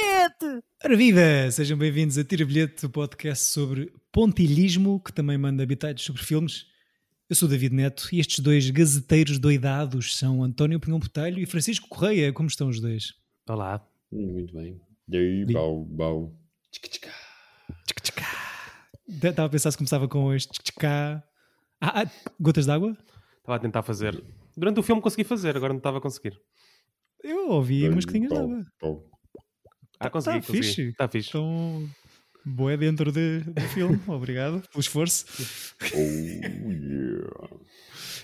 bilhete! 0.00 0.64
Ora 0.82 0.96
viva! 0.96 1.50
Sejam 1.50 1.76
bem-vindos 1.76 2.16
a 2.16 2.24
Tira 2.24 2.44
Bilhete, 2.44 2.86
o 2.86 2.90
podcast 2.90 3.44
sobre 3.44 3.92
pontilhismo, 4.10 5.00
que 5.00 5.12
também 5.12 5.36
manda 5.36 5.62
habitados 5.62 6.02
sobre 6.02 6.22
filmes. 6.22 6.66
Eu 7.28 7.36
sou 7.36 7.48
David 7.48 7.74
Neto 7.74 8.08
e 8.12 8.18
estes 8.18 8.40
dois 8.40 8.68
gazeteiros 8.70 9.38
doidados 9.38 10.16
são 10.16 10.42
António 10.42 10.80
Pinhão 10.80 10.98
Botelho 10.98 11.38
e 11.38 11.46
Francisco 11.46 11.88
Correia. 11.88 12.32
Como 12.32 12.48
estão 12.48 12.68
os 12.68 12.80
dois? 12.80 13.14
Olá. 13.48 13.86
Muito 14.10 14.54
bem. 14.54 14.80
E 15.08 15.16
aí, 15.16 15.44
bau, 15.52 15.84
bau. 15.84 16.34
Estava 19.06 19.46
a 19.46 19.50
pensar 19.50 19.70
se 19.70 19.76
começava 19.76 20.08
com 20.08 20.32
este 20.32 20.58
tchá. 20.62 21.22
Ah, 21.80 22.02
ah, 22.02 22.10
gotas 22.40 22.66
d'água? 22.66 22.96
Estava 23.38 23.56
a 23.56 23.58
tentar 23.58 23.82
fazer. 23.82 24.22
Durante 24.56 24.80
o 24.80 24.82
filme 24.82 25.02
consegui 25.02 25.24
fazer, 25.24 25.56
agora 25.56 25.72
não 25.72 25.78
estava 25.78 25.98
a 25.98 26.00
conseguir. 26.00 26.40
Eu 27.22 27.50
ouvi 27.50 27.88
umas 27.88 28.04
gotinhas 28.04 28.30
d'água. 28.30 28.64
Ah, 30.00 30.08
consegui, 30.08 30.40
tá 30.40 30.46
consegui. 30.46 30.66
fixe. 30.66 30.82
Está 30.88 31.08
fixe. 31.08 31.28
Então, 31.28 31.88
boé 32.44 32.76
dentro 32.76 33.12
de, 33.12 33.40
do 33.40 33.60
filme. 33.68 34.00
Obrigado 34.08 34.62
pelo 34.68 34.80
esforço. 34.80 35.26
Oh, 35.94 35.98
yeah. 35.98 37.60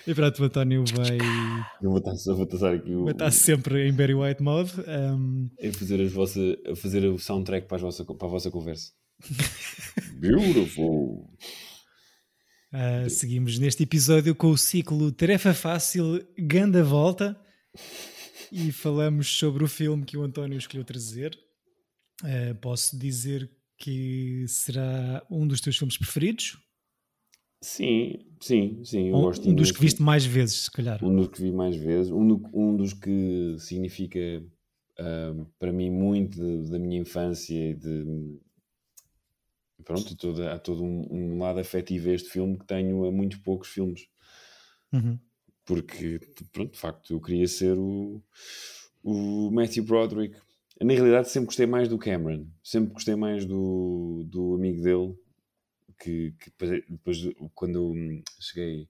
E 0.07 0.15
pronto, 0.15 0.41
o 0.41 0.45
António 0.45 0.85
vai, 0.95 1.19
Eu 1.83 1.91
vou 1.91 1.99
estar, 1.99 2.15
vou 2.33 2.45
estar 2.45 2.73
aqui 2.73 2.95
o, 2.95 3.05
vai 3.05 3.13
estar 3.13 3.31
sempre 3.31 3.87
em 3.87 3.93
Barry 3.93 4.15
White 4.15 4.43
mode. 4.43 4.73
Um, 4.89 5.51
a, 5.61 5.73
fazer 5.73 6.01
as 6.01 6.13
vossa, 6.13 6.41
a 6.67 6.77
fazer 6.77 7.05
o 7.05 7.19
soundtrack 7.19 7.67
para, 7.67 7.77
as 7.77 7.83
vossa, 7.83 8.05
para 8.05 8.27
a 8.27 8.31
vossa 8.31 8.51
conversa. 8.51 8.93
Beautiful. 10.17 11.29
Uh, 12.73 13.11
seguimos 13.11 13.59
neste 13.59 13.83
episódio 13.83 14.35
com 14.35 14.49
o 14.49 14.57
ciclo 14.57 15.13
Tarefa 15.13 15.53
Fácil, 15.53 16.27
Ganda 16.39 16.83
Volta 16.83 17.39
e 18.51 18.73
falamos 18.73 19.29
sobre 19.29 19.65
o 19.65 19.69
filme 19.69 20.05
que 20.05 20.17
o 20.17 20.23
António 20.23 20.57
escolheu 20.57 20.85
trazer. 20.85 21.37
Uh, 22.23 22.55
posso 22.61 22.99
dizer 22.99 23.51
que 23.79 24.47
será 24.49 25.25
um 25.31 25.47
dos 25.47 25.61
teus 25.61 25.77
filmes 25.77 25.99
preferidos? 25.99 26.59
Sim, 27.63 28.19
sim, 28.41 28.85
sim. 28.85 29.09
Eu 29.09 29.17
Ou 29.17 29.23
gosto 29.23 29.49
um 29.49 29.55
dos 29.55 29.71
que 29.71 29.81
viste 29.81 30.01
mais 30.03 30.25
vezes, 30.25 30.65
se 30.65 30.71
calhar. 30.71 31.03
Um 31.05 31.15
dos 31.17 31.29
que 31.29 31.43
vi 31.43 31.53
mais 31.53 31.77
vezes. 31.77 32.11
Um, 32.13 32.27
do- 32.27 32.51
um 32.55 32.77
dos 32.77 32.93
que 32.93 33.57
significa 33.59 34.19
ah, 34.99 35.35
para 35.59 35.73
mim 35.73 35.91
muito 35.91 36.39
de- 36.39 36.71
da 36.71 36.79
minha 36.79 36.99
infância 37.01 37.55
e 37.71 37.75
de. 37.75 38.39
Pronto, 39.85 40.17
toda, 40.17 40.53
há 40.55 40.59
todo 40.59 40.83
um, 40.83 41.07
um 41.11 41.39
lado 41.39 41.61
afetivo 41.61 42.09
a 42.09 42.13
este 42.15 42.31
filme 42.31 42.59
que 42.59 42.67
tenho 42.67 43.05
a 43.07 43.13
muito 43.13 43.41
poucos 43.43 43.69
filmes. 43.69 44.09
Uhum. 44.93 45.19
porque 45.65 46.21
pronto, 46.53 46.73
de 46.73 46.79
facto 46.79 47.13
eu 47.13 47.21
queria 47.21 47.47
ser 47.49 47.77
o, 47.77 48.23
o 49.03 49.51
Matthew 49.51 49.85
Broderick. 49.85 50.37
Na 50.81 50.93
realidade 50.93 51.31
sempre 51.31 51.47
gostei 51.47 51.67
mais 51.67 51.89
do 51.89 51.99
Cameron, 51.99 52.47
sempre 52.63 52.93
gostei 52.93 53.17
mais 53.17 53.45
do, 53.45 54.25
do 54.27 54.55
amigo 54.55 54.83
dele, 54.83 55.15
que, 55.99 56.35
que 56.39 56.53
depois, 56.91 57.19
quando 57.55 57.77
eu 57.77 57.91
hum, 57.93 58.23
cheguei, 58.41 58.89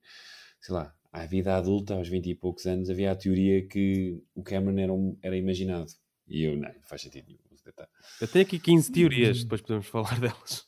sei 0.60 0.74
lá, 0.74 0.92
à 1.12 1.24
vida 1.24 1.56
adulta, 1.56 1.94
aos 1.94 2.08
20 2.08 2.26
e 2.28 2.34
poucos 2.34 2.66
anos, 2.66 2.90
havia 2.90 3.12
a 3.12 3.16
teoria 3.16 3.66
que 3.66 4.20
o 4.34 4.42
Cameron 4.42 4.78
era, 4.78 4.92
um- 4.92 5.16
era 5.22 5.36
imaginado. 5.36 5.92
E 6.28 6.42
eu, 6.42 6.56
não, 6.56 6.68
não 6.68 6.82
faz 6.82 7.02
sentido 7.02 7.26
nenhum. 7.28 7.38
Eu 8.20 8.28
tenho 8.28 8.44
aqui 8.44 8.58
15 8.58 8.92
teorias, 8.92 9.42
depois 9.42 9.60
podemos 9.60 9.86
falar 9.86 10.20
delas. 10.20 10.66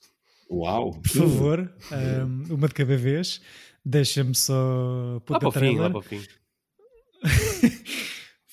Uau! 0.50 0.92
Por 1.00 1.08
favor, 1.08 1.72
um, 1.92 2.54
uma 2.54 2.68
de 2.68 2.74
cada 2.74 2.96
vez. 2.96 3.40
Deixa-me 3.84 4.34
só 4.34 5.20
pôr 5.24 5.34
Lá 5.34 5.40
para 5.40 5.48
o 5.48 5.52
fim, 5.52 5.78
lá 5.78 5.90
para 5.90 5.98
o 5.98 6.02
fim. 6.02 6.20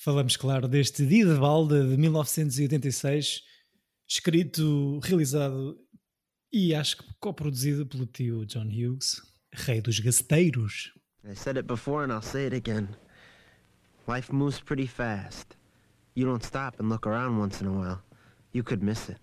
Falamos, 0.06 0.36
claro, 0.36 0.68
deste 0.68 1.04
Dia 1.04 1.26
de 1.26 1.34
Balda 1.34 1.82
de 1.82 1.96
1986, 1.96 3.42
escrito, 4.08 5.00
realizado 5.02 5.76
e 6.52 6.72
acho 6.76 6.98
que 6.98 7.04
coproduzido 7.18 7.84
pelo 7.84 8.06
tio 8.06 8.46
John 8.46 8.68
Hughes, 8.68 9.20
rei 9.52 9.80
dos 9.80 9.98
gaceteiros. 9.98 10.92
I 11.28 11.34
said 11.34 11.56
it 11.56 11.66
before 11.66 12.04
and 12.04 12.12
I'll 12.12 12.22
say 12.22 12.46
it 12.46 12.54
again. 12.54 12.94
Life 14.06 14.32
moves 14.32 14.60
pretty 14.60 14.86
fast. 14.86 15.56
You 16.14 16.24
don't 16.24 16.44
stop 16.44 16.78
and 16.78 16.88
look 16.88 17.04
around 17.04 17.40
once 17.40 17.60
in 17.60 17.66
a 17.66 17.72
while. 17.72 18.00
You 18.52 18.62
could 18.62 18.84
miss 18.84 19.08
it. 19.08 19.18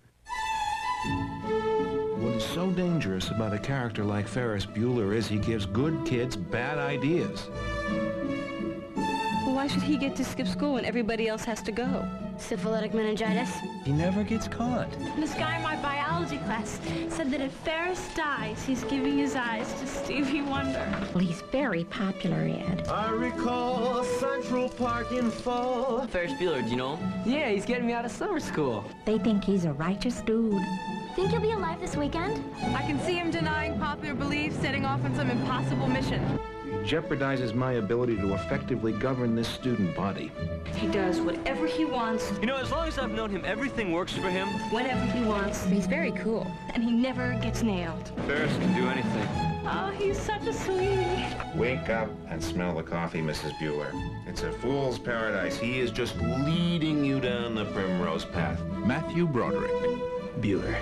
What 2.18 2.34
is 2.36 2.44
so 2.44 2.70
dangerous 2.70 3.30
about 3.30 3.54
a 3.54 3.58
character 3.58 4.04
like 4.04 4.28
Ferris 4.28 4.66
Bueller 4.66 5.14
is 5.14 5.28
he 5.28 5.38
gives 5.38 5.64
good 5.64 6.04
kids 6.04 6.36
bad 6.36 6.76
ideas. 6.76 7.48
Well, 9.64 9.70
why 9.70 9.76
should 9.78 9.88
he 9.88 9.96
get 9.96 10.14
to 10.16 10.24
skip 10.26 10.46
school 10.46 10.74
when 10.74 10.84
everybody 10.84 11.26
else 11.26 11.42
has 11.44 11.62
to 11.62 11.72
go? 11.72 12.06
Syphilitic 12.36 12.92
meningitis? 12.92 13.48
He 13.82 13.92
never 13.92 14.22
gets 14.22 14.46
caught. 14.46 14.90
This 15.16 15.32
guy 15.32 15.56
in 15.56 15.62
my 15.62 15.74
biology 15.76 16.36
class 16.36 16.78
said 17.08 17.30
that 17.30 17.40
if 17.40 17.50
Ferris 17.50 18.06
dies, 18.14 18.62
he's 18.66 18.84
giving 18.84 19.16
his 19.16 19.34
eyes 19.34 19.72
to 19.80 19.86
Stevie 19.86 20.42
Wonder. 20.42 20.86
Well, 21.14 21.24
he's 21.24 21.40
very 21.50 21.84
popular, 21.84 22.36
Ed. 22.36 22.86
I 22.88 23.10
recall 23.12 24.04
Central 24.04 24.68
Park 24.68 25.12
in 25.12 25.30
fall. 25.30 26.06
Ferris 26.08 26.34
Bueller, 26.34 26.62
do 26.62 26.68
you 26.68 26.76
know 26.76 26.96
him? 26.96 27.22
Yeah, 27.24 27.48
he's 27.48 27.64
getting 27.64 27.86
me 27.86 27.94
out 27.94 28.04
of 28.04 28.10
summer 28.10 28.40
school. 28.40 28.84
They 29.06 29.18
think 29.18 29.44
he's 29.44 29.64
a 29.64 29.72
righteous 29.72 30.20
dude. 30.20 30.62
Think 31.16 31.30
he'll 31.30 31.40
be 31.40 31.52
alive 31.52 31.80
this 31.80 31.96
weekend? 31.96 32.44
I 32.74 32.82
can 32.82 33.00
see 33.00 33.14
him 33.14 33.30
denying 33.30 33.78
popular 33.78 34.14
belief, 34.14 34.52
setting 34.60 34.84
off 34.84 35.02
on 35.06 35.14
some 35.14 35.30
impossible 35.30 35.88
mission. 35.88 36.38
He 36.84 36.90
jeopardizes 36.90 37.54
my 37.54 37.72
ability 37.72 38.16
to 38.16 38.34
effectively 38.34 38.92
govern 38.92 39.34
this 39.34 39.48
student 39.48 39.96
body. 39.96 40.30
He 40.76 40.86
does 40.88 41.18
whatever 41.18 41.66
he 41.66 41.86
wants, 41.86 42.30
You 42.40 42.46
know, 42.46 42.56
as 42.56 42.70
long 42.70 42.86
as 42.88 42.98
I've 42.98 43.10
known 43.10 43.30
him, 43.30 43.42
everything 43.46 43.90
works 43.90 44.12
for 44.12 44.28
him. 44.28 44.48
whenever 44.70 45.02
he 45.12 45.24
wants, 45.24 45.64
He's 45.64 45.86
very 45.86 46.10
cool. 46.12 46.46
and 46.74 46.84
he 46.84 46.92
never 46.92 47.38
gets 47.40 47.62
nailed. 47.62 48.12
Ferris 48.26 48.54
can 48.58 48.74
do 48.74 48.86
anything. 48.88 49.26
Oh, 49.66 49.94
he's 49.98 50.18
such 50.18 50.46
a 50.46 50.52
sweetie. 50.52 51.24
Wake 51.54 51.88
up 51.88 52.10
and 52.28 52.42
smell 52.44 52.74
the 52.74 52.82
coffee, 52.82 53.22
Mrs. 53.22 53.52
Bueller. 53.58 53.90
It's 54.26 54.42
a 54.42 54.52
fool's 54.52 54.98
paradise. 54.98 55.56
He 55.56 55.80
is 55.80 55.90
just 55.90 56.16
leading 56.20 57.02
you 57.02 57.18
down 57.18 57.54
the 57.54 57.64
primrose 57.66 58.26
path. 58.26 58.62
Matthew 58.84 59.26
Broderick. 59.26 59.72
Bueller. 60.40 60.76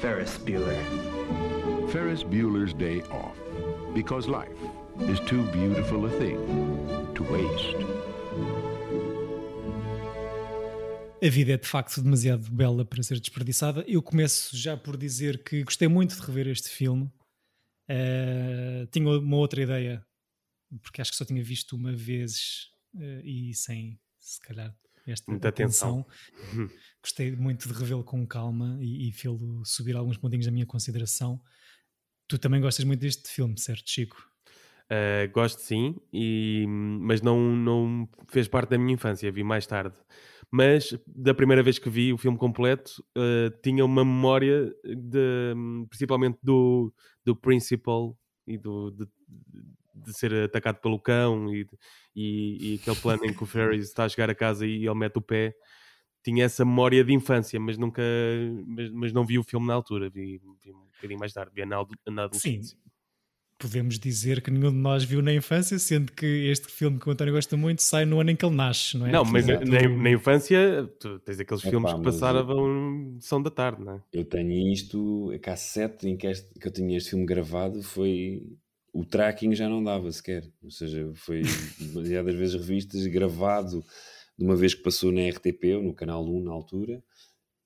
Ferris 0.00 0.38
Bueller. 0.38 0.80
Ferris 1.92 2.22
Bueller's 2.22 2.72
Day 2.72 3.02
Off. 3.10 3.36
Because 3.92 4.28
life 4.28 4.48
is 5.02 5.20
too 5.20 5.42
beautiful 5.52 6.06
a 6.06 6.10
thing 6.10 6.36
to 7.14 7.22
waste. 7.24 7.76
A 11.22 11.28
vida 11.28 11.52
é 11.52 11.56
de 11.56 11.66
facto 11.66 12.02
demasiado 12.02 12.50
bela 12.50 12.84
para 12.84 13.02
ser 13.02 13.18
desperdiçada. 13.20 13.84
Eu 13.86 14.02
começo 14.02 14.56
já 14.56 14.76
por 14.76 14.96
dizer 14.96 15.42
que 15.42 15.64
gostei 15.64 15.88
muito 15.88 16.14
de 16.14 16.20
rever 16.20 16.48
este 16.48 16.68
filme. 16.68 17.10
Uh, 17.88 18.86
tinha 18.90 19.08
uma 19.08 19.36
outra 19.36 19.62
ideia, 19.62 20.04
porque 20.82 21.00
acho 21.00 21.12
que 21.12 21.16
só 21.16 21.24
tinha 21.24 21.42
visto 21.42 21.76
uma 21.76 21.94
vez 21.94 22.68
uh, 22.94 23.20
e 23.24 23.54
sem, 23.54 23.98
se 24.18 24.40
calhar, 24.40 24.74
esta 25.06 25.30
Muita 25.30 25.48
atenção. 25.48 26.00
atenção. 26.00 26.70
Gostei 27.02 27.34
muito 27.36 27.68
de 27.68 27.74
revê-lo 27.74 28.04
com 28.04 28.26
calma 28.26 28.76
e, 28.80 29.08
e 29.08 29.12
fê-lo 29.12 29.64
subir 29.64 29.96
alguns 29.96 30.18
pontinhos 30.18 30.46
da 30.46 30.52
minha 30.52 30.66
consideração. 30.66 31.40
Tu 32.28 32.38
também 32.38 32.60
gostas 32.60 32.84
muito 32.84 33.00
deste 33.00 33.28
filme, 33.28 33.58
certo, 33.58 33.88
Chico? 33.88 34.35
Uh, 34.90 35.28
gosto 35.32 35.60
sim, 35.60 35.96
e, 36.12 36.64
mas 36.68 37.20
não, 37.20 37.40
não 37.40 38.08
fez 38.28 38.46
parte 38.46 38.70
da 38.70 38.78
minha 38.78 38.94
infância, 38.94 39.32
vi 39.32 39.42
mais 39.42 39.66
tarde. 39.66 39.96
Mas 40.50 40.96
da 41.06 41.34
primeira 41.34 41.62
vez 41.62 41.76
que 41.78 41.90
vi 41.90 42.12
o 42.12 42.18
filme 42.18 42.38
completo, 42.38 43.04
uh, 43.18 43.50
tinha 43.62 43.84
uma 43.84 44.04
memória 44.04 44.72
de, 44.84 45.54
principalmente 45.88 46.38
do, 46.40 46.94
do 47.24 47.34
Principal 47.34 48.16
e 48.46 48.56
do, 48.56 48.92
de, 48.92 49.08
de 49.92 50.16
ser 50.16 50.32
atacado 50.44 50.80
pelo 50.80 51.00
cão 51.00 51.52
e, 51.52 51.66
e, 52.14 52.74
e 52.74 52.74
aquele 52.80 52.96
plano 52.96 53.24
em 53.24 53.34
que 53.34 53.42
o 53.42 53.46
Ferris 53.46 53.86
está 53.86 54.04
a 54.04 54.08
chegar 54.08 54.30
a 54.30 54.34
casa 54.36 54.64
e 54.64 54.86
ele 54.86 54.94
mete 54.94 55.16
o 55.16 55.22
pé. 55.22 55.52
Tinha 56.22 56.44
essa 56.44 56.64
memória 56.64 57.04
de 57.04 57.12
infância, 57.12 57.58
mas 57.58 57.76
nunca, 57.76 58.02
mas, 58.66 58.90
mas 58.90 59.12
não 59.12 59.24
vi 59.26 59.38
o 59.38 59.44
filme 59.44 59.66
na 59.66 59.74
altura, 59.74 60.08
vi, 60.08 60.40
vi 60.62 60.72
um 60.72 60.86
bocadinho 60.94 61.18
mais 61.18 61.32
tarde, 61.32 61.52
vi 61.54 61.64
na, 61.64 61.84
na 62.08 62.24
adolescência. 62.24 62.78
Podemos 63.58 63.98
dizer 63.98 64.42
que 64.42 64.50
nenhum 64.50 64.70
de 64.70 64.76
nós 64.76 65.02
viu 65.02 65.22
na 65.22 65.32
infância, 65.32 65.78
sendo 65.78 66.12
que 66.12 66.26
este 66.50 66.68
filme 66.70 66.98
que 67.00 67.08
o 67.08 67.12
António 67.12 67.32
gosta 67.32 67.56
muito 67.56 67.82
sai 67.82 68.04
no 68.04 68.20
ano 68.20 68.30
em 68.30 68.36
que 68.36 68.44
ele 68.44 68.54
nasce, 68.54 68.98
não 68.98 69.06
é? 69.06 69.12
Não, 69.12 69.24
mas 69.24 69.46
na, 69.46 69.58
na- 69.60 70.10
infância 70.10 70.86
tu 71.00 71.18
tens 71.20 71.40
aqueles 71.40 71.62
Epá, 71.62 71.70
filmes 71.70 71.94
que 71.94 72.02
passavam 72.02 73.16
são 73.18 73.42
da 73.42 73.50
tarde, 73.50 73.82
não 73.82 73.94
é? 73.94 74.02
Eu 74.12 74.24
tenho 74.26 74.52
isto, 74.72 75.32
a 75.34 75.38
cassete 75.38 76.06
em 76.06 76.16
que, 76.18 76.26
este- 76.26 76.52
que 76.58 76.68
eu 76.68 76.72
tinha 76.72 76.96
este 76.98 77.10
filme 77.10 77.24
gravado 77.24 77.82
foi. 77.82 78.42
O 78.92 79.04
tracking 79.04 79.54
já 79.54 79.68
não 79.68 79.82
dava 79.82 80.10
sequer. 80.12 80.44
Ou 80.62 80.70
seja, 80.70 81.10
foi 81.14 81.40
demasiadas 81.80 82.34
vezes 82.34 82.54
revistas, 82.54 83.06
gravado 83.06 83.82
de 84.38 84.44
uma 84.44 84.54
vez 84.56 84.74
que 84.74 84.82
passou 84.82 85.10
na 85.10 85.22
RTP, 85.28 85.76
ou 85.76 85.82
no 85.82 85.94
canal 85.94 86.22
1 86.26 86.42
na 86.44 86.52
altura, 86.52 87.02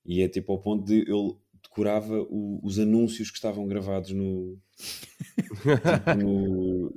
e 0.05 0.21
é 0.21 0.29
tipo 0.29 0.53
ao 0.53 0.59
ponto 0.61 0.85
de 0.85 1.03
eu 1.09 1.37
decorava 1.71 2.19
o- 2.29 2.59
os 2.61 2.77
anúncios 2.77 3.29
que 3.31 3.37
estavam 3.37 3.65
gravados 3.65 4.11
no, 4.11 4.57
no, 6.17 6.93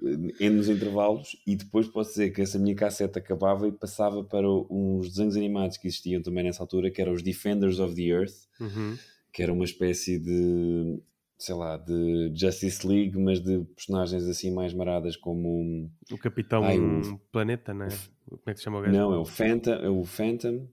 nos 0.52 0.68
intervalos 0.68 1.36
e 1.46 1.54
depois 1.56 1.86
posso 1.88 2.10
dizer 2.10 2.30
que 2.32 2.42
essa 2.42 2.58
minha 2.58 2.74
cassete 2.74 3.18
acabava 3.18 3.68
e 3.68 3.72
passava 3.72 4.24
para 4.24 4.48
uns 4.50 5.10
desenhos 5.10 5.36
animados 5.36 5.76
que 5.76 5.86
existiam 5.86 6.20
também 6.22 6.44
nessa 6.44 6.62
altura, 6.62 6.90
que 6.90 7.00
eram 7.00 7.12
os 7.12 7.22
Defenders 7.22 7.78
of 7.78 7.94
the 7.94 8.02
Earth, 8.02 8.34
Uhum. 8.60 8.96
que 9.32 9.42
era 9.42 9.52
uma 9.52 9.64
espécie 9.64 10.18
de, 10.18 11.00
sei 11.38 11.54
lá, 11.54 11.76
de 11.76 12.32
Justice 12.34 12.86
League, 12.86 13.18
mas 13.18 13.40
de 13.40 13.64
personagens 13.76 14.24
assim 14.24 14.50
mais 14.52 14.72
maradas 14.74 15.16
como... 15.16 15.90
O 16.10 16.18
Capitão 16.18 16.62
Ai, 16.64 16.78
o- 16.80 17.18
Planeta, 17.32 17.72
não 17.74 17.86
é? 17.86 17.88
Como 18.28 18.40
é 18.46 18.52
que 18.52 18.58
se 18.58 18.64
chama 18.64 18.78
o 18.78 18.82
gajo? 18.82 18.92
Não, 18.96 19.12
é 19.12 19.18
o 19.18 19.24
Phantom, 19.24 19.72
é 19.72 19.88
o 19.88 20.04
Phantom, 20.04 20.66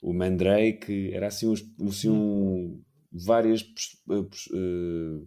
o 0.00 0.12
Mandrake, 0.12 1.10
era 1.12 1.28
assim, 1.28 1.48
uns, 1.48 1.64
assim 1.88 2.08
um, 2.10 2.80
várias, 3.12 3.62
eh, 3.62 4.14
eh, 4.54 5.26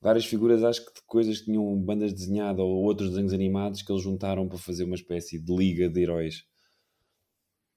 várias 0.00 0.24
figuras, 0.26 0.62
acho 0.64 0.84
que 0.86 0.94
de 0.94 1.00
coisas 1.06 1.38
que 1.38 1.44
tinham 1.46 1.76
bandas 1.78 2.12
desenhadas 2.12 2.60
ou 2.60 2.82
outros 2.84 3.10
desenhos 3.10 3.32
animados 3.32 3.82
que 3.82 3.92
eles 3.92 4.02
juntaram 4.02 4.48
para 4.48 4.58
fazer 4.58 4.84
uma 4.84 4.94
espécie 4.96 5.38
de 5.38 5.54
liga 5.56 5.88
de 5.88 6.00
heróis. 6.02 6.44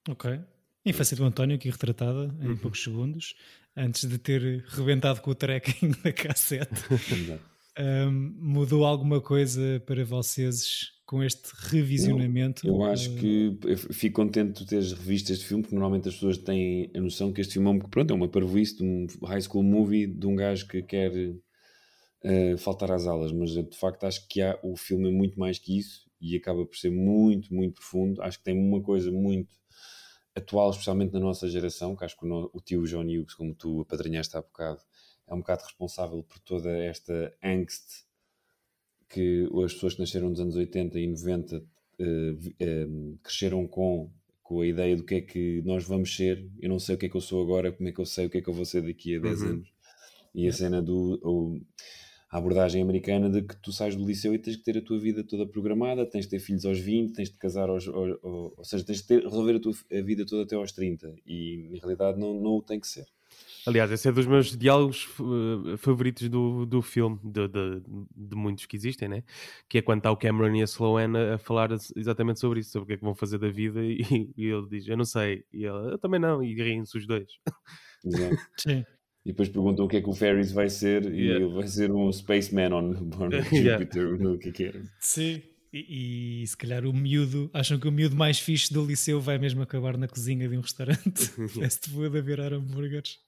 Ok. 0.08 0.40
Infância 0.84 1.16
do 1.16 1.24
António, 1.24 1.56
aqui 1.56 1.68
retratada 1.70 2.34
em 2.40 2.48
Uhum. 2.48 2.56
poucos 2.56 2.82
segundos, 2.82 3.34
antes 3.76 4.08
de 4.08 4.16
ter 4.18 4.64
rebentado 4.68 5.20
com 5.20 5.30
o 5.30 5.34
tracking 5.34 5.90
da 6.02 6.12
cassete. 6.12 6.72
Exato. 7.12 7.49
Ahm, 7.76 8.34
mudou 8.38 8.84
alguma 8.84 9.20
coisa 9.20 9.82
para 9.86 10.04
vocês 10.04 10.92
com 11.06 11.22
este 11.22 11.50
revisionamento? 11.54 12.62
Eu 12.62 12.82
acho 12.84 13.14
Ah, 13.14 13.16
que 13.16 13.58
eu 13.64 13.76
fico 13.78 14.16
contente 14.16 14.48
de 14.48 14.54
tu 14.64 14.66
teres 14.66 14.92
revisto 14.92 15.32
este 15.32 15.46
filme, 15.46 15.62
porque 15.62 15.74
normalmente 15.74 16.08
as 16.08 16.14
pessoas 16.14 16.36
têm 16.38 16.90
a 16.94 17.00
noção 17.00 17.32
que 17.32 17.40
este 17.40 17.54
filme 17.54 17.68
é, 17.68 17.70
um, 17.72 17.78
pronto, 17.78 18.10
é 18.12 18.14
uma 18.14 18.28
parvoíce 18.28 18.76
de 18.76 18.84
um 18.84 19.06
high 19.26 19.40
school 19.40 19.62
movie 19.62 20.06
de 20.06 20.26
um 20.26 20.36
gajo 20.36 20.68
que 20.68 20.82
quer 20.82 21.10
eh, 22.22 22.56
faltar 22.58 22.90
às 22.92 23.06
aulas, 23.06 23.32
mas 23.32 23.56
eu 23.56 23.62
de 23.62 23.76
facto 23.76 24.04
acho 24.04 24.26
que 24.28 24.42
há, 24.42 24.58
o 24.62 24.76
filme 24.76 25.08
é 25.08 25.12
muito 25.12 25.38
mais 25.38 25.58
que 25.58 25.78
isso 25.78 26.08
e 26.20 26.36
acaba 26.36 26.66
por 26.66 26.76
ser 26.76 26.90
muito, 26.90 27.52
muito 27.54 27.74
profundo. 27.74 28.20
Acho 28.22 28.38
que 28.38 28.44
tem 28.44 28.56
uma 28.58 28.82
coisa 28.82 29.10
muito 29.10 29.54
atual, 30.34 30.70
especialmente 30.70 31.12
na 31.12 31.20
nossa 31.20 31.48
geração, 31.48 31.96
que 31.96 32.04
acho 32.04 32.16
que 32.18 32.24
o, 32.24 32.28
no- 32.28 32.50
o 32.52 32.60
tio 32.60 32.84
John 32.86 33.04
Hughes, 33.04 33.34
como 33.34 33.54
tu 33.54 33.80
apadrinhaste 33.82 34.36
há 34.36 34.42
bocado, 34.42 34.80
é 35.30 35.34
um 35.34 35.38
bocado 35.38 35.62
responsável 35.64 36.22
por 36.24 36.38
toda 36.40 36.70
esta 36.76 37.32
angst 37.42 38.04
que 39.08 39.48
as 39.64 39.72
pessoas 39.74 39.94
que 39.94 40.00
nasceram 40.00 40.28
nos 40.30 40.40
anos 40.40 40.56
80 40.56 40.98
e 40.98 41.06
90 41.06 41.62
eh, 41.98 42.34
eh, 42.60 42.86
cresceram 43.22 43.66
com, 43.66 44.10
com 44.42 44.60
a 44.60 44.66
ideia 44.66 44.96
do 44.96 45.04
que 45.04 45.16
é 45.16 45.20
que 45.20 45.62
nós 45.64 45.84
vamos 45.84 46.14
ser. 46.14 46.48
Eu 46.60 46.68
não 46.68 46.78
sei 46.78 46.94
o 46.94 46.98
que 46.98 47.06
é 47.06 47.08
que 47.08 47.16
eu 47.16 47.20
sou 47.20 47.42
agora, 47.42 47.72
como 47.72 47.88
é 47.88 47.92
que 47.92 48.00
eu 48.00 48.06
sei 48.06 48.26
o 48.26 48.30
que 48.30 48.38
é 48.38 48.40
que 48.42 48.48
eu 48.48 48.54
vou 48.54 48.64
ser 48.64 48.82
daqui 48.82 49.16
a 49.16 49.20
10 49.20 49.42
Uhum. 49.42 49.48
anos. 49.48 49.72
E 50.34 50.46
a 50.48 50.52
cena 50.52 50.80
do. 50.80 51.20
o- 51.24 51.60
a 52.32 52.38
abordagem 52.38 52.80
americana 52.80 53.28
de 53.28 53.42
que 53.42 53.56
tu 53.56 53.72
sais 53.72 53.96
do 53.96 54.06
liceu 54.06 54.32
e 54.32 54.38
tens 54.38 54.54
que 54.54 54.62
ter 54.62 54.78
a 54.78 54.80
tua 54.80 55.00
vida 55.00 55.24
toda 55.24 55.44
programada, 55.44 56.06
tens 56.06 56.26
de 56.26 56.30
ter 56.30 56.38
filhos 56.38 56.64
aos 56.64 56.78
20, 56.78 57.12
tens 57.12 57.28
de 57.28 57.36
casar 57.36 57.68
aos. 57.68 57.88
aos- 57.88 58.18
aos- 58.22 58.52
ou 58.56 58.64
seja, 58.64 58.84
tens 58.84 58.98
de 58.98 59.06
ter, 59.08 59.24
resolver 59.24 59.56
a 59.56 59.60
tua 59.60 59.72
a 59.92 60.00
vida 60.00 60.24
toda 60.24 60.44
até 60.44 60.54
aos 60.54 60.70
30. 60.70 61.12
E 61.26 61.68
na 61.72 61.78
realidade 61.78 62.20
não, 62.20 62.40
não 62.40 62.52
o 62.52 62.62
tem 62.62 62.78
que 62.78 62.86
ser. 62.86 63.06
Aliás, 63.66 63.90
esse 63.90 64.08
é 64.08 64.12
dos 64.12 64.26
meus 64.26 64.56
diálogos 64.56 65.08
eh, 65.72 65.76
favoritos 65.76 66.28
do, 66.28 66.64
do 66.64 66.80
filme, 66.80 67.18
de, 67.22 67.46
de- 67.48 67.82
de 68.16 68.34
muitos 68.36 68.66
que 68.66 68.76
existem, 68.76 69.08
né? 69.08 69.22
Que 69.68 69.78
é 69.78 69.82
quando 69.82 69.98
está 69.98 70.10
o 70.10 70.16
Cameron 70.16 70.54
e 70.56 70.62
a 70.62 70.64
Sloane 70.64 71.16
a, 71.16 71.34
a 71.34 71.38
falar 71.38 71.70
exatamente 71.96 72.40
sobre 72.40 72.60
isso, 72.60 72.70
sobre 72.70 72.84
o 72.84 72.86
que 72.86 72.92
é 72.94 72.96
que 72.96 73.04
vão 73.04 73.14
fazer 73.14 73.38
da 73.38 73.48
vida, 73.50 73.80
e, 73.84 74.30
e 74.36 74.46
ele 74.46 74.66
diz, 74.68 74.88
eu 74.88 74.96
não 74.96 75.04
sei, 75.04 75.44
e 75.52 75.64
ela, 75.66 75.90
eu 75.90 75.98
também 75.98 76.18
não, 76.20 76.42
e 76.42 76.54
riem-se 76.54 76.96
os 76.96 77.06
dois. 77.06 77.28
Exato. 78.04 78.36
Sim. 78.56 78.84
E 79.26 79.30
depois 79.32 79.50
perguntam 79.50 79.84
o 79.84 79.88
que 79.88 79.98
é 79.98 80.00
que 80.00 80.08
o 80.08 80.14
Ferris 80.14 80.50
vai 80.50 80.70
ser, 80.70 81.04
e 81.12 81.20
Yeah. 81.26 81.44
ele 81.44 81.54
vai 81.54 81.66
ser 81.68 81.92
um 81.92 82.10
spaceman 82.10 82.72
on, 82.74 82.90
on 83.18 83.28
Yeah. 83.52 83.78
Jupiter, 83.78 84.18
no 84.18 84.38
que 84.38 84.48
é 84.48 84.52
que 84.52 84.64
era. 84.64 84.82
Sim. 84.98 85.42
E, 85.72 86.42
e 86.42 86.46
se 86.48 86.56
calhar 86.56 86.84
o 86.84 86.92
miúdo, 86.92 87.48
acham 87.52 87.78
que 87.78 87.86
o 87.86 87.92
miúdo 87.92 88.16
mais 88.16 88.40
fixe 88.40 88.72
do 88.74 88.84
liceu 88.84 89.20
vai 89.20 89.38
mesmo 89.38 89.62
acabar 89.62 89.96
na 89.96 90.08
cozinha 90.08 90.48
de 90.48 90.56
um 90.56 90.60
restaurante 90.62 91.26
fast 91.50 91.88
food 91.90 92.18
a 92.18 92.20
virar 92.20 92.52
hambúrgueres. 92.52 93.18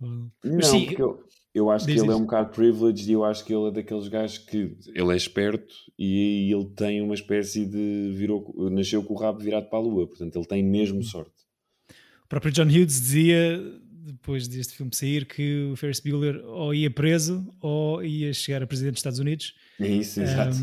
Não, 0.00 0.62
sim, 0.62 0.86
porque 0.86 1.02
eu, 1.02 1.24
eu 1.54 1.70
acho 1.70 1.86
que 1.86 1.92
ele 1.92 2.00
é 2.00 2.04
diz. 2.04 2.14
um 2.14 2.22
bocado 2.22 2.50
privileged 2.50 3.08
e 3.08 3.12
eu 3.12 3.24
acho 3.24 3.44
que 3.44 3.54
ele 3.54 3.68
é 3.68 3.70
daqueles 3.70 4.08
gajos 4.08 4.38
que 4.38 4.76
ele 4.94 5.12
é 5.12 5.16
esperto 5.16 5.74
e 5.98 6.52
ele 6.52 6.66
tem 6.76 7.00
uma 7.00 7.14
espécie 7.14 7.64
de 7.64 8.12
virou, 8.12 8.54
nasceu 8.70 9.02
com 9.02 9.14
o 9.14 9.16
rabo 9.16 9.38
virado 9.38 9.68
para 9.68 9.78
a 9.78 9.82
lua, 9.82 10.06
portanto 10.06 10.36
ele 10.36 10.46
tem 10.46 10.62
mesmo 10.62 11.02
sorte. 11.02 11.32
O 12.24 12.28
próprio 12.28 12.52
John 12.52 12.64
Hughes 12.64 13.00
dizia, 13.00 13.62
depois 14.04 14.48
deste 14.48 14.74
filme 14.74 14.94
sair, 14.94 15.24
que 15.26 15.70
o 15.72 15.76
Ferris 15.76 16.00
Bueller 16.00 16.44
ou 16.44 16.74
ia 16.74 16.90
preso 16.90 17.46
ou 17.60 18.02
ia 18.02 18.32
chegar 18.32 18.62
a 18.62 18.66
presidente 18.66 18.94
dos 18.94 19.00
Estados 19.00 19.18
Unidos. 19.20 19.54
É 19.80 19.88
isso, 19.88 20.20
exato. 20.20 20.56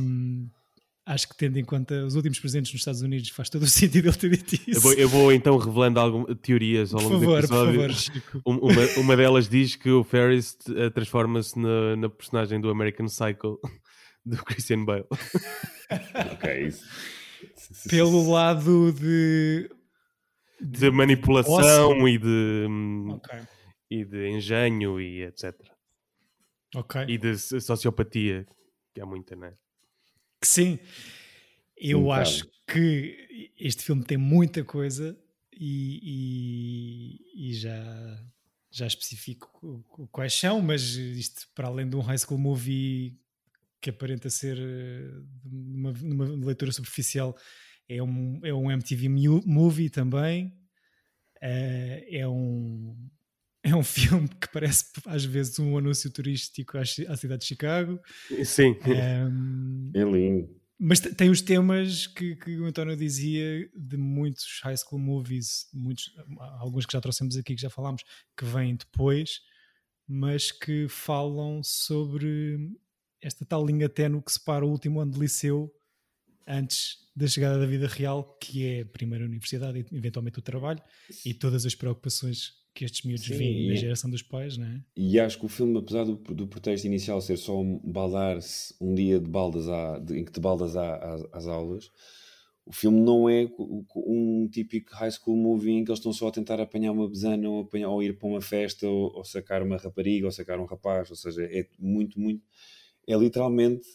Acho 1.06 1.28
que 1.30 1.36
tendo 1.36 1.58
em 1.58 1.66
conta 1.66 2.06
os 2.06 2.16
últimos 2.16 2.40
presidentes 2.40 2.72
nos 2.72 2.82
Estados 2.82 3.02
Unidos 3.02 3.30
faz 3.30 3.50
todo 3.50 3.64
o 3.64 3.68
sentido 3.68 4.08
ele 4.10 4.16
ter 4.18 4.30
dito 4.30 4.54
isso. 4.70 4.78
Eu 4.78 4.82
vou, 4.82 4.94
eu 4.94 5.10
vou, 5.10 5.34
então 5.34 5.58
revelando 5.58 6.00
algumas 6.00 6.38
teorias 6.40 6.94
ao 6.94 7.02
Por 7.02 7.12
longo 7.14 7.20
favor, 7.26 7.42
do 7.42 7.48
por 7.48 7.56
episódio. 7.56 7.82
favor, 7.82 7.94
Chico. 7.96 8.42
Um- 8.46 8.58
uma, 8.60 9.00
uma 9.04 9.18
delas 9.18 9.50
diz 9.50 9.76
que 9.76 9.90
o 9.90 10.04
Ferris 10.04 10.58
eh, 10.76 10.90
transforma-se 10.92 11.58
na, 11.58 11.96
na 11.96 12.10
personagem 12.10 12.62
do 12.62 12.70
American 12.70 13.08
Psycho 13.08 13.60
do 14.26 14.38
Christian 14.46 14.86
Bale. 14.86 15.06
ok, 16.34 16.68
isso. 16.68 16.86
Pelo 17.90 18.30
lado 18.30 18.94
de. 18.94 19.70
De 20.64 20.92
manipulação 20.92 21.90
Ócio. 21.94 22.08
e 22.08 22.18
de, 22.20 22.68
hum, 22.70 23.08
Ok. 23.14 23.40
e 23.90 24.06
de 24.06 24.30
engenho 24.30 25.02
e 25.02 25.24
etc. 25.24 25.56
Ok. 26.76 27.04
E 27.08 27.18
de 27.18 27.36
so- 27.40 27.60
sociopatia, 27.60 28.46
que 28.94 29.02
há 29.02 29.06
muita, 29.08 29.36
não 29.36 29.48
é? 29.48 29.56
Que 30.42 30.48
sim, 30.48 30.80
eu 31.78 32.04
bocado. 32.04 32.22
acho 32.22 32.52
que 32.68 33.52
este 33.60 33.84
filme 33.84 34.04
tem 34.04 34.18
muita 34.18 34.64
coisa 34.64 35.18
e, 35.54 37.20
e- 37.36 37.50
e 37.50 37.54
já, 37.54 38.26
já 38.72 38.88
especifico 38.88 39.84
qu- 39.88 40.08
quais 40.08 40.34
são, 40.34 40.62
mas 40.62 40.82
isto 40.96 41.48
para 41.54 41.68
além 41.68 41.88
de 41.90 41.96
um 41.96 42.02
high 42.02 42.18
school 42.18 42.40
movie 42.40 43.20
que 43.80 43.90
aparenta 43.90 44.30
ser 44.30 44.58
eh, 44.60 45.12
uma, 45.46 45.92
numa 45.94 46.26
leitura 46.46 46.72
superficial, 46.72 47.36
é 47.88 48.02
um, 48.02 48.40
é 48.44 48.54
um 48.54 48.72
MTV 48.72 49.10
movie 49.46 49.90
também. 49.90 50.54
Eh, 51.42 52.08
é 52.20 52.28
um 52.28 52.96
é 53.64 53.76
um 53.76 53.84
filme 53.84 54.28
que 54.28 54.48
parece 54.52 54.86
às 55.06 55.24
vezes 55.24 55.60
um 55.60 55.78
anúncio 55.78 56.10
turístico 56.12 56.78
à, 56.78 56.86
ci- 56.86 57.06
à 57.08 57.16
cidade 57.16 57.42
de 57.42 57.48
Chicago. 57.48 58.00
Sim. 58.44 58.76
Ehm, 58.86 59.92
É 59.94 60.04
lindo. 60.04 60.50
mas 60.80 61.00
te- 61.00 61.14
tem 61.14 61.30
os 61.30 61.42
temas 61.42 62.08
que, 62.08 62.36
que 62.36 62.58
o 62.60 62.66
António 62.66 62.96
dizia 62.98 63.70
de 63.76 63.98
muitos 63.98 64.60
high 64.64 64.76
school 64.78 65.00
movies, 65.00 65.68
muitos, 65.74 66.12
alguns 66.60 66.86
que 66.86 66.94
já 66.94 67.02
trouxemos 67.02 67.38
aqui, 67.38 67.56
que 67.56 67.62
já 67.62 67.70
falámos, 67.70 68.02
que 68.36 68.46
vêm 68.46 68.76
depois, 68.76 69.42
mas 70.08 70.52
que 70.52 70.88
falam 70.90 71.62
sobre 71.64 72.58
esta 73.22 73.46
tal 73.46 73.64
linha 73.66 73.88
ténue 73.88 74.24
que 74.24 74.32
separa 74.32 74.66
o 74.66 74.70
último 74.72 75.00
ano 75.00 75.12
de 75.12 75.20
liceu 75.20 75.72
antes 76.48 76.98
da 77.16 77.28
chegada 77.28 77.60
da 77.60 77.66
vida 77.68 77.88
real, 77.88 78.36
que 78.42 78.66
é 78.66 78.84
primeiro 78.84 79.24
a 79.26 79.28
universidade 79.28 79.80
e 79.92 79.96
eventualmente 79.96 80.40
o 80.40 80.42
trabalho, 80.42 80.82
e 81.24 81.34
todas 81.34 81.66
as 81.66 81.76
preocupações 81.76 82.54
que 82.74 82.86
estes 82.86 83.04
miúdos 83.04 83.28
Sim, 83.28 83.36
veem 83.38 83.64
na 83.66 83.76
e- 83.76 83.76
geração 83.76 84.10
dos 84.10 84.22
pais, 84.24 84.58
não 84.58 84.68
é? 84.68 84.84
E 84.96 85.20
acho 85.20 85.40
que 85.40 85.46
o 85.46 85.50
filme, 85.50 85.78
apesar 85.80 86.04
do, 86.04 86.16
do 86.16 86.48
pretexto 86.48 86.86
inicial 86.86 87.22
ser 87.22 87.38
só 87.38 87.60
um 87.60 87.80
baldar-se 87.80 88.76
um 88.80 88.94
dia 88.94 89.20
de 89.20 89.30
baldas 89.30 89.68
à, 89.70 89.98
de- 90.00 90.20
em 90.20 90.26
que 90.26 90.32
te 90.32 90.40
baldas 90.40 90.76
à- 90.76 90.96
às, 90.98 91.24
às 91.32 91.48
aulas, 91.48 91.92
o 92.66 92.74
filme 92.74 93.00
não 93.02 93.30
é 93.30 93.48
um 93.96 94.48
típico 94.52 94.94
high 94.96 95.10
school 95.12 95.36
movie 95.38 95.72
em 95.72 95.84
que 95.86 95.92
eles 95.92 96.00
estão 96.00 96.14
só 96.14 96.28
a 96.28 96.32
tentar 96.32 96.60
apanhar 96.60 96.92
uma 96.92 97.08
besana 97.10 97.50
ou, 97.50 97.62
apanhar, 97.62 97.90
ou 97.90 98.04
ir 98.04 98.18
para 98.18 98.28
uma 98.28 98.42
festa 98.42 98.88
ou, 98.88 99.16
ou 99.16 99.24
sacar 99.26 99.64
uma 99.64 99.78
rapariga 99.78 100.26
ou 100.26 100.32
sacar 100.32 100.60
um 100.60 100.66
rapaz, 100.66 101.10
ou 101.10 101.16
seja, 101.16 101.44
é 101.46 101.68
muito, 101.80 102.20
muito. 102.20 102.44
É 103.08 103.16
literalmente. 103.16 103.88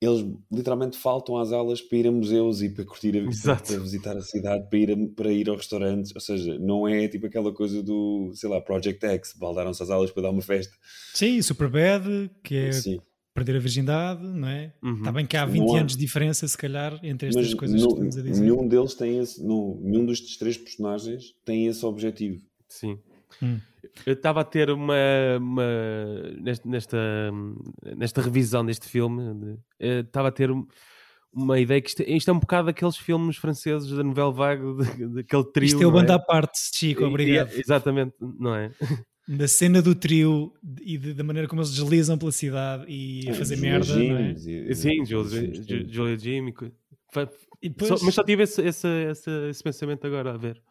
Eles 0.00 0.26
literalmente 0.52 0.98
faltam 0.98 1.38
às 1.38 1.52
aulas 1.52 1.80
para 1.80 1.96
ir 1.98 2.06
a 2.06 2.12
museus 2.12 2.60
e 2.60 2.68
para 2.68 2.84
curtir, 2.84 3.16
a, 3.16 3.20
Exato. 3.30 3.72
para 3.72 3.80
visitar 3.80 4.16
a 4.16 4.20
cidade, 4.20 4.68
para 4.68 4.78
ir, 4.78 4.90
a, 4.92 4.96
para 5.16 5.32
ir 5.32 5.48
aos 5.48 5.58
restaurantes. 5.58 6.12
Ou 6.14 6.20
seja, 6.20 6.58
não 6.58 6.86
é 6.86 7.08
tipo 7.08 7.26
aquela 7.26 7.50
coisa 7.52 7.82
do, 7.82 8.30
sei 8.34 8.50
lá, 8.50 8.60
Project 8.60 9.04
X, 9.06 9.34
baldaram-se 9.38 9.82
às 9.82 9.88
aulas 9.88 10.10
para 10.10 10.24
dar 10.24 10.30
uma 10.30 10.42
festa. 10.42 10.74
Sim, 11.14 11.40
Superbad, 11.40 12.04
que 12.44 12.54
é 12.56 12.72
Sim. 12.72 13.00
perder 13.34 13.56
a 13.56 13.58
virgindade, 13.58 14.22
não 14.22 14.48
é? 14.48 14.74
Uhum. 14.82 14.98
Está 14.98 15.12
bem 15.12 15.24
que 15.26 15.36
há 15.36 15.46
Não 15.46 15.52
20 15.52 15.70
há- 15.76 15.80
anos 15.80 15.92
de 15.94 15.98
diferença, 15.98 16.46
se 16.46 16.58
calhar, 16.58 17.00
entre 17.02 17.28
estas 17.28 17.46
Mas 17.46 17.54
coisas 17.54 17.80
no- 17.80 17.88
que 17.88 17.92
estamos 17.94 18.16
a 18.18 18.22
dizer. 18.22 18.40
nenhum 18.42 18.68
deles 18.68 18.94
tem 18.94 19.18
esse, 19.18 19.42
no, 19.42 19.80
nenhum 19.82 20.04
destes 20.04 20.36
três 20.36 20.58
personagens 20.58 21.34
tem 21.44 21.66
esse 21.68 21.84
objetivo. 21.86 22.42
Sim. 22.68 22.98
Hum. 23.42 23.58
Eu 24.04 24.12
estava 24.12 24.40
a 24.40 24.44
ter 24.44 24.70
uma, 24.70 24.94
uma- 25.40 26.22
nesta, 26.40 26.68
nesta, 26.68 28.20
revisão 28.22 28.64
deste 28.64 28.86
filme, 28.88 29.58
eh, 29.80 30.00
estava 30.00 30.28
a 30.28 30.32
ter 30.32 30.50
um- 30.50 30.66
uma 31.32 31.58
ideia 31.60 31.80
que 31.80 31.88
isto, 31.88 32.02
isto 32.02 32.30
é 32.30 32.32
um 32.32 32.38
bocado 32.38 32.66
daqueles 32.66 32.96
filmes 32.96 33.36
franceses 33.36 33.90
da 33.90 34.02
novela 34.02 34.32
vague, 34.32 34.62
de- 34.96 35.08
daquele 35.08 35.44
trio. 35.52 35.66
Isto 35.66 35.82
é 35.82 35.86
o 35.86 35.90
não 35.90 35.92
banda 35.98 36.14
à 36.14 36.18
parte, 36.18 36.58
Chico, 36.74 37.02
E- 37.02 37.04
obrigado. 37.04 37.52
e- 37.54 37.60
exatamente, 37.60 38.14
não 38.20 38.54
é? 38.54 38.70
da 39.28 39.48
cena 39.48 39.82
do 39.82 39.92
trio 39.94 40.52
e 40.82 40.96
de- 40.96 41.12
da 41.12 41.24
maneira 41.24 41.48
como 41.48 41.60
eles 41.60 41.72
deslizam 41.74 42.16
pela 42.16 42.30
cidade 42.30 42.84
e 42.88 43.28
a 43.28 43.34
fazer 43.34 43.56
Julia 43.56 43.70
merda, 43.72 43.94
não 43.96 44.16
é? 44.18 44.30
E- 44.30 44.74
Sim, 44.74 45.04
Julia, 45.04 46.16
Jimmy. 46.16 46.52
depois- 46.52 47.88
só- 47.88 48.04
mas 48.04 48.14
só 48.14 48.22
tive 48.22 48.44
esse, 48.44 48.62
esse, 48.62 48.86
esse, 49.10 49.30
esse 49.50 49.62
pensamento 49.64 50.06
agora 50.06 50.32
a 50.32 50.36
ver. 50.36 50.62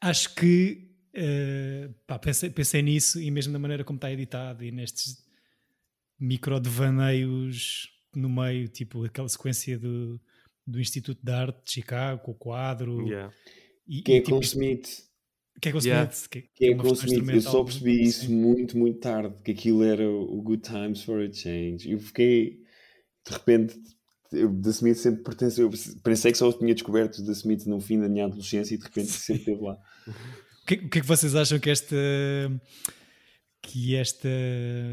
Acho 0.00 0.34
que 0.34 0.91
eh, 1.14 1.90
pá, 2.06 2.18
pensei, 2.18 2.50
pensei 2.50 2.82
nisso 2.82 3.20
e 3.20 3.30
mesmo 3.30 3.52
na 3.52 3.58
maneira 3.58 3.84
como 3.84 3.96
está 3.96 4.10
editado 4.12 4.64
e 4.64 4.70
nestes 4.72 5.16
micro 6.18 6.58
devaneios 6.60 7.88
no 8.14 8.28
meio, 8.28 8.68
tipo 8.68 9.04
aquela 9.04 9.28
sequência 9.28 9.78
do, 9.78 10.20
do 10.66 10.80
Instituto 10.80 11.18
de 11.22 11.32
Arte 11.32 11.64
de 11.64 11.72
Chicago, 11.72 12.22
com 12.22 12.32
o 12.32 12.34
quadro. 12.34 13.06
Yeah. 13.06 13.32
E, 13.88 14.02
Que 14.02 14.12
é 14.12 14.16
e, 14.16 14.20
tipo, 14.20 14.36
com 14.36 14.40
isto- 14.42 14.52
Smith. 14.54 14.88
que 15.60 15.68
é 15.68 15.72
com 15.72 15.78
o 15.78 15.82
Yeah. 15.82 16.10
Smith, 16.12 16.28
que, 16.30 16.42
Que 16.54 16.66
é 16.66 16.74
uma 16.74 16.82
com 16.84 16.92
Smith. 16.92 17.28
Eu 17.34 17.40
só 17.40 17.64
percebi 17.64 18.02
isso 18.02 18.30
muito, 18.30 18.76
muito 18.78 18.98
tarde. 19.00 19.42
Que 19.42 19.50
aquilo 19.52 19.82
era 19.82 20.08
o 20.08 20.38
o 20.38 20.42
Good 20.42 20.62
Times 20.62 21.02
for 21.02 21.20
a 21.20 21.32
Change. 21.32 21.90
Eu 21.90 21.98
fiquei. 21.98 22.60
De 23.26 23.32
repente. 23.32 23.76
Eu, 24.30 24.50
The 24.62 24.70
Smith 24.70 24.96
sempre 24.96 25.22
pertenceu. 25.22 25.70
Eu 25.70 26.00
pensei 26.02 26.32
que 26.32 26.38
só 26.38 26.50
tinha 26.52 26.72
descoberto 26.74 27.24
The 27.24 27.32
Smith 27.32 27.66
no 27.66 27.80
fim 27.80 27.98
da 28.00 28.08
minha 28.08 28.24
adolescência 28.26 28.74
e 28.74 28.78
de 28.78 28.84
repente 28.84 29.08
sempre 29.12 29.40
esteve 29.42 29.60
lá. 29.62 29.76
O 30.74 30.88
que, 30.88 30.98
é 30.98 31.00
que 31.02 31.06
vocês 31.06 31.34
acham 31.34 31.58
que 31.58 31.70
esta 31.70 31.94
que 33.64 33.94
esta 33.96 34.28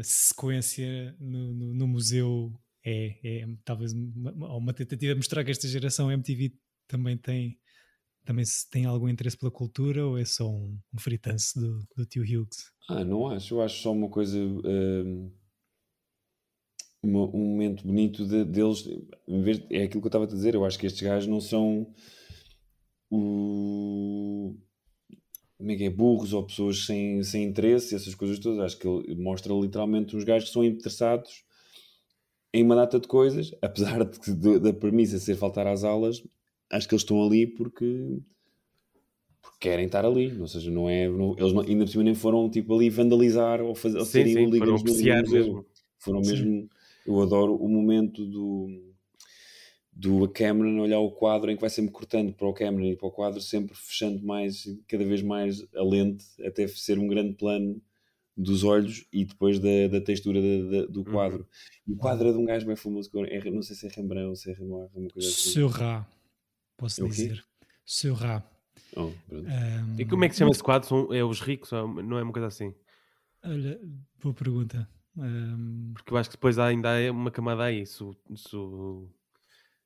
sequência 0.02 1.14
no, 1.18 1.52
no- 1.52 1.74
no 1.74 1.88
museu 1.88 2.52
é, 2.84 3.18
é 3.42 3.46
talvez 3.64 3.92
uma, 3.92 4.32
uma- 4.56 4.72
tentativa 4.72 5.12
de 5.12 5.16
mostrar 5.18 5.44
que 5.44 5.50
esta 5.50 5.66
geração 5.68 6.10
MTV 6.10 6.52
também 6.88 7.16
tem 7.16 7.58
também 8.24 8.44
se 8.44 8.68
tem 8.70 8.84
algum 8.84 9.08
interesse 9.08 9.36
pela 9.36 9.50
cultura 9.50 10.06
ou 10.06 10.16
é 10.18 10.24
só 10.24 10.48
um, 10.48 10.78
um 10.94 10.98
fritance 11.00 11.58
do, 11.58 11.84
do 11.96 12.06
tio 12.06 12.22
Hughes? 12.22 12.70
Ah, 12.88 13.04
não 13.04 13.26
acho. 13.28 13.54
Eu 13.54 13.62
acho 13.62 13.82
só 13.82 13.92
uma 13.92 14.08
coisa. 14.08 14.38
uma- 17.02 17.24
um 17.34 17.38
momento 17.38 17.84
bonito 17.86 18.26
de- 18.26 18.44
deles. 18.44 18.84
É 19.70 19.82
aquilo 19.84 20.00
que 20.02 20.06
eu 20.06 20.08
estava 20.08 20.24
a 20.24 20.28
dizer. 20.28 20.54
Eu 20.54 20.64
acho 20.64 20.78
que 20.78 20.86
estes 20.86 21.02
gajos 21.02 21.28
não 21.28 21.40
são. 21.40 21.92
O, 23.10 24.19
como 25.60 25.72
é 25.72 25.76
que 25.76 25.84
é? 25.84 25.90
Burros 25.90 26.32
ou 26.32 26.44
pessoas 26.44 26.86
sem, 26.86 27.22
sem 27.22 27.44
interesse, 27.44 27.94
essas 27.94 28.14
coisas 28.16 28.38
todas. 28.40 28.60
Acho 28.60 28.78
que 28.78 28.88
ele 28.88 29.14
mostra 29.22 29.52
literalmente 29.54 30.16
uns 30.16 30.24
gajos 30.24 30.48
que 30.48 30.54
são 30.54 30.64
interessados 30.64 31.44
em 32.52 32.62
uma 32.64 32.74
data 32.76 32.98
de 32.98 33.06
coisas, 33.08 33.52
apesar 33.62 34.04
de, 34.04 34.34
de- 34.34 34.58
da 34.58 34.72
premissa 34.72 35.18
ser 35.18 35.36
faltar 35.36 35.66
às 35.66 35.84
aulas. 35.84 36.22
Acho 36.70 36.88
que 36.88 36.94
eles 36.94 37.02
estão 37.02 37.22
ali 37.24 37.46
porque 37.46 38.20
porque 39.42 39.58
querem 39.68 39.86
estar 39.86 40.04
ali, 40.04 40.38
ou 40.40 40.46
seja, 40.46 40.70
não 40.70 40.88
é, 40.88 41.08
não- 41.08 41.34
eles 41.38 41.52
não- 41.52 41.62
ainda 41.62 41.84
por 41.84 41.90
cima 41.90 42.04
nem 42.04 42.14
foram 42.14 42.50
tipo 42.50 42.74
ali 42.74 42.90
vandalizar 42.90 43.60
ou, 43.62 43.74
fazer, 43.74 43.98
ou 43.98 44.04
Sim, 44.04 44.12
serem 44.12 44.34
sim, 44.34 44.58
foram 44.58 44.78
mesmo. 45.30 45.66
Foram 45.98 46.22
Sim. 46.22 46.26
mesmo, 46.26 46.70
eu 47.06 47.20
adoro 47.22 47.54
o 47.56 47.68
momento 47.68 48.24
do 48.26 48.89
do 50.00 50.26
Cameron 50.30 50.80
olhar 50.80 50.98
o 50.98 51.10
quadro 51.10 51.50
em 51.50 51.54
que 51.56 51.60
vai 51.60 51.68
sempre 51.68 51.90
cortando 51.92 52.32
para 52.32 52.46
o 52.48 52.54
Cameron 52.54 52.86
e 52.86 52.96
para 52.96 53.08
o 53.08 53.10
quadro, 53.10 53.38
sempre 53.40 53.74
fechando 53.76 54.24
mais, 54.24 54.64
cada 54.88 55.04
vez 55.04 55.20
mais 55.22 55.62
a 55.74 55.82
lente, 55.82 56.24
até 56.42 56.66
ser 56.66 56.98
um 56.98 57.06
grande 57.06 57.34
plano 57.34 57.82
dos 58.34 58.64
olhos 58.64 59.04
e 59.12 59.26
depois 59.26 59.58
da, 59.58 59.88
da 59.90 60.00
textura 60.00 60.40
da- 60.40 60.70
da- 60.80 60.86
do 60.86 61.04
quadro. 61.04 61.46
E 61.86 61.92
o 61.92 61.96
quadro 61.96 62.28
é 62.28 62.32
de 62.32 62.38
um 62.38 62.46
gajo 62.46 62.66
bem 62.66 62.76
famoso, 62.76 63.10
é- 63.26 63.50
não 63.50 63.62
sei 63.62 63.76
se 63.76 63.86
é 63.86 63.90
Rembrandt 63.90 64.28
ou 64.28 64.36
se 64.36 64.50
é 64.50 64.54
Renoir, 64.54 64.88
uma 64.94 65.10
coisa 65.10 65.28
assim. 65.28 65.50
Seurat, 65.50 66.06
posso 66.78 67.04
É 67.04 67.08
dizer. 67.08 67.44
Seurat. 67.84 68.42
Oh. 68.96 69.10
Um, 69.30 69.96
E 69.98 70.04
como 70.06 70.24
é 70.24 70.28
que 70.28 70.34
se 70.34 70.38
chama 70.38 70.50
esse 70.52 70.62
quadro? 70.62 70.88
São, 70.88 71.12
é 71.12 71.22
os 71.22 71.40
ricos? 71.42 71.70
ou- 71.72 72.02
Não 72.02 72.16
é 72.18 72.22
uma 72.22 72.32
coisa 72.32 72.48
assim? 72.48 72.74
Olha, 73.44 73.78
boa 74.22 74.34
pergunta. 74.34 74.88
Um, 75.16 75.92
Porque 75.94 76.12
eu 76.12 76.16
acho 76.16 76.30
que 76.30 76.36
depois 76.36 76.58
ainda 76.58 76.88
há 76.96 77.10
uma 77.12 77.30
camada 77.30 77.64
aí. 77.64 77.84
Se 77.84 77.98
se, 78.36 78.56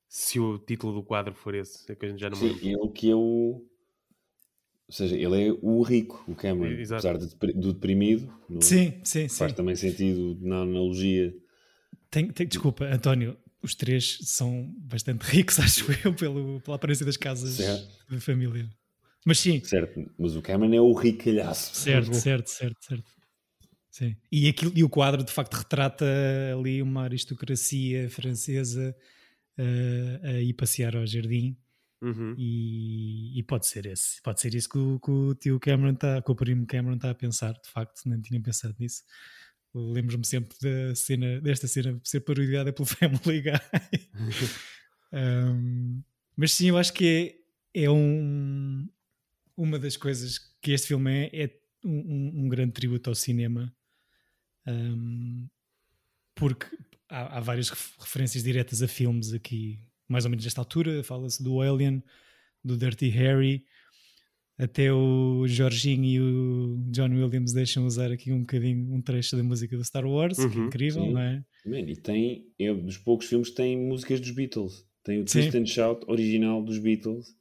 se 0.07 0.39
o 0.39 0.57
título 0.57 0.93
do 0.93 1.03
quadro 1.03 1.33
for 1.33 1.53
esse, 1.55 1.91
é 1.91 1.95
que 1.95 2.05
a 2.05 2.09
gente 2.09 2.19
já 2.19 2.29
não 2.29 2.37
Sim, 2.37 2.47
lembro. 2.47 2.65
ele 2.65 2.91
que 2.93 3.09
é 3.09 3.15
o. 3.15 3.65
Ou 4.87 4.93
seja, 4.93 5.15
ele 5.15 5.47
é 5.47 5.51
o 5.61 5.81
rico, 5.81 6.23
o 6.27 6.35
Cameron. 6.35 6.79
Exato. 6.79 7.07
Apesar 7.07 7.27
de, 7.27 7.53
do 7.53 7.73
deprimido, 7.73 8.31
não 8.47 8.57
é? 8.57 8.61
sim, 8.61 8.93
sim, 9.03 9.27
faz 9.27 9.51
sim. 9.51 9.57
também 9.57 9.75
sentido 9.75 10.37
na 10.41 10.61
analogia. 10.61 11.33
Tem, 12.11 12.27
tem- 12.31 12.47
desculpa, 12.47 12.85
António, 12.85 13.35
os 13.63 13.73
três 13.73 14.19
são 14.21 14.71
bastante 14.77 15.23
ricos, 15.25 15.59
acho 15.59 15.85
eu, 16.05 16.13
pelo, 16.13 16.61
pela 16.61 16.75
aparência 16.75 17.05
das 17.05 17.17
casas 17.17 17.55
Certo. 17.55 18.05
de 18.09 18.19
família. 18.19 18.69
Mas 19.25 19.39
sim, 19.39 19.59
Certo, 19.61 20.05
mas 20.19 20.35
o 20.35 20.41
Cameron 20.41 20.71
é 20.73 20.79
o 20.79 20.93
ricalhaço. 20.93 21.75
certo, 21.75 22.13
certo, 22.13 22.47
certo, 22.47 22.77
certo. 22.79 23.11
Sim. 23.89 24.15
E, 24.31 24.47
aquilo, 24.47 24.71
e 24.75 24.83
o 24.83 24.89
quadro 24.89 25.23
de 25.23 25.31
facto 25.31 25.53
retrata 25.55 26.05
ali 26.55 26.81
uma 26.81 27.03
aristocracia 27.03 28.07
francesa 28.09 28.95
eh, 29.57 30.19
a 30.23 30.31
ir 30.41 30.53
passear 30.53 30.95
ao 30.95 31.05
jardim 31.05 31.57
Uhum. 32.01 32.35
e, 32.37 33.39
e 33.39 33.43
pode 33.43 33.65
ser 33.65 33.85
esse, 33.87 34.21
pode 34.21 34.39
ser 34.41 34.53
isso 34.53 34.69
que 34.69 34.77
o, 34.77 34.99
que 34.99 35.09
o 35.09 35.33
tio 35.35 35.59
Cameron 35.59 35.93
está, 35.93 36.21
que 36.21 36.29
o 36.31 36.35
primo 36.35 36.65
Cameron 36.67 36.97
está 36.97 37.09
a 37.11 37.15
pensar, 37.15 37.53
de 37.53 37.69
facto, 37.69 38.01
nem 38.07 38.21
tinha 38.21 38.39
pensado 38.41 38.75
nisso. 38.79 39.01
Lembro-me 39.73 40.25
sempre 40.25 40.55
da 40.61 40.93
cena, 40.95 41.41
desta 41.41 41.67
cena 41.67 41.99
ser 42.03 42.19
parodiada 42.21 42.71
pelo 42.71 42.85
Family 42.87 43.41
Guy. 43.41 43.51
Um, 45.13 46.03
mas 46.35 46.51
sim, 46.53 46.67
eu 46.67 46.77
acho 46.77 46.91
que 46.93 47.39
é, 47.73 47.83
é 47.85 47.89
um, 47.89 48.87
uma 49.55 49.79
das 49.79 49.95
coisas 49.95 50.37
que 50.61 50.71
este 50.71 50.87
filme 50.89 51.29
é, 51.31 51.43
é 51.45 51.59
um, 51.85 51.89
um- 51.91 52.31
um 52.45 52.49
grande 52.49 52.73
tributo 52.73 53.09
ao 53.09 53.15
cinema. 53.15 53.73
Um, 54.67 55.47
porque 56.35 56.65
há, 57.09 57.37
há 57.37 57.39
várias 57.39 57.69
ref- 57.69 57.93
referências 57.99 58.43
diretas 58.43 58.81
a 58.81 58.87
filmes 58.87 59.33
aqui, 59.33 59.79
mais 60.07 60.25
ou 60.25 60.29
menos 60.31 60.43
nesta 60.45 60.61
altura. 60.61 61.03
Fala-se 61.03 61.41
do 61.43 61.61
Alien, 61.61 62.03
do 62.63 62.77
Dirty 62.77 63.09
Harry, 63.09 63.63
até 64.57 64.91
o 64.91 65.45
Jorginho 65.47 66.05
e 66.05 66.19
o 66.19 66.77
John 66.91 67.09
Williams 67.09 67.51
deixam 67.53 67.85
usar 67.85 68.11
aqui 68.11 68.31
um 68.31 68.39
bocadinho 68.41 68.93
um 68.93 69.01
trecho 69.01 69.35
da 69.35 69.43
música 69.43 69.75
do 69.77 69.83
Star 69.83 70.05
Wars, 70.05 70.37
que 70.37 70.43
é 70.43 70.45
Uhum, 70.47 70.67
incrível, 70.67 71.03
sim. 71.03 71.11
não 71.13 71.21
é? 71.21 71.43
Man, 71.65 71.79
e 71.81 71.95
tem, 71.95 72.47
é 72.59 72.73
dos 72.73 72.97
poucos 72.97 73.27
filmes 73.27 73.49
que 73.49 73.55
tem 73.55 73.77
músicas 73.77 74.19
dos 74.21 74.31
Beatles. 74.31 74.85
Tem 75.03 75.21
o. 75.21 75.25
Twist 75.25 75.55
and 75.57 75.65
Shout 75.65 76.05
original 76.07 76.63
dos 76.63 76.77
Beatles. 76.79 77.35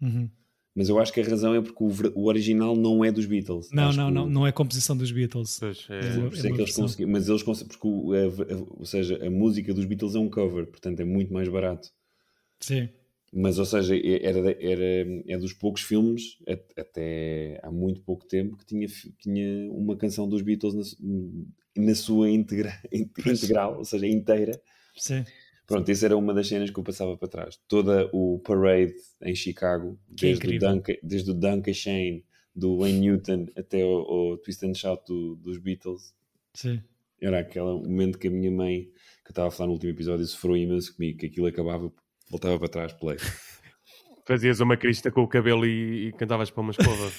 Uhum. 0.00 0.30
Mas 0.78 0.88
eu 0.88 0.96
acho 1.00 1.12
que 1.12 1.20
a 1.20 1.24
razão 1.24 1.52
é 1.56 1.60
porque 1.60 1.82
o, 1.82 1.90
o 2.14 2.26
original 2.28 2.76
não 2.76 3.04
é 3.04 3.10
dos 3.10 3.26
Beatles. 3.26 3.68
Não, 3.72 3.88
Acho 3.88 3.98
não, 3.98 4.10
não, 4.12 4.24
o- 4.26 4.30
não 4.30 4.46
é 4.46 4.52
composição 4.52 4.96
dos 4.96 5.10
Beatles. 5.10 5.58
Pois, 5.58 5.84
é, 5.90 5.98
É 5.98 6.12
Por 6.12 6.18
uma- 6.20 6.28
isso 6.28 6.46
é 6.46 6.52
que 6.52 6.60
eles 6.60 6.76
conseguiram, 6.76 7.10
mas 7.10 7.28
eles 7.28 7.42
conseguem, 7.42 7.68
porque 7.68 7.88
o, 7.88 8.12
a- 8.12 8.18
a- 8.54 8.66
ou 8.78 8.84
seja, 8.86 9.26
a 9.26 9.28
música 9.28 9.74
dos 9.74 9.84
Beatles 9.84 10.14
é 10.14 10.20
um 10.20 10.30
cover, 10.30 10.66
portanto 10.68 11.00
é 11.00 11.04
muito 11.04 11.32
mais 11.32 11.48
barato. 11.48 11.88
Sim. 12.60 12.88
Mas, 13.32 13.58
ou 13.58 13.64
seja, 13.64 13.96
é- 13.96 14.24
era, 14.24 14.38
era, 14.64 15.22
é 15.26 15.36
dos 15.36 15.52
poucos 15.52 15.82
filmes, 15.82 16.38
até 16.76 17.58
há 17.62 17.70
muito 17.72 18.00
pouco 18.02 18.24
tempo, 18.26 18.56
que 18.56 18.64
tinha, 18.64 18.86
tinha 19.18 19.72
uma 19.72 19.96
canção 19.96 20.28
dos 20.28 20.42
Beatles 20.42 20.96
na, 21.00 21.84
na 21.84 21.94
sua 21.96 22.30
integra, 22.30 22.72
integral, 22.92 23.78
ou 23.78 23.84
seja, 23.84 24.06
inteira. 24.06 24.52
Sim. 24.96 25.24
Pronto, 25.68 25.88
isso 25.90 26.04
era 26.04 26.16
uma 26.16 26.32
das 26.34 26.48
cenas 26.48 26.70
que 26.70 26.78
eu 26.78 26.82
passava 26.82 27.16
para 27.16 27.28
trás. 27.28 27.60
Toda 27.68 28.08
o 28.12 28.40
parade 28.40 28.94
em 29.22 29.34
Chicago, 29.34 29.96
desde, 30.08 30.56
o. 30.56 30.58
Duncan, 30.58 30.94
desde 31.02 31.30
o 31.30 31.34
Duncan 31.34 31.72
Shane, 31.74 32.24
do 32.56 32.78
Wayne 32.78 33.00
Newton, 33.00 33.46
até 33.56 33.84
o, 33.84 34.32
o 34.32 34.38
Twist 34.38 34.64
and 34.66 34.74
Shout 34.74 35.04
do- 35.06 35.36
dos 35.36 35.58
Beatles, 35.58 36.14
Sim. 36.54 36.82
era 37.20 37.38
aquele 37.40 37.66
momento 37.66 38.18
que 38.18 38.28
a 38.28 38.30
minha 38.30 38.50
mãe, 38.50 38.84
que 39.24 39.28
eu 39.28 39.32
estava 39.32 39.48
a 39.48 39.50
falar 39.50 39.66
no 39.68 39.74
último 39.74 39.92
episódio, 39.92 40.24
sofreu 40.26 40.56
imenso 40.56 40.96
comigo, 40.96 41.18
que 41.18 41.26
aquilo 41.26 41.46
acabava, 41.46 41.92
voltava 42.30 42.58
para 42.58 42.68
trás, 42.68 42.92
play. 42.94 43.18
Fazias 44.26 44.60
uma 44.60 44.76
crista 44.76 45.10
com 45.10 45.22
o 45.22 45.28
cabelo 45.28 45.64
e, 45.66 46.08
e 46.08 46.12
cantavas 46.12 46.50
para 46.50 46.60
uma 46.62 46.70
escova. 46.72 47.12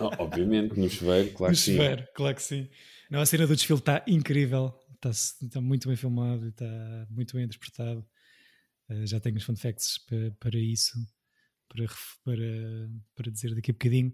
Obviamente, 0.18 0.78
no 0.78 0.88
chuveiro, 0.88 1.30
claro 1.32 1.52
no 1.52 1.56
que 1.58 1.62
sim. 1.64 1.72
chuveiro, 1.72 2.04
claro 2.14 2.34
que 2.36 2.42
sim. 2.42 2.68
Não, 3.10 3.20
a 3.20 3.26
cena 3.26 3.46
do 3.46 3.54
desfile 3.54 3.78
está 3.78 4.02
incrível, 4.08 4.72
está, 5.10 5.60
muito 5.60 5.88
bem 5.88 5.96
filmado, 5.96 6.48
está 6.48 7.06
muito 7.10 7.34
bem 7.34 7.44
interpretado. 7.44 8.06
Eh, 8.88 9.06
já 9.06 9.20
tenho 9.20 9.36
os 9.36 9.44
fun 9.44 9.56
facts 9.56 9.98
para, 9.98 10.30
para 10.32 10.58
isso, 10.58 10.92
para, 11.68 11.86
para, 12.24 12.90
para 13.14 13.30
dizer 13.30 13.54
daqui 13.54 13.70
a 13.70 13.74
bocadinho. 13.74 14.12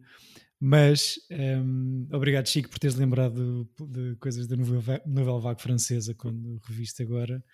Mas 0.61 1.21
ehm, 1.31 2.09
obrigado, 2.13 2.49
Chico, 2.49 2.69
por 2.69 2.79
teres 2.79 2.97
lembrado 2.97 3.69
de 3.79 4.17
coisas 4.17 4.47
da 4.47 4.57
novela, 4.57 5.03
novela 5.07 5.41
vague 5.41 5.63
francesa 5.63 6.15
quando 6.15 6.59
reviste 6.67 7.03
agora. 7.03 7.45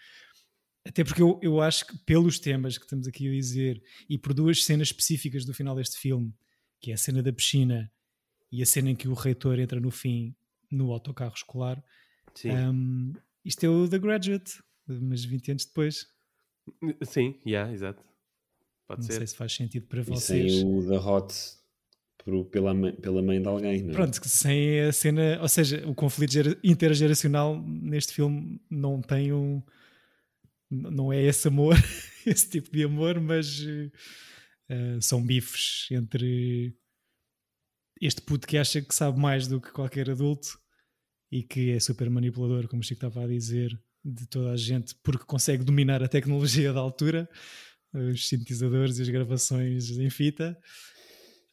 Até 0.87 1.03
porque 1.03 1.23
eu, 1.23 1.39
eu 1.43 1.61
acho 1.61 1.87
que, 1.87 1.99
pelos 1.99 2.39
temas 2.39 2.77
que 2.77 2.85
estamos 2.85 3.07
aqui 3.07 3.27
a 3.29 3.31
dizer 3.31 3.83
e 4.09 4.19
por 4.19 4.35
duas 4.35 4.65
cenas 4.65 4.89
específicas 4.89 5.45
do 5.45 5.55
final 5.55 5.75
deste 5.75 5.99
filme, 5.99 6.33
que 6.81 6.91
é 6.91 6.95
a 6.95 6.99
cena 6.99 7.23
da 7.23 7.33
piscina 7.33 7.91
e 8.53 8.63
a 8.63 8.67
cena 8.67 8.91
em 8.91 8.97
que 8.97 9.09
o 9.09 9.15
reitor 9.15 9.59
entra 9.59 9.81
no 9.81 9.91
fim 9.91 10.35
no 10.71 10.93
autocarro 10.93 11.35
escolar, 11.35 11.83
Sim, 12.35 12.51
um, 12.53 13.13
isto 13.45 13.65
é 13.65 13.69
o 13.69 13.89
The 13.89 13.99
Graduate, 13.99 14.63
mas 14.87 15.25
20 15.25 15.51
anos 15.53 15.65
depois. 15.65 16.07
sim, 17.03 17.39
yeah, 17.47 17.73
exato. 17.73 18.03
Pode 18.87 19.01
Não 19.03 19.07
ser. 19.07 19.15
sei 19.19 19.27
se 19.27 19.37
faz 19.37 19.53
sentido 19.53 19.87
para 19.87 20.01
E 20.01 20.05
vocês. 20.05 20.53
sem 20.53 20.65
o 20.67 20.87
The 20.87 20.99
Hot 20.99 21.35
por- 22.19 22.45
pela, 22.47 22.75
mãe- 22.75 22.95
pela 22.97 23.23
mãe 23.23 23.41
de 23.41 23.49
alguém. 23.49 23.83
Não 23.83 23.91
é? 23.91 23.93
Pronto, 23.95 24.29
sem 24.29 24.81
a 24.83 24.93
cena, 24.93 25.39
ou 25.41 25.49
seja, 25.49 25.87
o 25.89 25.95
conflito 25.95 26.33
gera- 26.33 26.59
intergeracional 26.63 27.61
neste 27.63 28.13
filme 28.13 28.61
não 28.71 29.01
tem 29.01 29.33
um. 29.33 29.63
Não 30.71 31.13
é 31.13 31.23
esse 31.23 31.47
amor, 31.49 31.75
esse 32.27 32.49
tipo 32.51 32.71
de 32.73 32.83
amor, 32.85 33.21
mas 33.21 33.63
eh, 34.69 34.99
são 35.01 35.25
bifes 35.25 35.87
entre 35.91 36.75
este 38.01 38.21
puto 38.23 38.47
que 38.47 38.57
acha 38.59 38.83
que 38.83 38.95
sabe 38.95 39.19
mais 39.21 39.47
do 39.47 39.61
que 39.61 39.71
qualquer 39.71 40.11
adulto 40.11 40.59
e 41.37 41.43
que 41.43 41.71
é 41.73 41.81
super 41.81 42.09
manipulador, 42.09 42.69
como 42.69 42.81
o 42.81 42.85
Chico 42.85 43.05
estava 43.07 43.25
a 43.25 43.29
dizer, 43.29 43.77
de 44.05 44.27
toda 44.29 44.53
a 44.53 44.57
gente, 44.57 44.95
porque 45.03 45.25
consegue 45.25 45.65
dominar 45.65 46.01
a 46.03 46.09
tecnologia 46.09 46.73
da 46.73 46.79
altura, 46.81 47.29
os 47.93 48.29
sintetizadores 48.29 48.99
e 48.99 49.03
as 49.03 49.09
gravações 49.09 49.91
em 49.91 50.11
fita. 50.11 50.57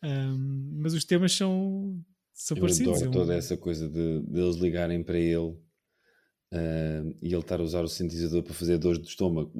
Ahm, 0.03 0.69
mas 0.81 0.93
os 0.93 1.03
temas 1.05 1.31
são, 1.33 1.99
são 2.33 2.57
Eu 2.57 2.61
parecidos. 2.61 2.93
adoro 2.93 3.05
é 3.05 3.09
um- 3.09 3.11
toda 3.11 3.35
essa 3.35 3.57
coisa 3.57 3.87
de, 3.89 4.21
de 4.21 4.39
eles 4.39 4.55
ligarem 4.57 5.03
para 5.03 5.17
ele 5.17 5.55
ah, 6.53 7.03
e 7.21 7.27
ele 7.33 7.37
estar 7.39 7.59
a 7.59 7.63
usar 7.63 7.81
o 7.83 7.87
sintetizador 7.87 8.43
para 8.43 8.53
fazer 8.53 8.77
dores 8.77 8.99
do 8.99 9.07
estômago 9.07 9.51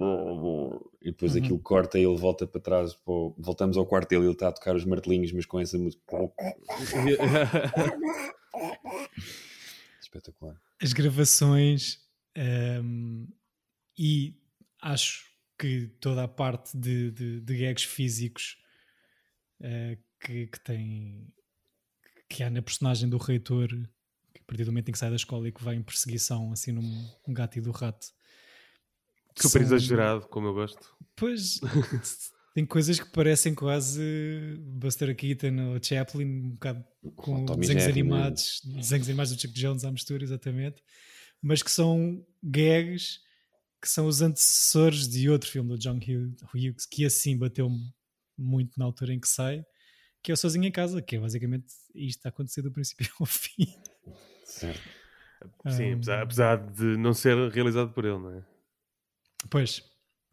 e 1.02 1.06
depois 1.12 1.34
Uhum. 1.36 1.42
aquilo 1.42 1.60
corta 1.60 1.98
e 1.98 2.04
ele 2.04 2.18
volta 2.18 2.46
para 2.46 2.60
trás. 2.62 2.94
para 2.94 3.14
o- 3.14 3.34
voltamos 3.40 3.78
ao 3.78 3.86
quarto 3.88 4.10
dele 4.10 4.24
e 4.24 4.26
ele 4.26 4.34
está 4.34 4.50
a 4.50 4.52
tocar 4.52 4.76
os 4.76 4.84
martelinhos, 4.86 5.32
mas 5.32 5.46
com 5.46 5.58
essa 5.60 5.78
música. 5.80 6.04
Espetacular. 10.12 10.60
as 10.82 10.92
gravações 10.94 12.00
ehm, 12.36 13.26
e 13.98 14.36
acho 14.82 15.24
que 15.58 15.88
toda 16.02 16.24
a 16.24 16.28
parte 16.28 16.76
de, 16.78 17.12
de, 17.12 17.40
de 17.42 17.58
gags 17.58 17.86
físicos 17.86 18.58
eh, 19.62 19.98
que, 20.20 20.48
que 20.48 20.60
tem 20.60 21.28
que 22.30 22.44
há 22.44 22.50
na 22.50 22.62
personagem 22.62 23.08
do 23.10 23.18
reitor 23.18 23.68
que 24.34 24.42
a 24.42 24.44
partir 24.46 24.64
do 24.66 24.72
momento 24.72 24.90
em 24.90 24.92
que 24.92 24.98
sai 24.98 25.10
da 25.10 25.16
escola 25.16 25.48
e 25.48 25.52
que 25.52 25.64
vai 25.64 25.76
em 25.76 25.84
perseguição 25.84 26.52
assim 26.52 26.72
num 26.72 27.10
um 27.28 27.34
gato 27.34 27.58
e 27.58 27.62
do 27.62 27.72
rato 27.72 28.08
Super 29.38 29.50
são- 29.50 29.62
exagerado, 29.62 30.28
como 30.28 30.48
eu 30.48 30.54
gosto. 30.54 30.94
Pois, 31.16 31.60
tem 32.54 32.66
coisas 32.66 33.00
que 33.00 33.10
parecem 33.12 33.56
quase 33.56 34.02
Buster 34.60 35.16
Keaton 35.16 35.74
ou 35.74 35.84
Chaplin, 35.84 36.26
um 36.26 36.50
bocado 36.52 36.84
com 37.16 37.46
Tommy 37.46 37.62
desenhos 37.62 37.84
Jerry 37.84 38.04
mesmo. 38.04 38.16
animados, 38.16 38.62
desenhos 38.66 39.08
animados 39.08 39.36
do 39.36 39.42
Chuck 39.42 39.54
Jones 39.54 39.84
à 39.86 39.92
mistura, 39.92 40.24
exatamente, 40.24 40.84
mas 41.42 41.64
que 41.64 41.72
são 41.72 42.26
gags 42.44 43.20
que 43.82 43.90
são 43.90 44.06
os 44.06 44.22
antecessores 44.22 45.08
de 45.10 45.28
outro 45.28 45.50
filme 45.50 45.70
do 45.70 45.78
John 45.80 45.98
Hughes, 46.54 46.86
que 46.86 47.04
assim 47.04 47.36
bateu 47.36 47.68
muito 48.38 48.78
na 48.78 48.86
altura 48.86 49.12
em 49.14 49.20
que 49.20 49.28
sai, 49.28 49.66
que 50.22 50.30
é 50.32 50.34
o 50.36 50.38
Sozinho 50.38 50.66
em 50.66 50.72
Casa, 50.72 51.02
que 51.02 51.16
é 51.16 51.20
basicamente 51.20 51.66
isto 51.96 52.24
a 52.26 52.30
acontecer 52.30 52.62
do 52.62 52.72
princípio 52.72 53.10
ao 53.20 53.26
fim. 53.26 53.74
Certo. 54.46 54.80
Sim, 55.70 55.92
Ah. 55.92 55.96
apesar, 55.96 56.22
apesar 56.22 56.56
de 56.58 56.84
não 56.98 57.12
ser 57.14 57.36
realizado 57.52 57.92
por 57.92 58.06
ele, 58.06 58.20
não 58.20 58.36
é? 58.36 58.44
Pois, 59.50 59.82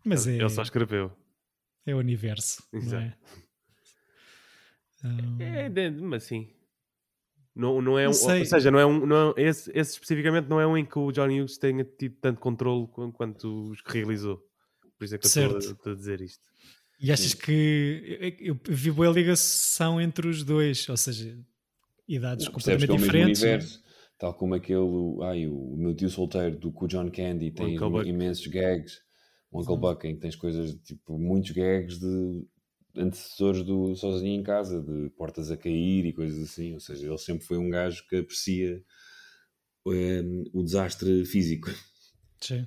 mas 0.04 0.26
é, 0.26 0.32
Ele 0.36 0.48
só 0.50 0.60
escreveu. 0.60 1.10
É 1.90 1.94
o 1.94 1.98
universo, 1.98 2.62
não 2.72 2.80
Exato. 2.80 3.04
é? 3.04 3.14
Ah, 5.04 5.42
É, 5.42 5.68
de- 5.68 5.90
mas 5.90 6.24
sim. 6.24 6.48
Não, 7.54 7.80
não 7.82 7.98
é 7.98 8.04
Não 8.04 8.10
um, 8.10 8.14
sei. 8.14 8.40
ou 8.40 8.46
seja, 8.46 8.70
não 8.70 8.78
é 8.78 8.86
um, 8.86 9.04
não 9.06 9.30
é- 9.36 9.42
esse, 9.42 9.70
esse 9.74 9.92
especificamente 9.92 10.48
não 10.48 10.60
é 10.60 10.66
um 10.66 10.76
em 10.76 10.84
que 10.84 10.98
o 10.98 11.10
John 11.10 11.26
Hughes 11.28 11.58
tenha 11.58 11.84
tido 11.84 12.16
tanto 12.20 12.40
controle 12.40 12.86
qu- 12.88 13.12
quanto 13.12 13.70
os 13.70 13.80
que 13.82 13.92
realizou. 13.98 14.40
Por 14.96 15.04
isso 15.04 15.14
é 15.14 15.18
que 15.18 15.26
eu 15.26 15.28
estou 15.28 15.56
a- 15.56 15.58
estou 15.58 15.92
a 15.92 15.96
dizer 15.96 16.20
isto. 16.20 16.42
E 17.00 17.12
achas 17.12 17.32
que 17.34 18.36
eu, 18.40 18.54
eu 18.54 18.60
vi 18.68 18.90
boa 18.90 19.08
ligação 19.08 20.00
entre 20.00 20.28
os 20.28 20.42
dois, 20.42 20.88
ou 20.88 20.96
seja, 20.96 21.38
idades 22.08 22.46
Não, 22.46 22.52
completamente 22.52 22.86
que 22.86 22.92
é 22.92 22.94
o 22.94 22.98
mesmo 22.98 23.06
diferentes. 23.12 23.42
universo, 23.42 23.82
tal 24.18 24.34
como 24.34 24.54
aquele, 24.54 25.22
ai, 25.22 25.46
o 25.46 25.76
meu 25.76 25.94
tio 25.94 26.08
solteiro 26.10 26.56
do 26.58 26.72
com 26.72 26.84
o 26.86 26.88
John 26.88 27.08
Candy 27.10 27.52
tem 27.52 27.76
imensos 28.06 28.46
gags, 28.48 29.00
o 29.50 29.60
Uncle 29.60 29.76
Buck 29.78 30.06
em 30.06 30.14
que 30.14 30.20
tens 30.20 30.36
coisas 30.36 30.74
tipo 30.84 31.18
muitos 31.18 31.50
gags 31.52 31.98
de 31.98 32.44
antecessores 32.96 33.62
do 33.62 33.94
Sozinho 33.94 34.40
em 34.40 34.42
Casa, 34.42 34.82
de 34.82 35.10
portas 35.10 35.50
a 35.50 35.56
cair 35.56 36.04
e 36.06 36.12
coisas 36.12 36.42
assim, 36.50 36.74
ou 36.74 36.80
seja, 36.80 37.06
ele 37.06 37.18
sempre 37.18 37.44
foi 37.46 37.58
um 37.58 37.70
gajo 37.70 38.06
que 38.08 38.16
aprecia 38.16 38.82
em, 39.86 40.44
o 40.52 40.62
desastre 40.62 41.24
físico. 41.24 41.68
Sim. 42.40 42.66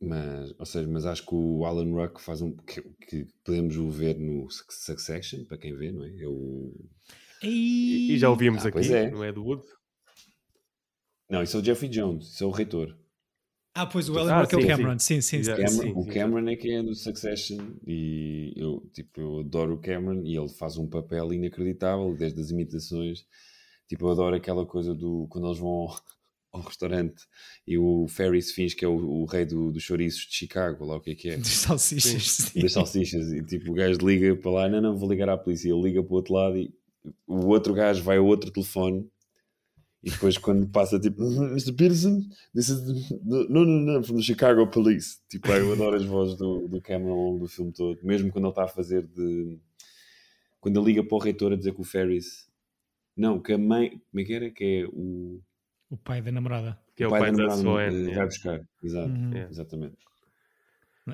Mas, 0.00 0.54
ou 0.58 0.66
seja, 0.66 0.88
mas 0.88 1.06
acho 1.06 1.24
que 1.26 1.34
o 1.34 1.64
Alan 1.64 1.90
Ruck 1.92 2.20
faz 2.20 2.40
um 2.42 2.54
que, 2.56 2.80
que 3.08 3.26
podemos 3.44 3.76
o 3.76 3.88
ver 3.90 4.18
no 4.18 4.50
Suc- 4.50 4.72
Succession, 4.72 5.44
para 5.46 5.56
quem 5.58 5.74
vê, 5.74 5.90
não 5.92 6.04
é? 6.04 6.10
É 6.22 6.28
o 6.28 6.72
E, 7.42 8.12
e 8.12 8.18
já 8.18 8.28
o 8.30 8.36
vimos 8.36 8.64
Ah, 8.64 8.68
aqui, 8.68 8.92
é. 8.92 9.10
não 9.10 9.22
é 9.22 9.32
do 9.32 9.44
Wood? 9.44 9.62
Não, 11.28 11.42
isso 11.42 11.56
é 11.58 11.60
o 11.60 11.64
Jeffrey 11.64 11.90
Jones, 11.90 12.28
isso 12.28 12.44
é 12.44 12.46
o 12.46 12.50
reitor. 12.50 12.96
Ah, 13.74 13.86
pois 13.86 14.08
o 14.08 14.16
Ellen 14.18 14.34
Ah, 14.34 14.40
Rock 14.40 14.54
é 14.54 14.58
o 14.58 14.60
sim, 14.60 14.66
Cameron, 14.66 14.98
sim, 14.98 15.20
sim. 15.20 15.42
sim, 15.42 15.42
sim. 15.42 15.56
Cameron- 15.56 15.68
sim, 15.68 15.90
o 15.96 16.04
sim, 16.04 16.10
Cameron 16.12 16.48
é 16.48 16.56
que 16.56 16.70
é 16.70 16.82
do 16.82 16.94
Succession 16.94 17.58
e 17.86 18.52
eu, 18.56 18.80
tipo, 18.92 19.20
eu 19.20 19.40
adoro 19.40 19.74
o 19.74 19.78
Cameron 19.80 20.22
e 20.24 20.36
ele 20.36 20.48
faz 20.48 20.76
um 20.78 20.86
papel 20.88 21.32
inacreditável 21.32 22.14
desde 22.16 22.40
as 22.40 22.50
imitações. 22.50 23.24
Tipo, 23.88 24.06
eu 24.06 24.10
adoro 24.12 24.36
aquela 24.36 24.64
coisa 24.64 24.94
do 24.94 25.26
quando 25.28 25.48
eles 25.48 25.58
vão 25.58 25.68
ao, 25.70 26.00
ao 26.52 26.60
restaurante 26.62 27.24
e 27.66 27.76
o 27.76 28.06
Ferris 28.08 28.52
finge 28.52 28.76
que 28.76 28.84
é 28.84 28.88
o, 28.88 28.94
o 28.96 29.24
rei 29.24 29.44
do, 29.44 29.72
dos 29.72 29.82
chouriços 29.82 30.20
de 30.26 30.34
Chicago, 30.36 30.84
lá 30.84 30.96
o 30.96 31.00
que 31.00 31.10
é 31.10 31.14
que 31.16 31.28
é, 31.30 31.36
Dos 31.36 31.48
salsichas. 31.48 32.22
sim. 32.22 32.60
das 32.60 32.72
salsichas. 32.72 33.32
E 33.32 33.42
tipo, 33.44 33.72
o 33.72 33.74
gajo 33.74 33.98
liga 34.06 34.36
para 34.36 34.50
lá, 34.52 34.68
não, 34.68 34.80
não, 34.80 34.96
vou 34.96 35.10
ligar 35.10 35.28
à 35.28 35.36
polícia. 35.36 35.68
Ele 35.68 35.82
liga 35.82 36.02
para 36.02 36.12
o 36.12 36.16
outro 36.16 36.34
lado 36.34 36.56
e 36.56 36.72
o 37.26 37.46
outro 37.48 37.74
gajo 37.74 38.02
vai 38.04 38.18
ao 38.18 38.24
outro 38.26 38.50
telefone. 38.52 39.04
E 40.04 40.10
depois 40.10 40.36
quando 40.36 40.66
passa 40.68 41.00
tipo 41.00 41.22
Mr. 41.22 41.72
Peterson, 41.72 42.20
this 42.54 42.68
is 42.68 42.80
the, 42.84 43.18
no, 43.24 43.48
no, 43.48 43.64
no, 43.64 44.02
from 44.04 44.16
the 44.16 44.22
Chicago 44.22 44.66
Police. 44.66 45.18
Tipo, 45.30 45.48
eu 45.52 45.72
adoro 45.72 45.96
as 45.96 46.04
vozes 46.04 46.36
do, 46.36 46.68
do 46.68 46.80
Cameron 46.82 47.12
ao 47.12 47.18
longo 47.18 47.38
do 47.44 47.48
filme 47.48 47.72
todo, 47.72 47.98
mesmo 48.04 48.30
quando 48.30 48.44
ele 48.44 48.50
está 48.52 48.64
a 48.64 48.68
fazer 48.68 49.06
de 49.06 49.58
quando 50.60 50.78
ele 50.78 50.86
liga 50.92 51.02
para 51.04 51.16
o 51.16 51.18
reitor 51.18 51.52
a 51.52 51.56
dizer 51.56 51.72
que 51.74 51.80
o 51.80 51.84
Ferris 51.84 52.46
não, 53.16 53.40
que 53.40 53.52
a 53.52 53.58
mãe, 53.58 53.90
como 54.10 54.20
é 54.20 54.24
que 54.24 54.32
era? 54.34 54.50
Que 54.50 54.64
é 54.64 54.86
o, 54.92 55.40
O 55.88 55.96
pai 55.96 56.20
da 56.20 56.30
namorada. 56.32 56.78
Que 56.96 57.04
é 57.04 57.06
o 57.06 57.10
pai, 57.10 57.30
da 57.32 57.46
namorada, 57.46 57.62
Soen. 57.62 57.86
eh, 57.88 57.90
yeah. 58.00 58.16
vai 58.16 58.26
buscar. 58.26 58.60
Exato, 58.82 59.08
Uhum. 59.08 59.30
Yeah. 59.32 59.50
exatamente. 59.50 59.96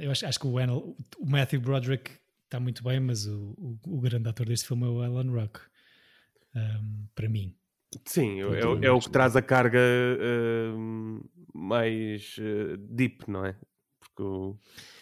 Eu 0.00 0.10
acho, 0.10 0.24
acho 0.26 0.38
que 0.40 0.46
o, 0.46 0.58
Anal- 0.58 0.96
o 1.18 1.26
Matthew 1.26 1.60
Broderick 1.60 2.10
está 2.44 2.58
muito 2.60 2.82
bem, 2.82 2.98
mas 3.00 3.26
o, 3.26 3.54
o, 3.58 3.78
o 3.86 4.00
grande 4.00 4.28
ator 4.28 4.46
deste 4.46 4.66
filme 4.66 4.84
é 4.84 4.88
o 4.88 5.02
Alan 5.02 5.30
Ruck. 5.30 5.60
Um, 6.56 7.06
para 7.14 7.28
mim. 7.28 7.54
Sim, 8.04 8.38
é, 8.40 8.42
Eu 8.42 8.54
é, 8.54 8.86
é 8.86 8.90
o 8.90 8.94
gosto 8.94 9.08
que 9.08 9.12
traz 9.12 9.34
a 9.36 9.42
carga 9.42 9.78
hum, 10.76 11.20
mais 11.54 12.36
eh, 12.38 12.76
deep, 12.78 13.28
não 13.28 13.44
é? 13.44 13.56
Porque 13.98 14.22
o, 14.22 14.56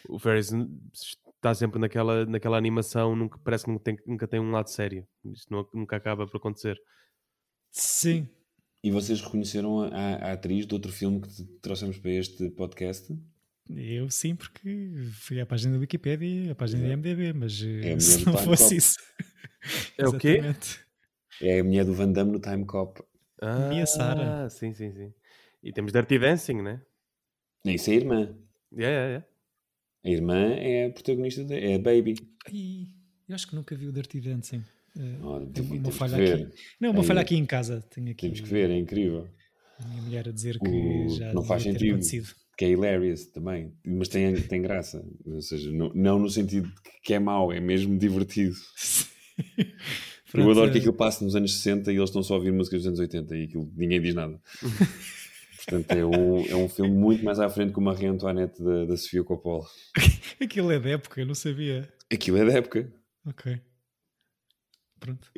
o 0.09 0.19
Ferris 0.19 0.51
está 1.37 1.55
sempre 1.55 1.79
naquela, 1.79 2.25
naquela 2.27 2.57
animação, 2.57 3.15
nunca, 3.15 3.39
parece 3.39 3.65
que 3.65 3.71
nunca 3.71 3.85
tem, 3.85 3.99
nunca 4.07 4.27
tem 4.27 4.41
um 4.41 4.51
lado 4.51 4.69
sério. 4.71 5.07
Isto 5.27 5.53
nu- 5.53 5.69
nunca 5.75 5.97
acaba 5.97 6.27
por 6.27 6.39
acontecer. 6.39 6.77
Sim. 7.71 8.29
E 8.83 8.91
vocês 8.91 9.21
reconheceram 9.21 9.81
a, 9.81 9.89
a 10.17 10.33
atriz 10.33 10.67
de 10.67 10.73
outro 10.75 10.91
filme 10.93 11.21
que 11.21 11.45
trouxemos 11.61 11.99
para 11.99 12.11
este 12.13 12.49
podcast? 12.51 13.15
Eu 13.71 14.09
sim, 14.09 14.35
porque 14.35 14.95
fui 15.13 15.39
à 15.41 15.45
página 15.47 15.75
da 15.75 15.79
Wikipedia 15.81 16.47
e 16.47 16.51
à 16.51 16.55
página 16.55 16.89
da 16.89 16.97
MDB, 16.97 17.35
mas 17.35 17.61
eh, 17.63 17.93
É 17.93 17.99
se 18.01 18.25
do 18.25 18.33
não 18.33 18.39
fosse 18.39 18.63
Cop. 18.65 18.77
isso. 18.77 18.97
É 19.99 20.09
o 20.09 20.17
quê? 20.17 20.41
É 21.41 21.61
a 21.61 21.65
mulher 21.65 21.85
do 21.85 21.95
Van 21.95 22.11
Damme 22.13 22.33
no 22.33 22.41
Time 22.41 22.65
Cop. 22.65 23.01
Ah, 23.41 23.69
Mia 23.69 23.87
Sara. 23.87 24.49
sim, 24.51 24.73
sim, 24.75 24.93
sim. 24.93 25.13
E 25.63 25.73
temos 25.73 25.93
Dirty 25.93 26.19
Dancing, 26.19 26.63
né? 26.63 26.83
Isso 27.65 27.91
é 27.91 27.93
a 27.93 27.97
irmã. 27.97 28.21
Yeah, 28.73 28.89
yeah, 28.97 29.07
yeah. 29.09 29.27
A 30.05 30.09
irmã 30.11 30.55
é 30.55 30.87
a 30.87 30.91
protagonista, 30.91 31.45
de, 31.45 31.55
é 31.55 31.75
a 31.75 31.79
Baby. 31.79 32.15
Ai, 32.47 32.87
eu 33.29 33.35
acho 33.35 33.49
que 33.49 33.55
nunca 33.55 33.77
vi 33.77 33.87
o 33.87 33.93
Dirty 33.93 34.21
Dancing. 34.21 34.65
Oh, 35.23 35.47
tem 35.47 35.65
uma, 35.65 35.83
que 35.83 35.91
falha 35.93 36.17
aqui. 36.35 36.51
Não, 36.81 36.91
uma 36.91 37.01
Aí, 37.03 37.07
falha 37.07 37.21
aqui 37.21 37.37
em 37.37 37.47
casa. 37.47 37.81
Tenho 37.91 38.11
aqui 38.11 38.23
Temos 38.27 38.41
que 38.41 38.49
ver, 38.49 38.71
é 38.71 38.77
incrível. 38.77 39.29
a 39.79 39.87
minha 39.87 40.03
mulher 40.03 40.29
a 40.29 40.33
dizer 40.33 40.59
que 40.59 40.69
O- 40.69 41.09
já 41.11 41.33
não 41.33 41.45
faz 41.45 41.63
sentido. 41.63 41.91
acontecido. 41.93 42.29
Que 42.57 42.65
é 42.65 42.71
hilarious 42.71 43.27
também. 43.27 43.73
Mas 43.87 44.09
tem, 44.09 44.35
tem 44.35 44.61
graça. 44.63 45.05
Ou 45.25 45.41
seja, 45.41 45.71
não, 45.71 45.93
não 45.95 46.19
no 46.19 46.29
sentido 46.29 46.67
de 46.69 46.75
que 47.05 47.15
é 47.15 47.19
mau, 47.21 47.53
é 47.53 47.61
mesmo 47.61 47.97
divertido. 47.97 48.57
Eu 50.35 50.51
adoro 50.51 50.71
que 50.71 50.79
aquilo 50.79 50.93
passe 50.93 51.25
nos 51.25 51.35
anos 51.35 51.55
60 51.57 51.91
e 51.93 51.97
eles 51.97 52.11
estão 52.11 52.23
só 52.23 52.35
a 52.35 52.37
ouvir 52.37 52.53
músicas 52.53 52.81
dos 52.81 52.89
anos 52.89 53.01
80 53.01 53.37
e 53.37 53.45
aquilo, 53.45 53.73
ninguém 53.77 54.01
diz 54.01 54.15
nada. 54.15 54.39
Portanto, 55.65 55.93
é 55.93 56.05
um, 56.05 56.47
é 56.47 56.57
um 56.57 56.69
filme 56.69 56.91
muito 56.91 57.25
mais 57.25 57.39
à 57.39 57.49
frente 57.51 57.73
que 57.73 57.79
o 57.79 57.83
Marie 57.83 58.07
Antoinette 58.07 58.63
da, 58.63 58.87
da 58.87 58.97
Sofia 58.97 59.23
Coppola. 59.23 59.67
Aquilo 60.41 60.71
é 60.71 60.79
da 60.79 60.91
época, 60.91 61.21
eu 61.21 61.27
não 61.27 61.35
sabia. 61.35 61.87
Aquilo 62.11 62.39
é 62.39 62.45
da 62.47 62.53
época. 62.53 62.91
Ok. 63.27 63.61
Pronto. 64.99 65.31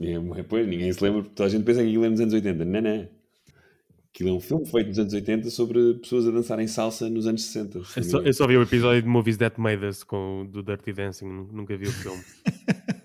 É, 0.00 0.42
pois, 0.42 0.66
ninguém 0.66 0.92
se 0.92 1.02
lembra, 1.02 1.22
porque 1.22 1.34
toda 1.34 1.46
a 1.48 1.50
gente 1.50 1.64
pensa 1.64 1.80
que 1.80 1.86
aquilo 1.88 2.04
é 2.04 2.08
nos 2.10 2.20
anos 2.20 2.34
80. 2.34 2.64
Não, 2.64 2.80
não. 2.80 3.08
Aquilo 4.12 4.30
é 4.30 4.32
um 4.32 4.40
filme 4.40 4.66
feito 4.66 4.88
nos 4.88 4.98
anos 4.98 5.12
80 5.12 5.50
sobre 5.50 5.94
pessoas 5.94 6.26
a 6.26 6.30
dançarem 6.32 6.66
salsa 6.66 7.08
nos 7.08 7.26
anos 7.26 7.42
60. 7.44 7.84
se 7.84 7.98
Eu 8.00 8.02
só, 8.04 8.18
eu 8.20 8.34
só 8.34 8.46
vi 8.48 8.56
o 8.56 8.62
episódio 8.62 9.02
de 9.02 9.08
Movies 9.08 9.36
That 9.36 9.60
Made 9.60 9.84
Us 9.84 10.02
com, 10.02 10.44
do 10.50 10.60
Dirty 10.62 10.92
Dancing, 10.92 11.26
nu- 11.26 11.48
nunca 11.52 11.76
vi 11.76 11.86
o 11.86 11.92
filme. 11.92 12.20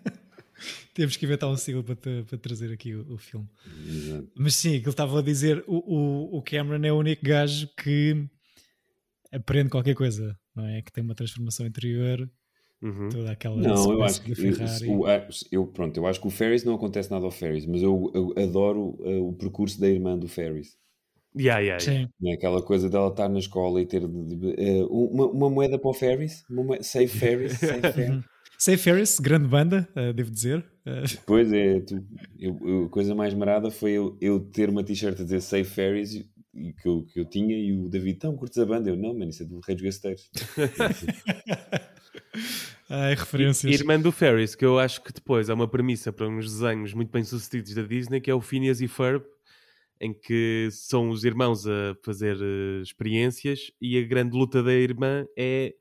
Temos 0.93 1.17
que 1.17 1.25
inventar 1.25 1.49
um 1.49 1.57
siglo 1.57 1.83
para, 1.83 1.95
te- 1.95 2.23
para 2.23 2.37
trazer 2.37 2.71
aqui 2.71 2.93
o, 2.93 3.13
o 3.13 3.17
filme. 3.17 3.47
Exato. 3.87 4.29
Mas 4.35 4.55
sim, 4.55 4.75
aquilo 4.75 4.91
estava 4.91 5.19
a 5.19 5.21
dizer: 5.23 5.63
o, 5.67 5.77
o, 5.77 6.37
o 6.37 6.41
Cameron 6.43 6.85
é 6.85 6.91
o 6.91 6.97
único 6.99 7.25
gajo 7.25 7.67
que 7.81 8.27
aprende 9.31 9.69
qualquer 9.69 9.95
coisa, 9.95 10.37
não 10.55 10.65
é? 10.67 10.81
Que 10.81 10.91
tem 10.91 11.03
uma 11.03 11.15
transformação 11.15 11.65
interior, 11.65 12.29
Uhum. 12.81 13.07
toda 13.09 13.31
aquela 13.31 13.55
Não, 13.55 13.93
eu 13.93 14.03
acho 14.03 14.21
que 14.21 14.29
da 14.31 14.35
Ferrari. 14.35 14.87
o- 14.89 15.05
a- 15.05 15.27
eu, 15.51 15.65
pronto, 15.67 15.95
eu 15.97 16.05
acho 16.05 16.19
que 16.19 16.27
o 16.27 16.29
Ferris 16.29 16.65
não 16.65 16.75
acontece 16.75 17.09
nada 17.09 17.23
ao 17.23 17.31
Ferris, 17.31 17.65
mas 17.65 17.81
eu, 17.81 18.11
eu 18.13 18.33
adoro 18.43 18.97
uh, 18.99 19.29
o 19.29 19.33
percurso 19.33 19.79
da 19.79 19.87
irmã 19.89 20.17
do 20.17 20.27
Ferris. 20.27 20.75
Yeah, 21.35 21.61
yeah, 21.61 21.81
yeah. 21.83 22.07
Sim. 22.11 22.27
É 22.29 22.33
aquela 22.33 22.61
coisa 22.61 22.89
dela 22.89 23.07
estar 23.07 23.27
na 23.29 23.39
escola 23.39 23.81
e 23.81 23.85
ter 23.85 24.05
de- 24.07 24.35
de- 24.35 24.81
uh, 24.81 24.87
uma, 24.87 25.27
uma 25.27 25.49
moeda 25.49 25.79
para 25.79 25.89
o 25.89 25.93
Ferris, 25.93 26.43
uma 26.49 26.63
moeda, 26.63 26.83
save 26.83 27.07
Ferris, 27.07 27.53
save 27.53 27.81
Ferris. 27.93 28.23
Say 28.63 28.77
Ferris, 28.77 29.19
grande 29.19 29.45
banda, 29.45 29.85
eh, 29.93 30.13
devo 30.13 30.31
dizer. 30.31 30.63
Eh, 30.85 31.03
Pois 31.27 31.51
é, 31.51 31.81
tu, 31.81 32.01
eu, 32.39 32.57
eu- 32.65 32.85
a 32.85 32.89
coisa 32.89 33.13
mais 33.13 33.33
marada 33.33 33.69
foi 33.69 33.91
eu, 33.91 34.17
eu 34.21 34.39
ter 34.39 34.69
uma 34.69 34.81
t-shirt 34.81 35.19
a 35.19 35.23
dizer 35.25 35.41
Save 35.41 35.65
Ferris 35.65 36.13
e, 36.13 36.71
que, 36.71 36.87
eu, 36.87 37.03
que 37.03 37.19
eu 37.19 37.25
tinha 37.25 37.57
e 37.57 37.73
o 37.73 37.89
David, 37.89 38.15
então 38.15 38.37
curtes 38.37 38.57
a 38.57 38.65
banda? 38.65 38.89
Eu, 38.89 38.95
não, 38.95 39.13
mano, 39.13 39.31
isso 39.31 39.43
é 39.43 39.45
do 39.45 39.59
Rei 39.59 39.75
dos 39.75 39.83
Gasteiros. 39.83 40.31
ai, 42.89 43.15
referências. 43.15 43.81
Irmã 43.81 43.99
do 43.99 44.13
Ferris, 44.13 44.55
que 44.55 44.63
eu 44.63 44.79
acho 44.79 45.03
que 45.03 45.11
depois 45.11 45.49
é 45.49 45.53
uma 45.53 45.67
premissa 45.67 46.13
para 46.13 46.29
uns 46.29 46.45
desenhos 46.45 46.93
muito 46.93 47.11
bem 47.11 47.25
sucedidos 47.25 47.73
da 47.73 47.81
Disney, 47.81 48.21
que 48.21 48.31
é 48.31 48.33
o 48.33 48.39
Phineas 48.39 48.79
e 48.79 48.87
Ferb, 48.87 49.25
em 49.99 50.13
que 50.13 50.69
são 50.71 51.09
os 51.09 51.25
irmãos 51.25 51.67
a 51.67 51.97
fazer 52.01 52.37
eh, 52.39 52.81
experiências 52.81 53.71
e 53.81 53.97
a 53.97 54.07
grande 54.07 54.37
luta 54.37 54.63
da 54.63 54.73
irmã 54.73 55.25
é 55.37 55.73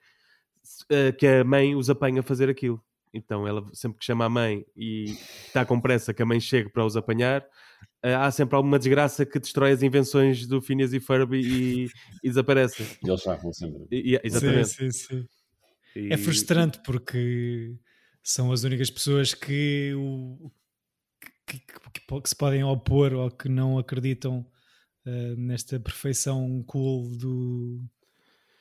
eh, 0.90 1.12
que 1.12 1.26
a 1.26 1.44
mãe 1.44 1.74
os 1.74 1.88
apanha 1.90 2.20
a 2.20 2.22
fazer 2.22 2.48
aquilo. 2.48 2.82
Então 3.14 3.46
ela 3.46 3.68
sempre 3.74 3.98
que 3.98 4.04
chama 4.06 4.24
a 4.24 4.28
mãe 4.28 4.64
e 4.76 5.04
está 5.46 5.64
com 5.66 5.78
pressa 5.80 6.14
que 6.14 6.22
a 6.22 6.26
mãe 6.26 6.40
chegue 6.40 6.70
para 6.70 6.84
os 6.84 6.96
apanhar, 6.96 7.44
eh, 8.02 8.14
há 8.14 8.30
sempre 8.30 8.56
alguma 8.56 8.78
desgraça 8.78 9.26
que 9.26 9.38
destrói 9.38 9.72
as 9.72 9.82
invenções 9.82 10.46
do 10.46 10.62
Phineas 10.62 10.92
e 10.94 11.00
Ferb 11.00 11.34
e, 11.34 11.84
e 12.22 12.28
desaparece. 12.28 12.82
E 13.04 13.08
eles 13.08 13.20
chafam 13.20 13.52
sempre. 13.52 13.86
E- 13.90 14.14
e- 14.14 14.20
exatamente. 14.24 14.68
Sim, 14.68 14.90
sim, 14.90 15.06
sim. 15.16 15.28
E- 15.94 16.12
É 16.12 16.16
frustrante 16.16 16.80
porque 16.84 17.76
são 18.22 18.50
as 18.50 18.64
únicas 18.64 18.88
pessoas 18.90 19.34
que, 19.34 19.92
o, 19.94 20.50
que, 21.46 21.58
que- 21.58 21.64
que- 21.92 22.28
se 22.28 22.34
podem 22.36 22.64
opor 22.64 23.12
ou 23.12 23.30
que 23.30 23.46
não 23.48 23.78
acreditam 23.78 24.46
eh, 25.04 25.34
nesta 25.36 25.78
perfeição 25.78 26.62
cool 26.66 27.10
do, 27.18 27.84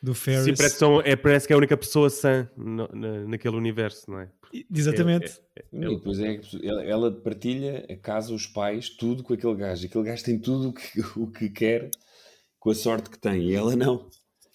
do 0.02 0.14
Ferris. 0.16 0.46
Sim, 0.46 0.54
parece 0.56 0.76
que, 0.76 0.80
são- 0.80 1.02
é, 1.02 1.16
parece 1.16 1.46
que 1.48 1.54
é 1.54 1.56
a 1.56 1.58
única 1.58 1.78
pessoa 1.78 2.10
sã 2.10 2.50
no- 2.58 2.88
na- 2.94 3.26
naquele 3.28 3.56
universo, 3.56 4.10
não 4.10 4.20
é? 4.20 4.32
Exatamente. 4.74 5.40
É- 5.56 5.62
é- 5.62 5.86
E 5.86 5.96
depois 5.96 6.20
é 6.20 6.38
que 6.38 6.68
ela, 6.68 6.84
ela 6.84 7.12
partilha 7.22 7.86
a 7.90 7.96
casa, 7.96 8.34
os 8.34 8.46
pais, 8.48 8.90
tudo 8.90 9.24
com 9.24 9.34
aquele 9.34 9.56
gajo. 9.56 9.86
Aquele 9.86 10.04
gajo 10.06 10.24
tem 10.24 10.40
tudo 10.40 10.70
o 10.70 10.74
que, 10.74 11.00
o 11.20 11.28
que 11.32 11.50
quer 11.50 11.90
com 12.60 12.70
a 12.72 12.76
sorte 12.76 13.10
que 13.10 13.18
tem. 13.20 13.50
E 13.50 13.54
ela 13.56 13.76
não. 13.76 14.10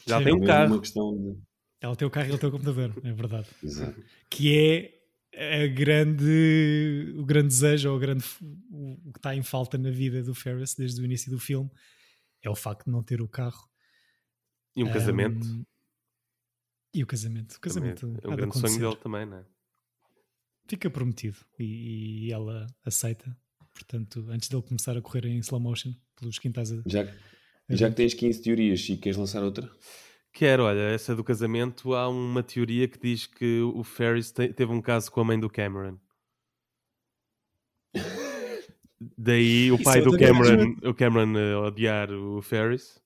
Já 0.06 0.18
tem 0.18 0.28
É 0.28 0.30
um 0.32 0.34
mesmo 0.38 0.46
carro. 0.46 0.72
uma 0.74 0.80
questão 0.80 1.16
de. 1.16 1.38
Ela 1.80 1.96
tem 1.96 2.06
o 2.06 2.10
carro 2.10 2.26
e 2.26 2.30
ele 2.30 2.38
tem 2.38 2.48
o 2.48 2.52
computador, 2.52 2.92
é 3.04 3.12
verdade. 3.12 3.46
Exato. 3.62 4.02
Que 4.30 4.92
é 5.32 5.64
a 5.64 5.66
grande, 5.66 7.14
o 7.18 7.24
grande 7.24 7.48
desejo 7.48 7.90
ou 7.90 7.96
o, 7.96 7.98
grande, 7.98 8.24
o 8.70 9.12
que 9.12 9.18
está 9.18 9.34
em 9.34 9.42
falta 9.42 9.76
na 9.78 9.90
vida 9.90 10.22
do 10.22 10.34
Ferris 10.34 10.74
desde 10.74 11.00
o 11.00 11.04
início 11.04 11.30
do 11.30 11.38
filme 11.38 11.70
é 12.42 12.48
o 12.50 12.54
facto 12.54 12.86
de 12.86 12.90
não 12.92 13.02
ter 13.02 13.20
o 13.20 13.28
carro. 13.28 13.68
E 14.76 14.84
um 14.84 14.92
casamento. 14.92 15.46
Ahm, 15.46 15.62
e 16.94 17.02
o 17.02 17.06
casamento. 17.06 17.52
O 17.56 17.60
também 17.60 17.94
casamento 17.94 18.06
é 18.06 18.28
um 18.28 18.30
de 18.30 18.36
grande 18.36 18.58
sonho 18.58 18.78
dele 18.78 18.96
também, 19.02 19.26
não 19.26 19.38
é? 19.38 19.44
Fica 20.68 20.90
prometido 20.90 21.38
e, 21.58 22.26
e 22.28 22.32
ela 22.32 22.66
aceita. 22.84 23.36
Portanto, 23.74 24.26
antes 24.30 24.48
dele 24.48 24.62
começar 24.62 24.96
a 24.96 25.02
correr 25.02 25.26
em 25.26 25.38
slow 25.38 25.60
motion 25.60 25.92
pelos 26.18 26.38
quintais. 26.38 26.72
a- 26.72 26.82
Já, 26.86 27.04
já 27.70 27.88
que 27.90 27.96
tens 27.96 28.14
15 28.14 28.42
teorias 28.42 28.88
e 28.88 28.96
queres 28.96 29.16
lançar 29.16 29.42
outra? 29.42 29.70
Quero, 30.32 30.64
olha, 30.64 30.80
essa 30.90 31.14
do 31.16 31.24
casamento, 31.24 31.94
há 31.94 32.08
uma 32.08 32.42
teoria 32.42 32.86
que 32.88 32.98
diz 32.98 33.26
que 33.26 33.60
o 33.60 33.82
Ferris 33.82 34.30
te- 34.30 34.52
teve 34.52 34.70
um 34.72 34.82
caso 34.82 35.10
com 35.10 35.20
a 35.20 35.24
mãe 35.24 35.38
do 35.40 35.48
Cameron. 35.48 35.98
Daí 39.16 39.70
o 39.72 39.82
pai 39.82 39.98
é 39.98 40.02
do 40.02 40.16
Cameron, 40.18 40.76
o 40.84 40.94
Cameron 40.94 41.38
eh, 41.38 41.56
odiar 41.56 42.10
o 42.10 42.40
Ferris. 42.42 43.00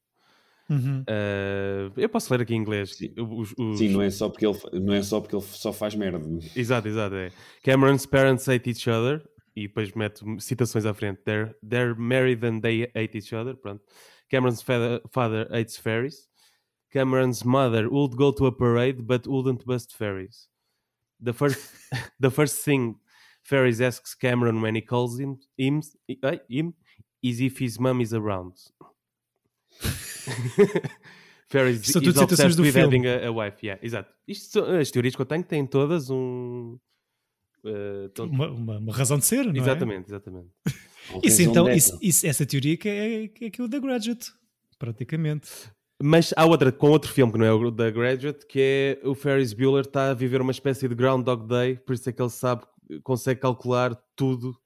Uhum. 0.71 1.03
Eh, 1.07 1.91
eu 1.97 2.09
posso 2.09 2.33
ler 2.33 2.43
aqui 2.43 2.55
em 2.55 2.59
inglês. 2.59 2.97
Os- 3.19 3.53
os- 3.59 3.79
Sim, 3.79 3.89
não 3.89 4.01
é, 4.03 4.09
só 4.11 4.29
porque 4.29 4.47
ele, 4.47 4.59
não 4.81 4.95
é 4.95 5.03
só 5.03 5.21
porque 5.21 5.35
ele 5.35 5.43
só 5.45 5.73
faz 5.73 5.95
merda. 5.97 6.21
Exato, 6.55 6.87
exato. 6.89 7.15
É. 7.17 7.31
Cameron's 7.65 8.07
parents 8.07 8.47
hate 8.49 8.71
each 8.71 8.89
other. 8.89 9.23
E 9.57 9.67
depois 9.67 9.93
mete 9.95 10.23
citações 10.41 10.87
à 10.87 10.95
frente. 10.95 11.21
They're, 11.25 11.55
they're 11.69 11.95
married 11.99 12.45
and 12.47 12.61
they 12.61 12.89
hate 12.95 13.19
each 13.19 13.35
other. 13.35 13.57
Pronto. 13.57 13.83
Cameron's 14.31 14.63
father, 14.63 15.03
father 15.11 15.49
hates 15.53 15.77
fairies. 15.77 16.29
Cameron's 16.93 17.45
mother 17.45 17.89
would 17.91 18.15
go 18.17 18.33
to 18.33 18.47
a 18.47 18.53
parade 18.53 19.03
but 19.03 19.27
wouldn't 19.27 19.65
bust 19.67 19.97
fairies. 19.97 20.49
The 21.21 21.33
first, 21.33 21.59
the 22.21 22.31
first 22.31 22.65
thing 22.65 22.95
Ferris 23.43 23.81
asks 23.81 24.15
Cameron 24.15 24.63
when 24.63 24.77
he 24.77 24.81
calls 24.83 25.19
him, 25.19 25.39
him, 25.59 25.83
eh, 26.23 26.39
him 26.49 26.75
is 27.23 27.41
if 27.41 27.59
his 27.59 27.79
mom 27.81 28.01
is 28.01 28.15
around. 28.15 28.55
Ferris 31.49 31.81
são 31.87 32.01
tudo 32.01 32.21
obsessed 32.23 32.57
do 32.57 32.65
filme. 32.65 33.09
a, 33.09 33.27
a 33.29 33.31
wife. 33.33 33.67
Yeah, 33.67 33.85
exato. 33.85 34.13
Isto 34.27 34.51
são, 34.53 34.77
as 34.79 34.91
teorias 34.91 35.17
que 35.17 35.23
eu 35.23 35.27
tenho 35.27 35.43
têm 35.43 35.67
todas 35.67 36.09
um. 36.11 36.79
tão- 38.15 38.27
Uma, 38.27 38.49
uma- 38.51 38.79
uma 38.79 38.93
razão 38.93 39.19
de 39.19 39.25
ser, 39.27 39.45
não 39.45 39.55
é? 39.55 39.59
Exatamente, 39.59 40.09
exatamente. 40.09 40.49
Isso 41.25 41.43
então, 41.43 41.69
isso, 41.69 41.99
isso- 42.01 42.25
essa 42.27 42.47
teoria 42.47 42.77
que 42.77 42.89
é, 42.89 43.29
que 43.29 43.45
é 43.47 43.51
que 43.51 43.61
é 43.61 43.65
o 43.65 43.69
The 43.69 43.81
Graduate, 43.81 44.31
praticamente. 44.79 45.49
Mas 46.01 46.33
há 46.37 46.45
outra, 46.47 46.71
com 46.71 46.89
outro 46.91 47.11
filme 47.13 47.33
que 47.33 47.39
não 47.39 47.45
é 47.47 47.53
o 47.53 47.71
da 47.71 47.91
Graduate, 47.91 48.47
que 48.47 48.61
é 49.03 49.07
o 49.09 49.15
Ferris 49.15 49.53
Bueller 49.53 49.81
está 49.85 50.11
a 50.11 50.15
viver 50.15 50.41
uma 50.41 50.53
espécie 50.53 50.87
de 50.89 50.95
Groundhog 50.95 51.49
Day, 51.49 51.77
por 51.77 51.95
isso 51.95 52.09
é 52.09 52.13
que 52.13 52.23
ele 52.23 52.31
sabe, 52.31 52.63
consegue 53.03 53.41
calcular 53.41 53.95
tudo 54.15 54.57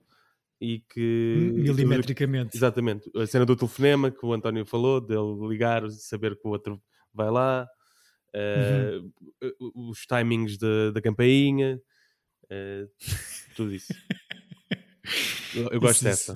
e 0.60 0.80
que... 0.88 1.50
Milimetricamente. 1.54 2.56
Exatamente. 2.56 3.10
A 3.16 3.26
cena 3.26 3.44
do 3.44 3.56
telefonema 3.56 4.10
que 4.10 4.24
o 4.24 4.32
António 4.32 4.64
falou, 4.64 5.00
dele 5.00 5.48
ligar, 5.48 5.88
saber 5.90 6.36
que 6.36 6.46
o 6.46 6.50
outro 6.50 6.80
vai 7.12 7.30
lá, 7.30 7.66
eh, 8.32 8.98
os 9.74 10.06
timings 10.06 10.56
da- 10.58 10.90
da 10.92 11.00
campainha, 11.02 11.80
eh, 12.50 12.86
tudo 13.56 13.72
isso. 13.74 13.92
Eu, 15.54 15.68
eu 15.70 15.80
gosto 15.80 15.96
Isso- 15.96 16.04
dessa. 16.32 16.34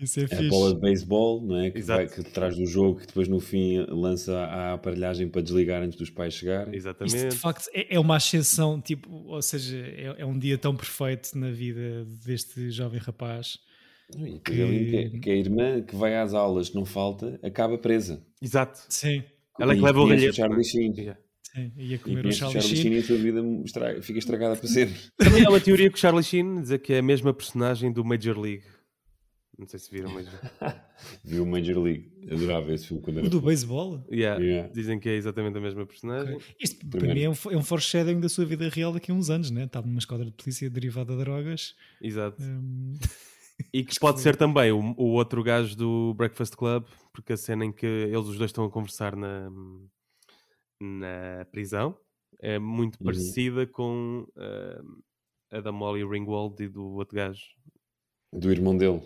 Isso, 0.00 0.18
é 0.18 0.22
É 0.22 0.26
a 0.26 0.28
fixe. 0.28 0.48
bola 0.48 0.74
de 0.74 0.80
beisebol, 0.80 1.40
não 1.46 1.56
é? 1.60 1.70
Que, 1.70 1.80
vai, 1.82 2.06
que 2.08 2.22
traz 2.24 2.56
do 2.56 2.66
jogo 2.66 3.00
que 3.00 3.06
depois 3.06 3.28
no 3.28 3.38
fim 3.38 3.84
lança 3.88 4.36
a 4.36 4.72
aparelhagem 4.74 5.28
para 5.28 5.40
desligar 5.40 5.82
antes 5.82 5.96
dos 5.98 6.10
pais 6.10 6.34
chegarem. 6.34 6.74
Exatamente. 6.74 7.16
Isto 7.16 7.28
de 7.28 7.36
facto 7.36 7.68
é, 7.72 7.94
é 7.94 8.00
uma 8.00 8.16
ascensão, 8.16 8.80
tipo, 8.80 9.08
ou 9.10 9.40
seja, 9.40 9.76
é, 9.76 10.14
é 10.18 10.26
um 10.26 10.38
dia 10.38 10.58
tão 10.58 10.74
perfeito 10.76 11.38
na 11.38 11.50
vida 11.50 12.04
deste 12.26 12.70
jovem 12.70 12.98
rapaz. 13.00 13.58
E 14.16 14.32
depois 14.34 14.60
ali 14.60 15.10
que, 15.10 15.18
que 15.20 15.30
a 15.30 15.34
irmã 15.36 15.80
que 15.80 15.94
vai 15.96 16.16
às 16.16 16.34
aulas, 16.34 16.72
não 16.74 16.84
falta, 16.84 17.38
acaba 17.42 17.78
presa. 17.78 18.22
Exato. 18.42 18.80
Sim, 18.88 19.22
Ela 19.58 19.72
é 19.72 19.76
que 19.76 19.80
E 19.80 19.84
leva 19.84 20.00
o 20.00 20.06
galhete. 20.08 20.36
Charlie 20.36 20.64
sim, 20.64 20.92
ia 20.92 21.16
E 21.94 21.98
comer 21.98 22.18
o 22.18 22.22
conhece 22.22 22.38
Charlie 22.40 22.60
Sheen. 22.62 22.76
Sheen 22.82 22.92
e 22.94 22.98
a 22.98 23.02
sua 23.04 23.16
vida 23.16 23.40
estra- 23.64 24.02
fica 24.02 24.18
estragada 24.18 24.56
para 24.56 24.68
sempre. 24.68 24.96
Também 25.16 25.44
há 25.46 25.48
uma 25.48 25.60
teoria 25.60 25.88
que 25.88 25.96
o 25.96 26.00
Charlie 26.00 26.22
Sheen 26.24 26.60
dizer 26.62 26.80
que 26.80 26.92
é 26.92 26.98
a 26.98 27.02
mesma 27.02 27.32
personagem 27.32 27.92
do 27.92 28.04
Major 28.04 28.38
League. 28.38 28.64
Não 29.58 29.68
sei 29.68 29.78
se 29.78 29.90
viram, 29.90 30.10
mas. 30.12 30.26
Viu 31.24 31.44
o 31.44 31.46
Major 31.46 31.78
League. 31.82 32.10
Adorava 32.30 32.72
esse 32.72 32.88
filme 32.88 33.02
quando 33.02 33.18
era 33.18 33.26
O 33.26 33.30
do 33.30 33.40
beisebol? 33.40 34.04
Yeah, 34.10 34.42
Yeah. 34.42 34.72
Dizem 34.72 34.98
que 34.98 35.08
é 35.08 35.14
exatamente 35.14 35.56
a 35.56 35.60
mesma 35.60 35.86
personagem. 35.86 36.38
Isto 36.58 36.80
para 36.86 36.98
Primeiro. 37.00 37.14
mim 37.14 37.24
é 37.26 37.30
um, 37.30 37.52
é 37.52 37.56
um 37.58 37.62
foreshadowing 37.62 38.18
da 38.20 38.28
sua 38.28 38.44
vida 38.44 38.68
real 38.68 38.92
daqui 38.92 39.12
a 39.12 39.14
uns 39.14 39.30
anos, 39.30 39.50
né? 39.50 39.64
Estava 39.64 39.86
numa 39.86 39.98
esquadra 40.00 40.24
de 40.26 40.32
polícia 40.32 40.68
derivada 40.68 41.12
de 41.16 41.18
drogas. 41.22 41.74
Exato. 42.02 42.42
Hum, 42.42 42.94
E 43.72 43.84
que 43.84 43.94
pode 44.00 44.20
ser 44.20 44.34
também 44.36 44.72
o, 44.72 44.80
o 44.96 45.12
outro 45.12 45.40
gajo 45.42 45.76
do 45.76 46.12
Breakfast 46.14 46.56
Club, 46.56 46.84
porque 47.12 47.34
a 47.34 47.36
cena 47.36 47.64
em 47.64 47.70
que 47.72 47.86
eles 47.86 48.26
os 48.26 48.36
dois 48.38 48.50
estão 48.50 48.64
a 48.64 48.70
conversar 48.70 49.14
na, 49.14 49.48
na 50.80 51.46
prisão 51.50 51.96
é 52.40 52.58
muito 52.58 52.98
Uhum. 52.98 53.04
parecida 53.06 53.66
com 53.66 54.26
ah, 54.36 54.82
a 55.52 55.60
da 55.60 55.70
Molly 55.70 56.04
Ringwald 56.04 56.60
e 56.62 56.68
do 56.68 56.84
outro 56.94 57.14
gajo. 57.14 57.42
Do 58.32 58.50
irmão 58.50 58.76
dele. 58.76 59.00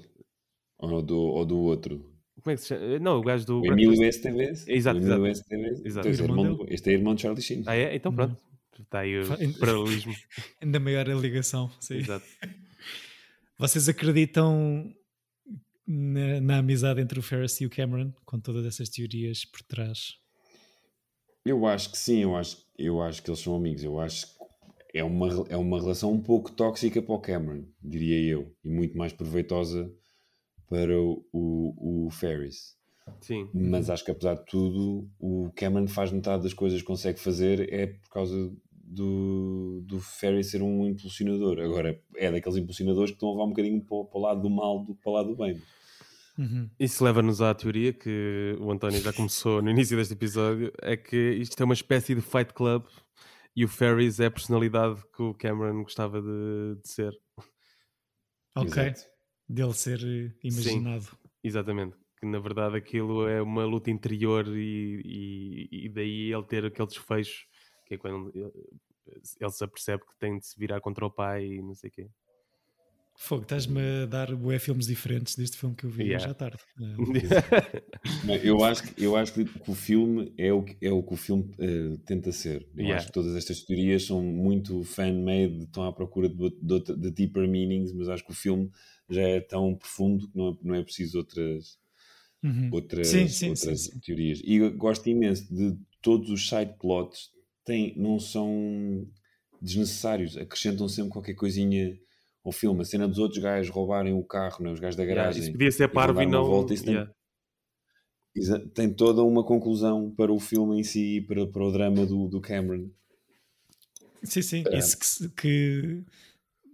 Ou 0.78 1.02
do, 1.02 1.18
ou 1.18 1.44
do 1.44 1.58
outro. 1.58 1.98
Como 2.42 2.52
é 2.52 2.54
que 2.54 2.62
se 2.62 2.68
chama? 2.68 2.98
Não, 3.00 3.18
o 3.18 3.22
gajo 3.22 3.44
do. 3.44 3.60
O 3.60 3.66
Emílio 3.66 4.12
STVs. 4.12 4.66
Exato, 4.68 5.00
exato. 5.00 5.26
STVs. 5.26 5.84
Exato. 5.84 6.08
Esse, 6.08 6.22
é 6.22 6.24
Irmão 6.24 6.44
irmão, 6.44 6.66
este 6.68 6.90
é 6.90 6.92
irmão 6.92 7.14
de 7.14 7.22
Charlie 7.22 7.42
Sheen. 7.42 7.62
Ah, 7.66 7.76
é? 7.76 7.94
Então 7.94 8.12
pronto. 8.12 8.36
Está 8.78 9.00
aí 9.00 9.20
o 9.20 9.58
paralelismo. 9.58 10.14
ainda 10.62 10.78
maior 10.78 11.10
a 11.10 11.14
ligação. 11.14 11.70
Sim. 11.80 11.96
Exato. 11.96 12.24
Vocês 13.58 13.88
acreditam 13.88 14.94
na, 15.84 16.40
na 16.40 16.58
amizade 16.58 17.00
entre 17.00 17.18
o 17.18 17.22
Ferris 17.22 17.60
e 17.60 17.66
o 17.66 17.70
Cameron, 17.70 18.12
com 18.24 18.38
todas 18.38 18.64
essas 18.64 18.88
teorias 18.88 19.44
por 19.44 19.62
trás? 19.62 20.16
Eu 21.44 21.66
acho 21.66 21.90
que 21.90 21.98
sim, 21.98 22.20
eu 22.20 22.36
acho, 22.36 22.64
eu 22.78 23.02
acho 23.02 23.20
que 23.20 23.30
eles 23.30 23.40
são 23.40 23.56
amigos. 23.56 23.82
Eu 23.82 23.98
acho 23.98 24.26
que 24.26 24.38
é 24.94 25.02
uma, 25.02 25.46
é 25.48 25.56
uma 25.56 25.80
relação 25.80 26.12
um 26.12 26.20
pouco 26.20 26.52
tóxica 26.52 27.02
para 27.02 27.14
o 27.14 27.20
Cameron, 27.20 27.64
diria 27.82 28.20
eu, 28.20 28.54
e 28.62 28.70
muito 28.70 28.96
mais 28.96 29.12
proveitosa 29.12 29.92
para 30.68 31.00
o, 31.00 31.24
o, 31.32 32.06
o 32.06 32.10
Ferris. 32.10 32.76
Sim. 33.20 33.48
Mas 33.54 33.88
acho 33.88 34.04
que 34.04 34.10
apesar 34.10 34.34
de 34.34 34.44
tudo, 34.44 35.08
o 35.18 35.50
Cameron 35.56 35.88
faz 35.88 36.12
metade 36.12 36.42
das 36.42 36.52
coisas 36.52 36.80
que 36.80 36.86
consegue 36.86 37.18
fazer 37.18 37.72
é 37.72 37.86
por 37.86 38.10
causa 38.10 38.52
do, 38.70 39.82
do 39.86 39.98
Ferris 39.98 40.50
ser 40.50 40.62
um 40.62 40.86
impulsionador. 40.86 41.58
Agora, 41.60 41.98
é 42.16 42.30
daqueles 42.30 42.58
impulsionadores 42.58 43.10
que 43.10 43.16
estão 43.16 43.30
a 43.30 43.32
levar 43.32 43.44
um 43.44 43.48
bocadinho 43.50 43.82
para, 43.84 43.96
o- 43.96 44.04
para 44.04 44.18
o 44.18 44.22
lado 44.22 44.42
do 44.42 44.50
mal 44.50 44.84
do 44.84 44.94
que 44.94 45.02
para 45.02 45.10
o 45.10 45.14
lado 45.14 45.28
do 45.30 45.36
bem. 45.36 45.60
Uhum. 46.38 46.70
Isso 46.78 47.02
leva-nos 47.02 47.40
à 47.42 47.52
teoria 47.54 47.92
que 47.92 48.56
o 48.60 48.70
António 48.70 49.00
já 49.00 49.12
começou 49.12 49.60
no 49.60 49.70
início 49.70 49.96
deste 49.96 50.12
episódio, 50.14 50.72
é 50.82 50.96
que 50.96 51.16
isto 51.32 51.60
é 51.60 51.64
uma 51.64 51.74
espécie 51.74 52.14
de 52.14 52.20
fight 52.20 52.52
club 52.54 52.84
e 53.56 53.64
o 53.64 53.68
Ferris 53.68 54.20
é 54.20 54.26
a 54.26 54.30
personalidade 54.30 55.02
que 55.16 55.22
o 55.22 55.34
Cameron 55.34 55.82
gostava 55.82 56.22
de, 56.22 56.76
de 56.80 56.88
ser. 56.88 57.12
Ok. 58.56 58.68
Exato. 58.82 59.00
Dele 59.48 59.72
ser 59.72 60.00
eh, 60.04 60.32
imaginado. 60.42 61.06
Exatamente. 61.42 61.96
Que 62.18 62.26
na 62.26 62.38
verdade 62.38 62.76
aquilo 62.76 63.26
é 63.26 63.40
uma 63.40 63.64
luta 63.64 63.90
interior 63.90 64.46
e, 64.48 65.00
e, 65.04 65.86
e 65.86 65.88
daí 65.88 66.32
ele 66.32 66.44
ter 66.44 66.64
aquele 66.64 66.88
desfecho 66.88 67.46
que 67.86 67.94
é 67.94 67.98
quando 67.98 68.30
ele, 68.34 68.52
ele 69.40 69.50
se 69.50 69.64
apercebe 69.64 70.02
que 70.04 70.18
tem 70.18 70.38
de 70.38 70.46
se 70.46 70.58
virar 70.58 70.80
contra 70.80 71.06
o 71.06 71.10
pai 71.10 71.46
e 71.46 71.62
não 71.62 71.74
sei 71.74 71.88
o 71.88 71.92
quê. 71.92 72.10
Fogo, 73.20 73.42
estás-me 73.42 73.80
a 73.80 74.06
dar 74.06 74.34
bué 74.36 74.58
filmes 74.60 74.86
diferentes 74.86 75.34
deste 75.34 75.56
filme 75.58 75.74
que 75.74 75.84
eu 75.84 75.90
vi 75.90 76.04
Yeah. 76.04 76.14
hoje 76.24 76.28
à 76.30 76.34
tarde. 76.34 76.58
Eh, 76.80 76.94
Não, 78.24 78.34
Eu 78.36 78.62
acho, 78.64 78.82
que- 78.84 79.04
eu 79.04 79.16
acho 79.16 79.32
que 79.32 79.46
o 79.70 79.74
filme 79.74 80.32
é 80.38 80.52
o 80.52 80.62
que, 80.62 80.76
é 80.80 80.90
o, 80.90 81.02
que 81.02 81.14
o 81.14 81.16
filme 81.16 81.50
eh, 81.58 81.98
tenta 82.06 82.30
ser. 82.32 82.66
Eu 82.76 82.84
Yeah. 82.84 82.94
acho 82.94 83.06
que 83.08 83.12
todas 83.12 83.34
estas 83.36 83.62
teorias 83.62 84.04
são 84.04 84.22
muito 84.22 84.84
fan-made, 84.84 85.64
estão 85.64 85.84
à 85.84 85.92
procura 85.92 86.28
de, 86.28 86.50
de, 86.62 86.80
de 86.96 87.10
deeper 87.10 87.48
meanings, 87.48 87.92
mas 87.92 88.08
acho 88.08 88.24
que 88.24 88.30
o 88.32 88.34
filme 88.34 88.70
já 89.10 89.22
é 89.22 89.40
tão 89.40 89.74
profundo 89.74 90.28
que 90.28 90.36
não, 90.38 90.48
é- 90.50 90.56
não 90.62 90.74
é 90.76 90.82
preciso 90.82 91.18
outras, 91.18 91.76
Uhum. 92.42 92.70
outras, 92.70 93.06
Sim, 93.06 93.28
sim, 93.28 93.48
outras 93.50 93.80
sim, 93.80 93.92
sim. 93.92 94.00
teorias. 94.04 94.40
E 94.44 94.58
gosto 94.70 95.08
imenso 95.08 95.52
de 95.54 95.76
todos 96.02 96.30
os 96.30 96.48
side 96.48 96.74
plots, 96.80 97.30
têm, 97.64 97.94
não 97.96 98.18
são 98.20 99.06
desnecessários, 99.60 100.36
acrescentam 100.36 100.88
sempre 100.88 101.10
qualquer 101.12 101.34
coisinha 101.34 101.98
ao 102.48 102.52
filme. 102.52 102.82
A 102.82 102.84
cena 102.84 103.06
dos 103.08 103.18
outros 103.18 103.42
gajos 103.42 103.70
roubarem 103.70 104.12
o 104.12 104.22
carro, 104.24 104.62
né? 104.64 104.70
os 104.70 104.80
gajos 104.80 104.96
da 104.96 105.02
Yeah, 105.04 105.22
garagem. 105.22 105.42
isso 105.42 105.52
podia 105.52 105.70
ser 105.70 105.88
parvo 105.88 106.20
e 106.22 106.26
não. 106.26 106.44
volta, 106.44 106.74
isso 106.74 106.84
tem- 106.84 106.94
yeah. 106.94 107.12
Exa- 108.34 108.60
tem 108.74 108.92
toda 108.92 109.22
uma 109.22 109.42
conclusão 109.44 110.10
para 110.14 110.32
o 110.32 110.38
filme 110.38 110.78
em 110.80 110.84
si 110.84 111.16
e 111.16 111.20
para, 111.20 111.46
para 111.46 111.64
o 111.64 111.72
drama 111.72 112.06
do, 112.06 112.28
do 112.28 112.40
Cameron. 112.40 112.88
Sim, 114.22 114.42
sim. 114.42 114.64
É. 114.68 114.78
Isso 114.78 114.96
que, 114.98 115.28
que 115.30 116.04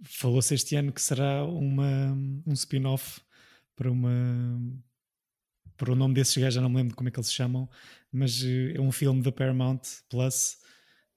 falou-se 0.03 0.53
este 0.53 0.75
ano 0.75 0.91
que 0.91 1.01
será 1.01 1.43
uma, 1.45 2.11
um 2.45 2.53
spin-off 2.53 3.21
para 3.75 3.91
uma. 3.91 4.09
Para 5.77 5.91
o 5.91 5.95
nome 5.95 6.13
desses 6.13 6.37
gajos, 6.37 6.53
já 6.55 6.61
não 6.61 6.69
me 6.69 6.77
lembro 6.77 6.95
como 6.95 7.09
é 7.09 7.11
que 7.11 7.17
eles 7.19 7.27
se 7.27 7.33
chamam, 7.33 7.67
mas 8.11 8.41
eh, 8.43 8.73
é 8.75 8.79
um 8.81 8.91
filme 8.93 9.21
da 9.21 9.31
Paramount 9.31 9.81
Plus 10.09 10.57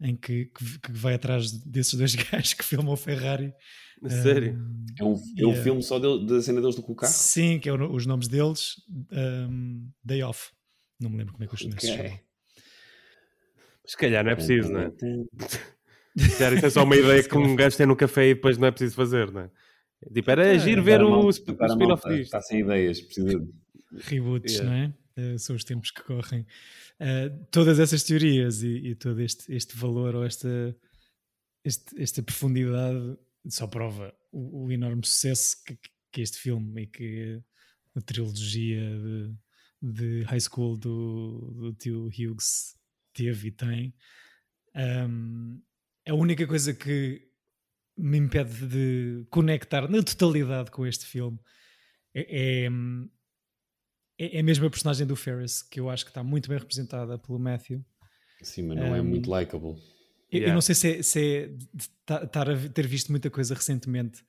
em 0.00 0.14
que, 0.16 0.46
que, 0.46 0.78
que 0.80 0.92
vai 0.92 1.14
atrás 1.14 1.50
desses 1.52 1.94
dois 1.94 2.14
gajos 2.30 2.54
que 2.54 2.64
filmam 2.64 2.92
o 2.92 2.96
Ferrari. 2.96 3.52
Sério? 4.08 4.54
Um, 4.54 4.86
É 4.98 5.04
um, 5.04 5.12
é 5.14 5.14
um 5.14 5.48
Yeah. 5.48 5.62
filme 5.62 5.82
só 5.82 5.98
dele- 5.98 6.24
da 6.26 6.40
cena 6.40 6.60
deles 6.60 6.76
do 6.76 6.82
com 6.82 6.92
o 6.92 6.96
carro? 6.96 7.12
Sim, 7.12 7.58
que 7.58 7.68
é 7.68 7.72
o- 7.72 7.92
os 7.92 8.06
nomes 8.06 8.28
deles. 8.28 8.74
um, 9.12 9.88
Day 10.04 10.22
Off. 10.22 10.50
Não 11.00 11.10
me 11.10 11.18
lembro 11.18 11.32
como 11.32 11.44
é 11.44 11.46
que 11.48 11.54
os 11.54 11.60
chineses 11.60 11.80
se 11.82 11.90
Ok. 11.92 12.04
chamam. 12.04 12.20
Se 13.86 13.96
calhar 13.96 14.24
não 14.24 14.30
é 14.32 14.34
preciso, 14.36 14.70
não 14.70 14.80
é? 14.80 14.90
Se 16.16 16.36
calhar 16.38 16.52
isso 16.54 16.66
é 16.66 16.70
só 16.70 16.84
uma 16.84 16.94
ideia 16.96 17.22
que 17.22 17.36
um 17.38 17.56
gajo 17.56 17.76
tem 17.76 17.86
no 17.86 17.96
café 17.96 18.26
e 18.28 18.34
depois 18.34 18.58
não 18.58 18.68
é 18.68 18.70
preciso 18.70 18.94
fazer, 18.94 19.30
não 19.32 19.42
é? 19.42 19.50
Tipo, 20.12 20.30
era 20.30 20.50
Ah, 20.52 20.58
giro 20.58 20.82
ver 20.82 21.02
o, 21.02 21.24
o 21.26 21.30
spin-off 21.30 22.06
disto. 22.08 22.22
Está 22.22 22.40
sem 22.40 22.60
ideias, 22.60 23.00
precisa 23.00 23.38
de... 23.40 23.48
reboots, 24.08 24.52
Yeah. 24.54 24.70
não 24.70 24.76
é? 24.84 24.94
Eh, 25.18 25.36
são 25.36 25.56
os 25.56 25.64
tempos 25.64 25.90
que 25.90 26.02
correm. 26.04 26.46
Eh, 27.00 27.28
todas 27.50 27.80
essas 27.80 28.04
teorias 28.04 28.62
e, 28.62 28.90
e 28.90 28.94
todo 28.94 29.20
este, 29.20 29.52
este 29.52 29.76
valor 29.76 30.14
ou 30.14 30.24
esta, 30.24 30.76
este- 31.64 32.00
esta 32.00 32.22
profundidade 32.22 33.18
só 33.48 33.66
prova 33.66 34.14
o, 34.30 34.66
o 34.66 34.72
enorme 34.72 35.04
sucesso 35.04 35.56
que, 35.64 35.76
que 36.12 36.20
este 36.20 36.38
filme 36.38 36.82
e 36.82 36.86
que 36.86 37.42
a 37.96 38.00
trilogia 38.00 38.80
de, 38.80 39.34
de 39.82 40.22
high 40.22 40.40
school 40.40 40.76
do, 40.76 41.52
do 41.56 41.72
tio 41.74 42.06
Hughes 42.06 42.76
teve 43.12 43.48
e 43.48 43.50
tem. 43.50 43.94
Um, 44.76 45.60
a 46.06 46.14
única 46.14 46.46
coisa 46.46 46.72
que 46.72 47.28
me 47.96 48.18
impede 48.18 48.66
de 48.68 49.26
conectar 49.30 49.88
na 49.88 50.00
totalidade 50.00 50.70
com 50.70 50.86
este 50.86 51.04
filme 51.04 51.40
é, 52.14 52.66
é, 52.66 52.70
é, 54.18 54.38
é 54.38 54.42
mesmo 54.42 54.66
a 54.66 54.70
personagem 54.70 55.06
do 55.06 55.16
Ferris, 55.16 55.62
que 55.62 55.80
eu 55.80 55.88
acho 55.88 56.04
que 56.04 56.10
está 56.10 56.22
muito 56.22 56.48
bem 56.48 56.58
representada 56.58 57.18
pelo 57.18 57.38
Matthew. 57.38 57.84
Sim, 58.42 58.62
mas 58.64 58.78
não 58.78 58.94
é 58.94 59.00
Um, 59.00 59.04
muito 59.04 59.30
likable. 59.30 59.70
Eu, 60.30 60.40
eu 60.40 60.40
Yeah. 60.40 60.54
não 60.54 60.60
sei 60.60 60.74
se 60.74 60.98
é, 60.98 61.02
se 61.02 61.20
é 61.20 61.46
de 61.48 61.88
ta- 62.04 62.24
estar 62.24 62.50
a 62.50 62.68
ter 62.68 62.86
visto 62.86 63.10
muita 63.10 63.30
coisa 63.30 63.54
recentemente 63.54 64.22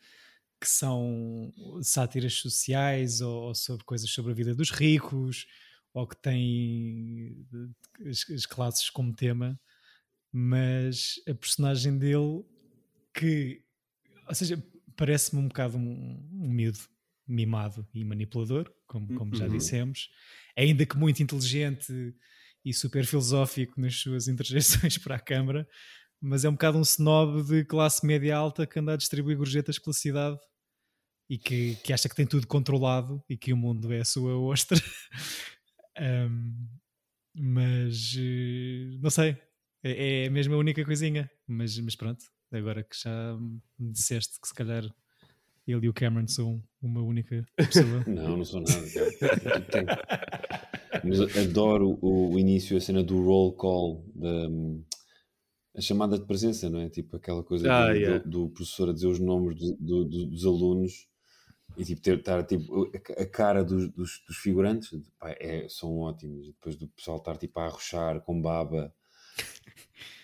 que 0.62 0.68
são 0.68 1.54
sátiras 1.82 2.34
sociais 2.36 3.22
ou, 3.22 3.44
ou 3.48 3.56
sobre 3.56 3.86
coisas 3.86 4.10
sobre 4.10 4.32
a 4.32 4.36
vida 4.36 4.54
dos 4.56 4.72
ricos 4.72 5.46
ou 5.94 6.06
que 6.08 6.16
têm 6.22 7.46
as, 8.06 8.30
as 8.30 8.46
classes 8.46 8.90
como 8.90 9.14
tema, 9.14 9.60
mas 10.32 11.16
a 11.28 11.34
personagem 11.34 11.98
dele 11.98 12.44
que, 13.14 13.64
ou 14.28 14.36
seja, 14.36 14.62
parece-me 14.96 15.42
um 15.42 15.48
bocado 15.48 15.78
um, 15.78 16.30
um 16.32 16.50
miúdo 16.50 16.80
mimado 17.30 17.88
e 17.94 18.04
manipulador, 18.04 18.72
como, 18.88 19.14
como 19.14 19.36
já 19.36 19.48
Uhum. 19.48 19.52
dissemos, 19.52 20.10
ainda 20.58 20.86
que 20.86 20.98
muito 20.98 21.22
inteligente 21.24 21.94
e 22.66 22.74
super 22.74 23.06
filosófico 23.06 23.80
nas 23.80 23.96
suas 23.96 24.28
interjeições 24.30 24.98
para 24.98 25.16
a 25.16 25.20
Câmara, 25.20 25.68
mas 26.22 26.44
é 26.44 26.50
um 26.50 26.54
bocado 26.54 26.78
um 26.78 26.82
snob 26.82 27.44
de 27.44 27.64
classe 27.66 28.06
média 28.06 28.36
alta 28.36 28.68
que 28.68 28.80
anda 28.80 28.94
a 28.94 28.98
distribuir 28.98 29.38
gorjetas 29.38 29.80
pela 29.80 29.94
cidade 29.94 30.38
e 31.30 31.38
que, 31.38 31.76
que 31.78 31.94
acha 31.94 32.10
que 32.10 32.16
tem 32.16 32.26
tudo 32.26 32.48
controlado 32.48 33.24
e 33.30 33.38
que 33.38 33.54
o 33.54 33.58
mundo 33.58 33.94
é 33.94 34.00
a 34.02 34.06
sua 34.06 34.38
ostra. 34.38 34.78
Um, 36.02 36.68
mas 37.36 38.16
eh, 38.18 38.98
não 39.02 39.10
sei, 39.10 39.38
é, 39.84 40.26
é 40.26 40.30
mesmo 40.30 40.54
a 40.56 40.58
única 40.58 40.84
coisinha. 40.86 41.30
Mas, 41.48 41.78
mas 41.80 41.96
pronto, 41.96 42.24
agora 42.52 42.84
que 42.84 42.96
já 42.98 43.36
me 43.38 43.92
disseste 43.92 44.40
que 44.42 44.48
se 44.48 44.54
calhar 44.54 44.84
ele 45.72 45.86
e 45.86 45.90
o 45.90 45.94
Cameron 45.94 46.28
são 46.28 46.62
uma 46.82 47.02
única 47.02 47.46
pessoa. 47.56 48.04
Não, 48.08 48.38
não 48.38 48.46
sou 48.46 48.62
nada. 48.62 48.74
Mas 51.04 51.20
adoro 51.38 51.98
o, 52.02 52.34
o 52.34 52.40
início, 52.40 52.76
a 52.78 52.82
cena 52.82 53.04
do 53.04 53.22
roll 53.24 53.54
call, 53.54 54.04
da, 54.16 54.48
a 55.76 55.82
chamada 55.82 56.18
de 56.18 56.26
presença, 56.26 56.70
não 56.70 56.80
é? 56.80 56.90
Tipo 56.90 57.18
aquela 57.18 57.44
coisa 57.44 57.72
Ah, 57.72 57.88
do, 57.92 57.98
yeah. 57.98 58.20
do- 58.24 58.30
do 58.48 58.50
professor 58.50 58.90
a 58.90 58.94
dizer 58.94 59.08
os 59.08 59.20
nomes 59.20 59.56
do- 59.56 59.78
do- 59.78 60.06
do- 60.06 60.26
dos 60.28 60.46
alunos 60.46 61.08
e 61.78 61.84
tipo, 61.86 62.02
ter, 62.02 62.18
estar, 62.20 62.44
tipo, 62.44 62.90
a, 63.18 63.22
a 63.22 63.26
cara 63.26 63.64
dos, 63.64 63.90
dos, 63.92 64.22
dos 64.28 64.38
figurantes 64.38 64.90
pá, 65.20 65.30
é, 65.40 65.68
são 65.70 65.98
ótimos. 66.00 66.48
E 66.48 66.52
depois 66.52 66.76
do 66.76 66.88
pessoal 66.90 67.18
estar 67.18 67.38
tipo, 67.38 67.60
a 67.60 67.66
arrochar 67.68 68.20
com 68.22 68.42
baba, 68.42 68.94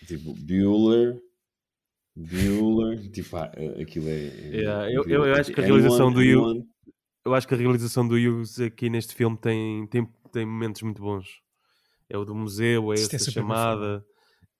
tipo 0.06 0.34
Bueller. 0.34 1.22
Bueller, 2.16 3.10
tipo, 3.10 3.30
pá, 3.30 3.52
aquilo 3.80 4.08
é. 4.08 4.26
é 4.26 4.56
Yeah, 4.56 4.90
eu, 4.90 5.04
eu, 5.04 5.26
eu 5.26 5.34
acho 5.34 5.52
que 5.52 5.60
a 5.60 5.64
realização 5.64 6.10
do 6.10 6.20
Hughes, 6.20 6.36
anyone? 6.36 6.68
eu 7.24 7.34
acho 7.34 7.46
que 7.46 7.54
a 7.54 7.58
realização 7.58 8.08
do 8.08 8.14
Hughes 8.14 8.58
aqui 8.58 8.88
neste 8.88 9.14
filme 9.14 9.36
tem, 9.36 9.86
tem, 9.88 10.08
tem 10.32 10.46
momentos 10.46 10.82
muito 10.82 11.02
bons. 11.02 11.42
É 12.08 12.16
o 12.16 12.24
do 12.24 12.34
museu, 12.34 12.92
é 12.92 12.94
Isto 12.94 13.16
é 13.16 13.18
bem 13.18 13.30
chamada, 13.30 14.04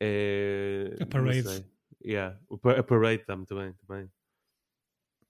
é 0.01 0.97
A 1.01 1.07
parade. 1.07 1.65
Yeah, 2.05 2.39
a 2.51 2.83
parade 2.83 3.23
está 3.23 3.35
muito 3.37 3.55
bem 3.57 3.73
também. 3.87 4.11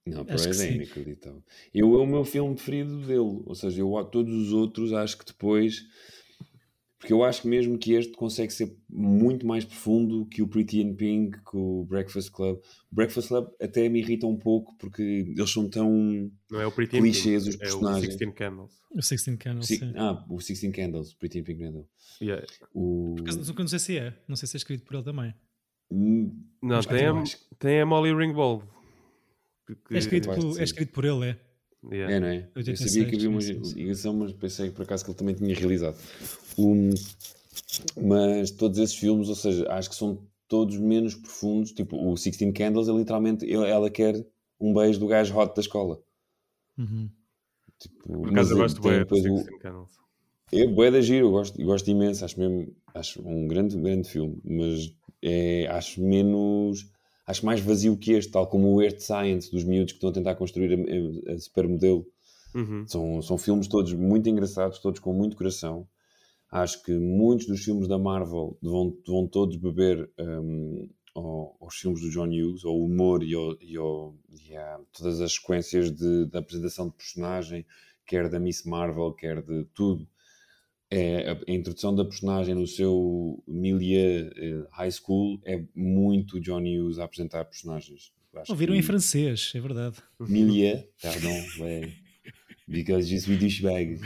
Não, 0.06 0.24
Parade 0.24 0.48
é 0.48 0.52
sim. 0.52 0.74
inacreditável. 0.74 1.42
Eu, 1.74 1.94
é 1.94 1.98
o 1.98 2.06
meu 2.06 2.24
filme 2.24 2.54
preferido 2.54 3.00
dele. 3.00 3.42
Ou 3.44 3.54
seja, 3.56 3.80
eu 3.80 4.04
todos 4.04 4.32
os 4.32 4.52
outros 4.52 4.92
acho 4.92 5.18
que 5.18 5.24
depois. 5.24 5.82
Porque 6.98 7.12
eu 7.12 7.22
acho 7.22 7.42
que 7.42 7.48
mesmo 7.48 7.76
que 7.78 7.92
este 7.92 8.12
consegue 8.14 8.50
ser 8.52 8.74
muito 8.88 9.46
mais 9.46 9.64
profundo 9.66 10.24
que 10.26 10.40
o 10.40 10.48
Pretty 10.48 10.80
in 10.80 10.94
Pink, 10.94 11.36
que 11.44 11.56
o 11.56 11.84
Breakfast 11.84 12.30
Club. 12.30 12.56
O 12.90 12.94
Breakfast 12.94 13.28
Club 13.28 13.48
até 13.60 13.86
me 13.88 14.00
irrita 14.00 14.26
um 14.26 14.36
pouco 14.38 14.74
porque 14.78 15.02
eles 15.02 15.50
são 15.50 15.68
tão. 15.68 16.30
Não 16.50 16.60
é 16.60 16.66
o 16.66 16.72
Pretty 16.72 16.98
Clichês, 16.98 17.44
Pink, 17.44 17.48
os 17.48 17.54
é 17.54 17.56
o 17.56 17.58
personagens. 17.58 18.04
Sixteen 18.06 18.32
Candles. 18.32 18.72
O 18.90 19.02
Sixteen 19.02 19.36
Candles, 19.36 19.66
Si- 19.66 19.76
sim. 19.76 19.92
Ah, 19.94 20.24
o 20.28 20.40
Sixteen 20.40 20.72
Candles, 20.72 21.12
Pretty 21.12 21.40
in 21.40 21.44
Pink 21.44 21.60
não 21.60 21.68
é 21.68 21.72
dele. 21.72 21.84
Yeah. 22.22 22.46
O... 22.72 23.14
Por 23.18 23.22
acaso, 23.24 23.52
eu 23.52 23.54
não 23.58 23.68
sei 23.68 23.78
se 23.78 23.98
é, 23.98 24.14
não 24.26 24.36
sei 24.36 24.48
se 24.48 24.56
é 24.56 24.58
escrito 24.58 24.84
por 24.86 24.94
ele 24.94 25.04
também. 25.04 25.34
Hum, 25.90 26.42
Não, 26.62 26.76
Mas, 26.76 26.86
tem 26.86 27.06
a, 27.06 27.22
tem 27.58 27.80
a 27.82 27.86
Molly 27.86 28.14
Ringwald. 28.14 28.64
Que- 29.66 29.74
que- 29.74 29.94
É 29.94 29.98
escrito, 29.98 30.30
que 30.30 30.34
por, 30.40 30.58
é 30.60 30.64
escrito 30.64 30.92
por 30.92 31.04
ele, 31.04 31.26
é. 31.30 31.40
Yeah. 31.90 32.14
É, 32.14 32.20
não 32.20 32.28
é? 32.28 32.38
Eu 32.54 32.58
86, 32.58 32.92
sabia 32.92 33.08
que 33.08 33.16
havia 33.16 33.30
uma 33.30 33.40
ligação, 33.74 34.14
mas 34.14 34.32
pensei 34.32 34.70
por 34.70 34.82
acaso 34.82 35.04
que 35.04 35.10
ele 35.10 35.18
também 35.18 35.34
tinha 35.34 35.54
realizado. 35.54 35.96
Um, 36.58 36.90
mas 38.00 38.50
todos 38.50 38.78
esses 38.78 38.96
filmes, 38.96 39.28
ou 39.28 39.34
seja, 39.34 39.70
acho 39.70 39.90
que 39.90 39.96
são 39.96 40.26
todos 40.48 40.76
menos 40.78 41.14
profundos. 41.14 41.72
Tipo, 41.72 41.96
o 42.10 42.16
Sixteen 42.16 42.52
Candles 42.52 42.88
é 42.88 42.92
literalmente 42.92 43.50
ela 43.52 43.90
quer 43.90 44.24
um 44.60 44.72
beijo 44.72 45.00
do 45.00 45.06
gajo 45.06 45.36
hot 45.36 45.54
da 45.54 45.60
escola. 45.60 46.00
Uhum. 46.78 47.10
Tipo, 47.78 48.02
Por 48.04 48.32
mas 48.32 48.32
acaso 48.32 48.52
eu 48.52 48.58
gosto 48.58 48.82
bem 48.82 49.04
do 49.04 49.16
Sixteen 49.16 49.58
Candles. 49.58 49.96
É 50.52 50.66
bué 50.66 50.90
da 50.92 51.00
giro, 51.00 51.26
eu 51.26 51.30
gosto, 51.32 51.60
eu 51.60 51.66
gosto 51.66 51.90
imenso, 51.90 52.24
acho 52.24 52.38
mesmo, 52.38 52.72
acho 52.94 53.20
um 53.26 53.48
grande, 53.48 53.76
grande 53.76 54.08
filme, 54.08 54.40
mas 54.44 54.94
é, 55.20 55.66
acho 55.66 56.00
menos, 56.00 56.88
acho 57.26 57.44
mais 57.44 57.60
vazio 57.60 57.96
que 57.96 58.12
este, 58.12 58.32
tal 58.32 58.46
como 58.46 58.74
o 58.74 58.82
Earth 58.82 59.00
Science 59.00 59.50
dos 59.50 59.64
miúdos 59.64 59.92
que 59.92 59.96
estão 59.96 60.10
a 60.10 60.12
tentar 60.12 60.34
construir 60.36 60.72
a, 60.74 61.32
a, 61.32 61.38
supermodelo. 61.38 62.06
Uhum. 62.54 62.86
São, 62.86 63.20
são 63.22 63.36
filmes 63.38 63.68
todos 63.68 63.92
muito 63.92 64.28
engraçados, 64.28 64.78
todos 64.78 65.00
com 65.00 65.12
muito 65.12 65.36
coração. 65.36 65.86
Acho 66.50 66.82
que 66.82 66.92
muitos 66.92 67.46
dos 67.46 67.62
filmes 67.64 67.88
da 67.88 67.98
Marvel 67.98 68.56
vão, 68.62 68.96
vão 69.06 69.26
todos 69.26 69.56
beber 69.56 70.08
ao- 71.14 71.56
aos 71.60 71.74
filmes 71.76 72.00
do 72.00 72.10
John 72.10 72.28
Hughes, 72.28 72.64
ao 72.64 72.78
humor 72.78 73.22
e, 73.22 73.34
ao, 73.34 73.56
e, 73.60 73.76
ao- 73.76 74.14
e 74.48 74.56
a 74.56 74.80
todas 74.92 75.20
as 75.20 75.32
sequências 75.34 75.90
de, 75.90 76.26
da 76.26 76.38
apresentação 76.38 76.88
de 76.88 76.94
personagem, 76.94 77.66
quer 78.06 78.28
da 78.28 78.38
Miss 78.38 78.64
Marvel, 78.64 79.12
quer 79.12 79.42
de 79.42 79.64
tudo. 79.74 80.06
É, 80.90 81.30
a, 81.30 81.52
introdução 81.52 81.94
da 81.94 82.04
personagem 82.04 82.54
no 82.54 82.66
seu 82.66 83.42
milieu 83.46 84.30
eh, 84.36 84.66
high 84.70 84.90
school 84.90 85.40
é 85.44 85.64
muito 85.74 86.40
John 86.40 86.62
Hughes 86.62 86.98
a 86.98 87.04
apresentar 87.04 87.44
personagens. 87.44 88.12
Acho 88.36 88.52
Ouviram 88.52 88.72
que- 88.72 88.78
em 88.78 88.82
francês, 88.82 89.52
é 89.54 89.60
verdade. 89.60 89.96
Milieu, 90.20 90.84
pardon, 91.02 91.44
ouais. 91.60 91.92
Because 92.68 93.08
je 93.08 93.20
suis 93.20 93.38
douchebag. 93.38 94.00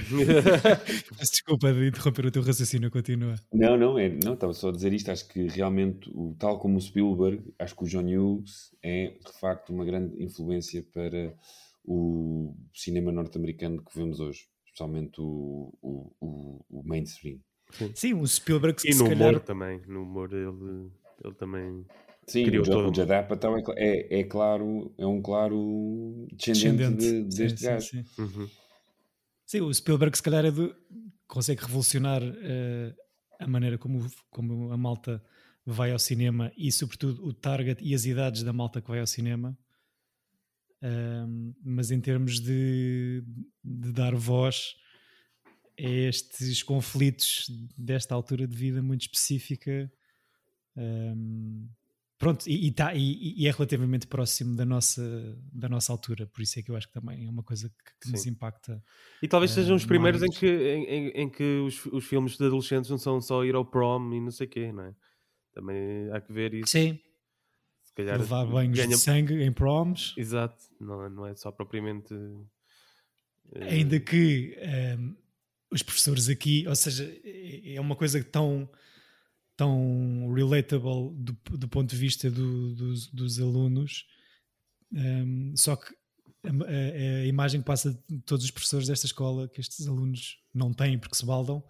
Desculpa 1.18 1.72
de 1.72 1.88
interromper 1.88 2.26
o 2.26 2.30
teu 2.30 2.42
raciocínio, 2.42 2.90
continua. 2.90 3.36
Não, 3.50 3.74
não, 3.76 3.98
é, 3.98 4.10
não, 4.22 4.34
estava 4.34 4.52
só 4.52 4.68
a 4.68 4.72
dizer 4.72 4.92
isto. 4.92 5.10
Acho 5.10 5.26
que 5.28 5.46
realmente, 5.48 6.10
o, 6.12 6.36
tal 6.38 6.58
como 6.58 6.76
o 6.76 6.80
Spielberg, 6.80 7.42
acho 7.58 7.74
que 7.74 7.84
o 7.84 7.86
John 7.86 8.04
Hughes 8.04 8.74
é 8.82 9.14
de 9.24 9.40
facto 9.40 9.70
uma 9.70 9.84
grande 9.84 10.22
influência 10.22 10.84
para 10.92 11.34
o 11.86 12.54
cinema 12.74 13.10
norte-americano 13.10 13.82
que 13.82 13.98
vemos 13.98 14.20
hoje, 14.20 14.46
especialmente 14.80 15.20
o, 15.20 15.72
o, 15.82 16.12
o, 16.20 16.64
o 16.70 16.82
mainstream. 16.82 17.38
Sim, 17.94 18.14
o 18.14 18.26
Spielberg 18.26 18.80
E 18.84 18.92
se 18.92 18.98
no 18.98 19.08
calhar... 19.08 19.28
humor 19.28 19.40
também. 19.40 19.80
No 19.86 20.02
humor 20.02 20.32
ele, 20.32 20.90
ele 21.24 21.34
também 21.34 21.84
Sim, 22.26 22.44
criou 22.44 22.64
o, 22.64 22.68
todo 22.68 22.90
o 22.90 22.94
Judd 22.94 23.12
Apatow 23.12 23.56
é, 23.58 23.62
é, 23.76 24.20
é 24.20 24.24
claro, 24.24 24.92
é 24.98 25.06
um 25.06 25.20
claro 25.22 26.26
descendente, 26.32 26.96
de- 26.96 27.04
Sim, 27.06 27.28
deste 27.28 27.58
sim, 27.58 27.64
gajo. 27.66 27.86
sim. 27.86 28.04
Uhum. 28.18 28.48
Sim, 29.46 29.60
o 29.62 29.72
Spielberg 29.74 30.16
se 30.16 30.22
calhar 30.22 30.44
é 30.44 30.50
do- 30.50 30.74
consegue 31.26 31.62
revolucionar 31.62 32.22
eh, 32.22 32.94
a 33.38 33.46
maneira 33.46 33.78
como, 33.78 34.06
como 34.30 34.72
a 34.72 34.76
malta 34.76 35.22
vai 35.64 35.92
ao 35.92 35.98
cinema 35.98 36.50
e 36.56 36.72
sobretudo 36.72 37.24
o 37.24 37.32
target 37.32 37.82
e 37.84 37.94
as 37.94 38.04
idades 38.04 38.42
da 38.42 38.52
malta 38.52 38.80
que 38.80 38.88
vai 38.88 39.00
ao 39.00 39.06
cinema. 39.06 39.56
Ahm, 40.82 41.52
mas 41.62 41.90
em 41.90 42.00
termos 42.00 42.40
de, 42.40 43.22
de 43.62 43.92
dar 43.92 44.14
voz 44.14 44.74
a 45.78 45.82
estes 45.82 46.62
conflitos 46.62 47.46
desta 47.76 48.14
altura 48.14 48.46
de 48.46 48.56
vida 48.56 48.82
muito 48.82 49.02
específica, 49.02 49.90
ahm, 50.76 51.66
pronto, 52.18 52.46
e, 52.48 52.66
e 52.68 52.72
tá- 52.72 52.94
e- 52.94 53.34
e 53.42 53.46
é 53.46 53.50
relativamente 53.50 54.06
próximo 54.06 54.56
da 54.56 54.64
nossa, 54.64 55.02
da 55.52 55.68
nossa 55.68 55.92
altura, 55.92 56.26
por 56.26 56.40
isso 56.42 56.58
é 56.58 56.62
que 56.62 56.70
eu 56.70 56.76
acho 56.76 56.86
que 56.88 56.94
também 56.94 57.26
é 57.26 57.30
uma 57.30 57.42
coisa 57.42 57.68
que, 57.68 58.06
que 58.06 58.10
nos 58.12 58.26
impacta. 58.26 58.82
E 59.22 59.28
talvez 59.28 59.50
sejam 59.52 59.76
os 59.76 59.84
eh, 59.84 59.86
primeiros 59.86 60.22
em 60.22 60.26
mais. 60.28 60.38
que, 60.38 60.46
em, 60.46 60.84
em- 60.84 61.08
em 61.22 61.28
que 61.30 61.44
os, 61.60 61.84
os 61.86 62.04
filmes 62.04 62.36
de 62.36 62.44
adolescentes 62.44 62.90
não 62.90 62.98
são 62.98 63.20
só 63.20 63.44
ir 63.44 63.54
ao 63.54 63.64
prom 63.64 64.12
e 64.14 64.20
não 64.20 64.30
sei 64.30 64.46
o 64.46 64.50
quê, 64.50 64.72
não 64.72 64.84
é? 64.84 64.94
Também 65.52 66.10
há 66.12 66.20
que 66.20 66.32
ver 66.32 66.54
isso. 66.54 66.72
Sim. 66.72 66.98
Calhar 68.06 68.18
levar 68.20 68.46
banhos 68.46 68.76
ganha- 68.76 68.88
de 68.88 68.96
sangue 68.98 69.42
em 69.42 69.52
proms, 69.52 70.14
Exato, 70.16 70.56
não, 70.80 71.04
é- 71.04 71.08
não 71.08 71.26
é 71.26 71.34
só 71.34 71.50
propriamente. 71.52 72.14
eh, 73.54 73.64
ainda 73.64 73.98
que 74.00 74.54
ehm, 74.58 75.14
os 75.70 75.82
professores 75.82 76.28
aqui, 76.28 76.66
ou 76.66 76.74
seja, 76.76 77.04
é 77.24 77.74
é 77.74 77.80
uma 77.80 77.94
coisa 77.96 78.22
tão, 78.24 78.68
tão 79.56 80.32
relatable 80.34 81.14
do, 81.14 81.36
do 81.58 81.68
ponto 81.68 81.90
de 81.90 81.96
vista 81.96 82.30
do- 82.30 82.74
dos, 82.74 83.06
dos 83.08 83.38
alunos, 83.40 84.06
ehm, 84.94 85.54
só 85.56 85.76
que 85.76 85.94
a, 86.44 86.48
a- 86.48 87.22
a 87.22 87.26
imagem 87.26 87.60
que 87.60 87.66
passa 87.66 87.92
de 88.08 88.20
todos 88.22 88.44
os 88.44 88.50
professores 88.50 88.86
desta 88.88 89.06
escola 89.06 89.48
que 89.48 89.60
estes 89.60 89.86
alunos 89.86 90.38
não 90.54 90.72
têm 90.72 90.98
porque 90.98 91.16
se 91.16 91.26
baldam. 91.26 91.62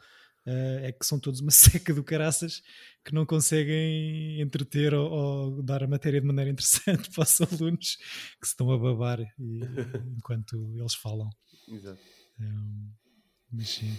Eh, 0.46 0.80
é 0.88 0.92
que 0.92 1.04
são 1.06 1.18
todos 1.20 1.40
uma 1.40 1.50
seca 1.84 1.92
do 1.94 2.02
caraças 2.04 2.62
que 3.04 3.14
não 3.14 3.24
conseguem 3.26 4.40
entreter 4.40 4.94
ou, 4.94 5.10
ou 5.10 5.62
dar 5.62 5.82
a 5.82 5.86
matéria 5.88 6.20
de 6.20 6.26
maneira 6.26 6.50
interessante 6.50 7.10
para 7.14 7.22
os 7.24 7.40
alunos 7.40 7.96
que 8.40 8.46
se 8.46 8.52
estão 8.52 8.70
a 8.70 8.78
babar 8.78 9.20
e- 9.20 9.26
enquanto 10.18 10.72
eles 10.76 10.94
falam. 10.94 11.28
Exato. 11.68 12.00
Um, 12.40 12.90
mas 13.52 13.68
sim. 13.68 13.96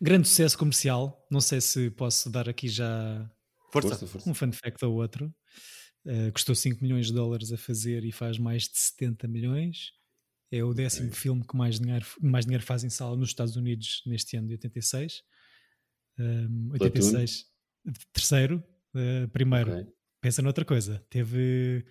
Grande 0.00 0.28
sucesso 0.28 0.56
comercial. 0.58 1.26
Não 1.30 1.40
sei 1.40 1.60
se 1.60 1.90
posso 1.90 2.30
dar 2.30 2.48
aqui 2.48 2.68
já 2.68 3.28
Força. 3.72 3.90
Força, 3.90 4.06
força. 4.06 4.30
um 4.30 4.34
fun 4.34 4.52
fact 4.52 4.84
ou 4.84 4.94
outro. 4.94 5.34
Uh, 6.06 6.32
custou 6.32 6.54
5 6.54 6.82
milhões 6.82 7.08
de 7.08 7.12
dólares 7.12 7.52
a 7.52 7.58
fazer 7.58 8.04
e 8.04 8.12
faz 8.12 8.38
mais 8.38 8.62
de 8.62 8.78
70 8.78 9.28
milhões. 9.28 9.92
É 10.50 10.64
o 10.64 10.72
décimo 10.72 11.12
filme 11.12 11.44
que 11.46 11.56
mais 11.56 11.78
dinheiro, 11.78 12.06
mais 12.20 12.46
dinheiro 12.46 12.64
faz 12.64 12.82
em 12.82 12.88
sala 12.88 13.16
nos 13.16 13.28
Estados 13.28 13.56
Unidos 13.56 14.02
neste 14.06 14.36
ano 14.36 14.48
de 14.48 14.54
86. 14.54 15.22
Um, 16.18 16.70
86. 16.72 17.46
Terceiro. 18.12 18.62
Uh, 18.94 19.28
primeiro. 19.28 19.72
Ok. 19.72 19.92
Pensa 20.20 20.42
noutra 20.42 20.64
coisa. 20.64 21.04
Teve, 21.10 21.84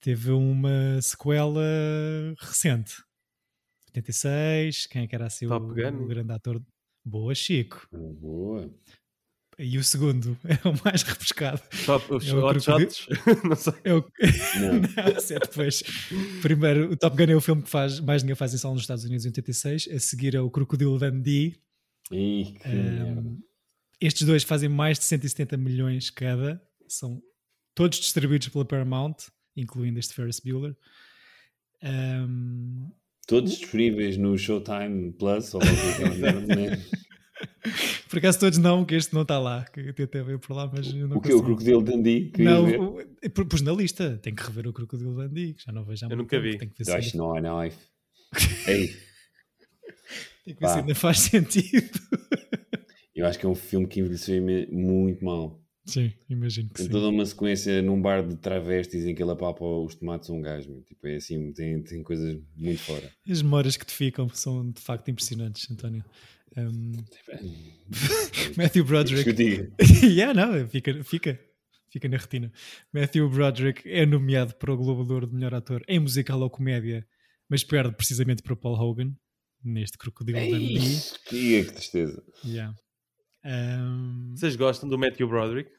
teve 0.00 0.30
uma 0.30 1.02
sequela 1.02 1.62
recente. 2.38 3.02
86. 3.88 4.86
Quem 4.86 5.02
é 5.02 5.06
que 5.06 5.14
era 5.14 5.26
assim 5.26 5.46
o, 5.46 5.54
o 5.54 6.06
grande 6.06 6.32
ator? 6.32 6.62
Boa, 7.04 7.34
Chico. 7.34 7.86
Boa. 7.92 8.72
E 9.62 9.78
o 9.78 9.84
segundo 9.84 10.36
é 10.44 10.68
o 10.68 10.74
mais 10.84 11.02
refrescado. 11.02 11.62
Top, 11.86 12.14
os 12.14 12.26
É 12.26 12.34
o 12.34 12.44
hot 12.44 12.60
shots? 12.60 13.06
não 13.44 13.54
sei. 13.54 13.74
É 13.84 13.94
o... 13.94 14.04
Não. 14.60 14.72
Não, 14.82 15.36
é 15.36 15.38
depois. 15.38 15.82
Primeiro, 16.42 16.90
o 16.90 16.96
Top 16.96 17.16
Gun 17.16 17.32
é 17.32 17.36
o 17.36 17.40
filme 17.40 17.62
que 17.62 17.70
faz 17.70 18.00
mais 18.00 18.22
dinheiro 18.22 18.36
faz 18.36 18.52
em 18.52 18.58
sala 18.58 18.74
nos 18.74 18.82
Estados 18.82 19.04
Unidos 19.04 19.24
em 19.24 19.28
86. 19.28 19.88
A 19.92 19.98
seguir 20.00 20.34
é 20.34 20.40
o 20.40 20.50
Crocodilo 20.50 20.98
Dundee. 20.98 21.56
Ih, 22.10 22.56
que 22.60 22.68
Um, 22.68 23.40
estes 24.00 24.26
dois 24.26 24.42
fazem 24.42 24.68
mais 24.68 24.98
de 24.98 25.04
170 25.04 25.56
milhões 25.56 26.10
cada. 26.10 26.60
São 26.88 27.22
todos 27.72 28.00
distribuídos 28.00 28.48
pela 28.48 28.64
Paramount, 28.64 29.14
incluindo 29.56 30.00
este 30.00 30.12
Ferris 30.12 30.40
Bueller. 30.40 30.76
Um, 31.84 32.90
Todos 33.28 33.56
disponíveis 33.56 34.16
no 34.16 34.36
Showtime 34.36 35.12
Plus 35.12 35.54
ou 35.54 35.60
né? 35.60 36.84
por 38.08 38.18
acaso 38.18 38.40
todos 38.40 38.58
não, 38.58 38.84
que 38.84 38.94
este 38.94 39.12
não 39.14 39.22
está 39.22 39.38
lá. 39.38 39.64
Que 39.64 39.80
eu 39.80 39.94
tentei 39.94 40.22
ver 40.22 40.38
por 40.38 40.54
lá, 40.54 40.70
mas 40.72 40.86
eu 40.92 41.08
não 41.08 41.16
O 41.16 41.20
que 41.20 41.30
é 41.30 41.34
o. 41.34 41.42
Crocodilo 41.42 41.82
Dundee? 41.82 42.32
Não, 42.38 42.66
ver. 42.66 42.80
o- 42.80 43.44
pus 43.46 43.62
na 43.62 43.72
lista. 43.72 44.18
Tenho 44.22 44.36
que 44.36 44.42
rever 44.42 44.66
o 44.66 44.72
Crocodilo 44.72 45.14
Dundee, 45.14 45.54
que 45.54 45.62
já 45.64 45.72
não 45.72 45.84
vejo 45.84 46.04
há 46.06 46.08
Eu 46.08 46.16
nunca 46.16 46.36
tempo. 46.36 46.42
vi. 46.50 46.58
Tenho 46.58 46.70
que 46.70 46.84
ver 46.84 46.92
Gosh, 46.96 47.04
ainda- 47.14 47.18
não, 47.18 47.40
não. 47.40 47.62
Ei, 48.66 48.86
tenho 50.44 50.56
que 50.56 50.60
ver 50.60 50.68
se 50.68 50.78
ainda 50.78 50.94
faz 50.94 51.18
sentido. 51.20 51.90
eu 53.14 53.26
acho 53.26 53.38
que 53.38 53.46
é 53.46 53.48
um 53.48 53.54
filme 53.54 53.86
que 53.86 54.00
envelheceu 54.00 54.42
muito 54.70 55.24
mal. 55.24 55.60
Sim, 55.84 56.12
imagino 56.30 56.68
que 56.68 56.74
Tem 56.76 56.86
sim. 56.86 56.92
toda 56.92 57.08
uma 57.08 57.26
sequência 57.26 57.82
num 57.82 58.00
bar 58.00 58.24
de 58.24 58.36
travestis 58.36 59.04
em 59.04 59.16
que 59.16 59.22
ele 59.22 59.32
apalpa 59.32 59.64
os 59.64 59.96
tomates 59.96 60.30
a 60.30 60.32
um 60.32 60.40
gajo. 60.40 60.80
Tipo, 60.86 61.08
é 61.08 61.16
assim, 61.16 61.52
tem, 61.52 61.82
tem 61.82 62.02
coisas 62.04 62.38
muito 62.56 62.80
fora. 62.82 63.10
As 63.28 63.42
memórias 63.42 63.76
que 63.76 63.84
te 63.84 63.92
ficam 63.92 64.28
são 64.28 64.70
de 64.70 64.80
facto 64.80 65.08
impressionantes, 65.10 65.68
António. 65.68 66.04
Um, 66.56 66.92
Matthew 68.56 68.84
Broderick. 68.84 69.72
Yeah, 70.02 70.34
não, 70.34 70.68
fica, 70.68 71.02
fica, 71.04 71.40
fica 71.90 72.08
na 72.08 72.16
retina. 72.16 72.52
Matthew 72.92 73.28
Broderick 73.28 73.88
é 73.90 74.04
nomeado 74.04 74.54
para 74.56 74.72
o 74.72 74.76
Globo 74.76 75.04
de 75.04 75.12
Ouro 75.12 75.26
de 75.26 75.34
melhor 75.34 75.54
ator 75.54 75.82
em 75.88 75.98
musical 75.98 76.40
ou 76.40 76.50
comédia, 76.50 77.06
mas 77.48 77.64
perde 77.64 77.96
precisamente 77.96 78.42
para 78.42 78.56
Paul 78.56 78.78
Hogan 78.78 79.14
neste 79.64 79.96
Crocodilo 79.96 80.38
Dundee. 80.38 80.78
Que 81.26 81.64
tristeza. 81.64 82.22
Yeah. 82.44 82.74
Um, 83.44 84.34
Vocês 84.36 84.56
gostam 84.56 84.88
do 84.88 84.98
Matthew 84.98 85.28
Broderick? 85.28 85.70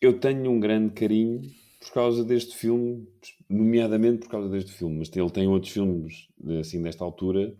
Eu 0.00 0.18
tenho 0.18 0.50
um 0.50 0.60
grande 0.60 0.92
carinho 0.92 1.42
por 1.80 1.92
causa 1.92 2.24
deste 2.24 2.56
filme, 2.56 3.06
nomeadamente 3.48 4.20
por 4.20 4.28
causa 4.28 4.48
deste 4.48 4.72
filme, 4.72 4.98
mas 4.98 5.14
ele 5.14 5.30
tem 5.30 5.46
outros 5.46 5.72
filmes 5.72 6.28
assim 6.60 6.82
desta 6.82 7.04
altura 7.04 7.54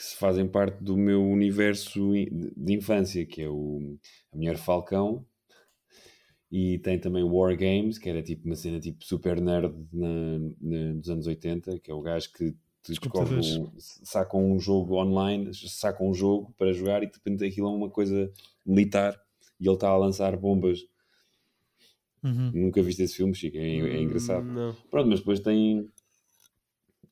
que 0.00 0.06
se 0.06 0.16
fazem 0.16 0.48
parte 0.48 0.82
do 0.82 0.96
meu 0.96 1.22
universo 1.22 2.10
de 2.56 2.72
infância, 2.72 3.26
que 3.26 3.42
é 3.42 3.48
o 3.50 3.98
A 4.32 4.36
Mulher 4.38 4.56
Falcão 4.56 5.26
e 6.50 6.78
tem 6.78 6.98
também 6.98 7.22
War 7.22 7.54
Games, 7.54 7.98
que 7.98 8.08
era 8.08 8.22
tipo 8.22 8.46
uma 8.46 8.56
cena 8.56 8.80
tipo 8.80 9.04
super 9.04 9.38
nerd 9.38 9.74
na, 9.92 10.38
na- 10.58 10.94
nos 10.94 11.10
anos 11.10 11.26
80, 11.26 11.78
que 11.80 11.90
é 11.90 11.94
o 11.94 12.00
gajo 12.00 12.32
que 12.32 12.52
te 12.82 12.88
descobre 12.88 13.34
um, 13.34 13.70
sacam 13.78 14.52
um 14.52 14.58
jogo 14.58 14.96
online, 14.96 15.50
sacam 15.54 16.08
um 16.08 16.14
jogo 16.14 16.54
para 16.56 16.72
jogar 16.72 17.02
e 17.02 17.06
de 17.06 17.12
repente 17.12 17.44
aquilo 17.44 17.68
é 17.68 17.70
uma 17.70 17.90
coisa 17.90 18.32
militar 18.64 19.20
e 19.60 19.66
ele 19.66 19.74
está 19.74 19.90
a 19.90 19.98
lançar 19.98 20.34
bombas. 20.34 20.78
Uhum. 22.24 22.52
Nunca 22.54 22.82
viste 22.82 23.02
esse 23.02 23.16
filme, 23.16 23.34
Chico, 23.34 23.58
é, 23.58 23.60
é 23.60 24.00
engraçado. 24.00 24.46
Hum, 24.46 24.54
Não. 24.54 24.76
Pronto, 24.90 25.10
mas 25.10 25.18
depois 25.20 25.40
tem 25.40 25.90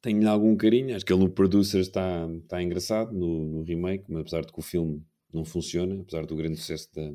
tem 0.01 0.25
algum 0.27 0.57
carinho. 0.57 0.95
Acho 0.95 1.05
que 1.05 1.13
ele 1.13 1.23
no 1.25 1.31
Producers 1.31 1.87
está, 1.87 2.29
está 2.43 2.63
engraçado 2.63 3.13
no, 3.13 3.45
no 3.45 3.63
remake, 3.63 4.05
mas 4.09 4.21
apesar 4.23 4.43
de 4.45 4.53
que 4.53 4.59
o 4.59 4.63
filme 4.63 5.03
não 5.33 5.45
funciona, 5.45 6.01
apesar 6.01 6.25
do 6.27 6.37
grande 6.37 6.57
sucesso 6.57 6.89
da, 6.95 7.11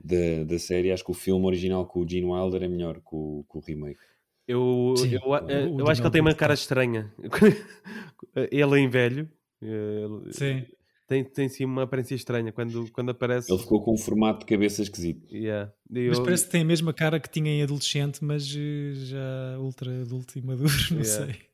da, 0.00 0.44
da 0.44 0.58
série, 0.58 0.90
acho 0.92 1.04
que 1.04 1.10
o 1.10 1.14
filme 1.14 1.44
original 1.46 1.86
com 1.86 2.00
o 2.00 2.08
Gene 2.08 2.26
Wilder 2.26 2.62
é 2.62 2.68
melhor 2.68 2.96
que 2.96 3.12
o, 3.14 3.44
que 3.50 3.58
o 3.58 3.60
remake. 3.60 4.00
Eu, 4.46 4.94
Sim, 4.96 5.14
eu, 5.14 5.34
eh, 5.48 5.66
o 5.68 5.80
eu 5.80 5.88
acho 5.88 6.00
que 6.02 6.06
ele 6.06 6.12
tem 6.12 6.20
uma 6.20 6.34
cara 6.34 6.52
estranha. 6.54 7.12
ele 8.50 8.78
em 8.78 8.88
velho. 8.88 9.28
eh, 9.62 10.04
ele- 10.04 10.32
Sim. 10.32 10.66
Tem, 11.06 11.22
tem 11.22 11.50
sim 11.50 11.66
uma 11.66 11.82
aparência 11.82 12.14
estranha 12.14 12.50
quando, 12.50 12.90
quando 12.90 13.10
aparece. 13.10 13.52
Ele 13.52 13.60
ficou 13.60 13.82
com 13.84 13.92
um 13.92 13.98
formato 13.98 14.40
de 14.40 14.46
cabeça 14.46 14.80
esquisito. 14.80 15.30
Yeah. 15.34 15.70
Mas 15.88 16.16
Eu- 16.18 16.24
parece 16.24 16.46
que 16.46 16.50
tem 16.50 16.62
a 16.62 16.64
mesma 16.64 16.94
cara 16.94 17.20
que 17.20 17.28
tinha 17.28 17.50
em 17.52 17.62
adolescente, 17.62 18.24
mas 18.24 18.54
eh, 18.56 18.92
já 18.94 19.58
ultra 19.58 20.00
adulto 20.00 20.38
e 20.38 20.42
maduro, 20.42 20.72
não 20.90 21.02
Yeah. 21.02 21.26
sei. 21.26 21.53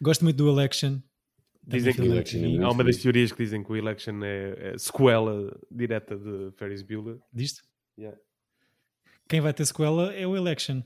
Gosto 0.00 0.24
muito 0.24 0.36
do 0.36 0.48
Election. 0.48 0.98
Dizem 1.66 1.94
que 1.94 2.02
Election 2.02 2.60
é 2.60 2.64
há 2.64 2.70
uma 2.70 2.82
das 2.82 2.96
teorias 2.96 3.30
que 3.32 3.42
dizem 3.44 3.62
que 3.62 3.70
o 3.70 3.76
Election 3.76 4.22
é, 4.24 4.72
é 4.72 4.78
sequela 4.78 5.56
direta 5.70 6.16
de 6.16 6.50
Ferris 6.56 6.82
Bueller. 6.82 7.18
Disto? 7.32 7.62
Yeah. 7.98 8.18
Quem 9.28 9.40
vai 9.40 9.52
ter 9.52 9.64
sequela 9.66 10.12
é 10.12 10.26
o 10.26 10.36
Election. 10.36 10.82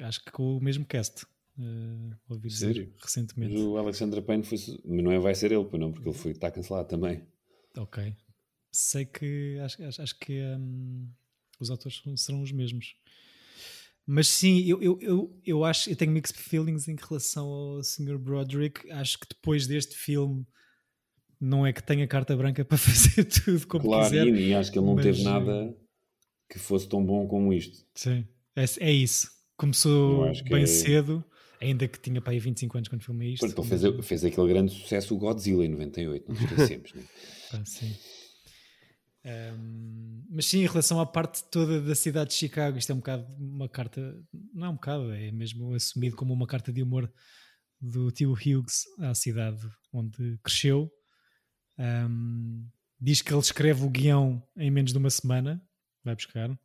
Acho 0.00 0.24
que 0.24 0.32
com 0.32 0.56
o 0.56 0.60
mesmo 0.60 0.84
cast. 0.84 1.24
Uh, 1.58 2.14
ouvi 2.28 2.48
dizer 2.48 2.66
Sério? 2.74 2.92
Mas 2.94 3.02
recentemente. 3.04 3.56
o 3.56 3.78
Alexandre 3.78 4.20
Payne 4.20 4.44
foi. 4.44 4.58
não 4.84 5.10
é, 5.10 5.18
vai 5.18 5.34
ser 5.34 5.52
ele, 5.52 5.66
não, 5.78 5.92
porque 5.92 6.08
ele 6.08 6.16
foi, 6.16 6.32
está 6.32 6.50
cancelado 6.50 6.88
também. 6.88 7.26
Ok. 7.76 8.14
Sei 8.72 9.06
que 9.06 9.58
acho, 9.60 9.82
acho, 9.84 10.02
acho 10.02 10.18
que 10.18 10.42
hum, 10.42 11.08
os 11.58 11.70
autores 11.70 12.02
serão 12.16 12.42
os 12.42 12.52
mesmos. 12.52 12.94
Mas 14.06 14.28
sim, 14.28 14.60
eu, 14.60 14.80
eu, 14.80 14.98
eu, 15.00 15.40
eu 15.44 15.64
acho, 15.64 15.90
eu 15.90 15.96
tenho 15.96 16.12
mixed 16.12 16.38
feelings 16.38 16.86
em 16.86 16.94
relação 16.94 17.46
ao 17.48 17.82
Sr. 17.82 18.16
Broderick. 18.18 18.88
Acho 18.92 19.18
que 19.18 19.26
depois 19.28 19.66
deste 19.66 19.96
filme 19.96 20.46
não 21.40 21.66
é 21.66 21.72
que 21.72 21.82
tenha 21.82 22.06
carta 22.06 22.36
branca 22.36 22.64
para 22.64 22.78
fazer 22.78 23.24
tudo 23.24 23.66
como 23.66 23.82
claro, 23.84 24.04
quiser. 24.04 24.26
e, 24.28 24.48
e 24.48 24.54
acho 24.54 24.70
que 24.70 24.78
ele 24.78 24.86
não 24.86 24.94
mas, 24.94 25.04
teve 25.04 25.20
eh, 25.20 25.24
nada 25.24 25.76
que 26.48 26.58
fosse 26.58 26.88
tão 26.88 27.04
bom 27.04 27.26
como 27.26 27.52
isto. 27.52 27.84
Sim, 27.94 28.24
é, 28.54 28.64
é 28.80 28.92
isso. 28.92 29.28
Começou 29.56 30.24
bem 30.44 30.62
é- 30.62 30.66
cedo, 30.66 31.24
ainda 31.60 31.88
que 31.88 31.98
tinha 31.98 32.20
para 32.20 32.32
aí 32.32 32.38
25 32.38 32.76
anos 32.76 32.88
quando 32.88 33.02
filmei 33.02 33.32
isto. 33.32 33.44
Ele 33.44 33.68
fez, 33.68 33.82
fez 34.06 34.24
aquele 34.24 34.48
grande 34.48 34.72
sucesso, 34.72 35.14
o 35.14 35.18
Godzilla, 35.18 35.64
em 35.64 35.68
98, 35.68 36.28
não 36.28 36.34
esquecemos, 36.38 36.92
né? 36.94 37.02
Pá, 37.50 37.64
sim. 37.64 37.92
Ahm, 39.26 40.24
mas 40.30 40.46
sim, 40.46 40.60
em 40.60 40.66
relação 40.66 41.00
à 41.00 41.06
parte 41.06 41.42
toda 41.50 41.80
da 41.80 41.96
cidade 41.96 42.30
de 42.30 42.36
Chicago, 42.36 42.78
isto 42.78 42.92
é 42.92 42.94
um 42.94 42.98
bocado 42.98 43.26
uma 43.38 43.68
carta, 43.68 44.16
não 44.54 44.66
é 44.66 44.70
um 44.70 44.74
bocado, 44.74 45.12
é 45.12 45.32
mesmo 45.32 45.74
assumido 45.74 46.14
como 46.14 46.32
uma 46.32 46.46
carta 46.46 46.72
de 46.72 46.80
humor 46.80 47.12
do 47.80 48.10
tio 48.12 48.32
Hughes 48.32 48.84
à 49.00 49.14
cidade 49.14 49.60
onde 49.92 50.38
cresceu. 50.44 50.88
Ahm, 51.76 52.68
diz 53.00 53.20
que 53.20 53.32
ele 53.32 53.40
escreve 53.40 53.84
o 53.84 53.90
guião 53.90 54.40
em 54.56 54.70
menos 54.70 54.92
de 54.92 54.98
uma 54.98 55.10
semana, 55.10 55.60
vai 56.04 56.14
buscar. 56.14 56.56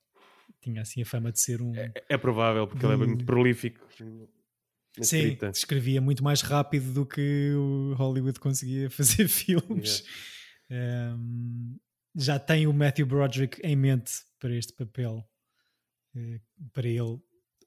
Tinha 0.62 0.84
assim 0.84 1.02
a 1.02 1.06
fama 1.06 1.32
de 1.32 1.40
ser 1.40 1.64
um. 1.64 1.74
É 2.08 2.18
provável, 2.18 2.68
porque 2.68 2.86
ele 2.86 2.94
é 2.94 2.98
muito 2.98 3.26
prolífico. 3.26 3.88
Sim, 5.02 5.38
escrevia 5.52 6.00
muito 6.00 6.24
mais 6.24 6.42
rápido 6.42 6.94
do 6.94 7.06
que 7.08 7.54
o 7.56 7.96
Hollywood 7.96 8.40
conseguia 8.40 8.88
fazer 8.92 9.28
filmes. 9.28 10.04
Um, 10.70 11.80
já 12.16 12.40
tem 12.40 12.68
o 12.68 12.74
Matthew 12.74 13.06
Broderick 13.06 13.60
em 13.64 13.76
mente 13.76 14.12
para 14.40 14.56
este 14.56 14.74
papel. 14.74 15.28
Eh, 16.16 16.40
para 16.74 16.88
ele, 16.88 17.20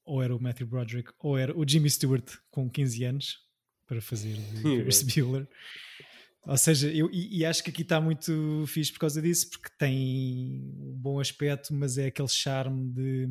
ou 0.04 0.22
era 0.22 0.34
o 0.34 0.40
Matthew 0.40 0.66
Broderick, 0.66 1.12
ou 1.18 1.38
era 1.38 1.56
o 1.56 1.66
Jimmy 1.66 1.88
Stewart 1.88 2.36
com 2.50 2.68
15 2.68 3.04
anos 3.04 3.38
para 3.86 4.00
fazer 4.00 4.36
de 4.36 4.62
Ferris 4.62 5.02
Bueller. 5.02 5.48
Ou 6.46 6.56
seja, 6.58 6.92
eu, 6.92 7.10
e, 7.10 7.38
e 7.38 7.44
acho 7.44 7.64
que 7.64 7.70
aqui 7.70 7.82
está 7.82 8.00
muito 8.00 8.64
fixe 8.66 8.92
por 8.92 8.98
causa 8.98 9.22
disso, 9.22 9.48
porque 9.50 9.70
tem 9.78 10.74
um 10.78 10.94
bom 10.94 11.18
aspecto, 11.18 11.72
mas 11.72 11.96
é 11.96 12.06
aquele 12.06 12.28
charme 12.28 12.92
de 12.92 13.28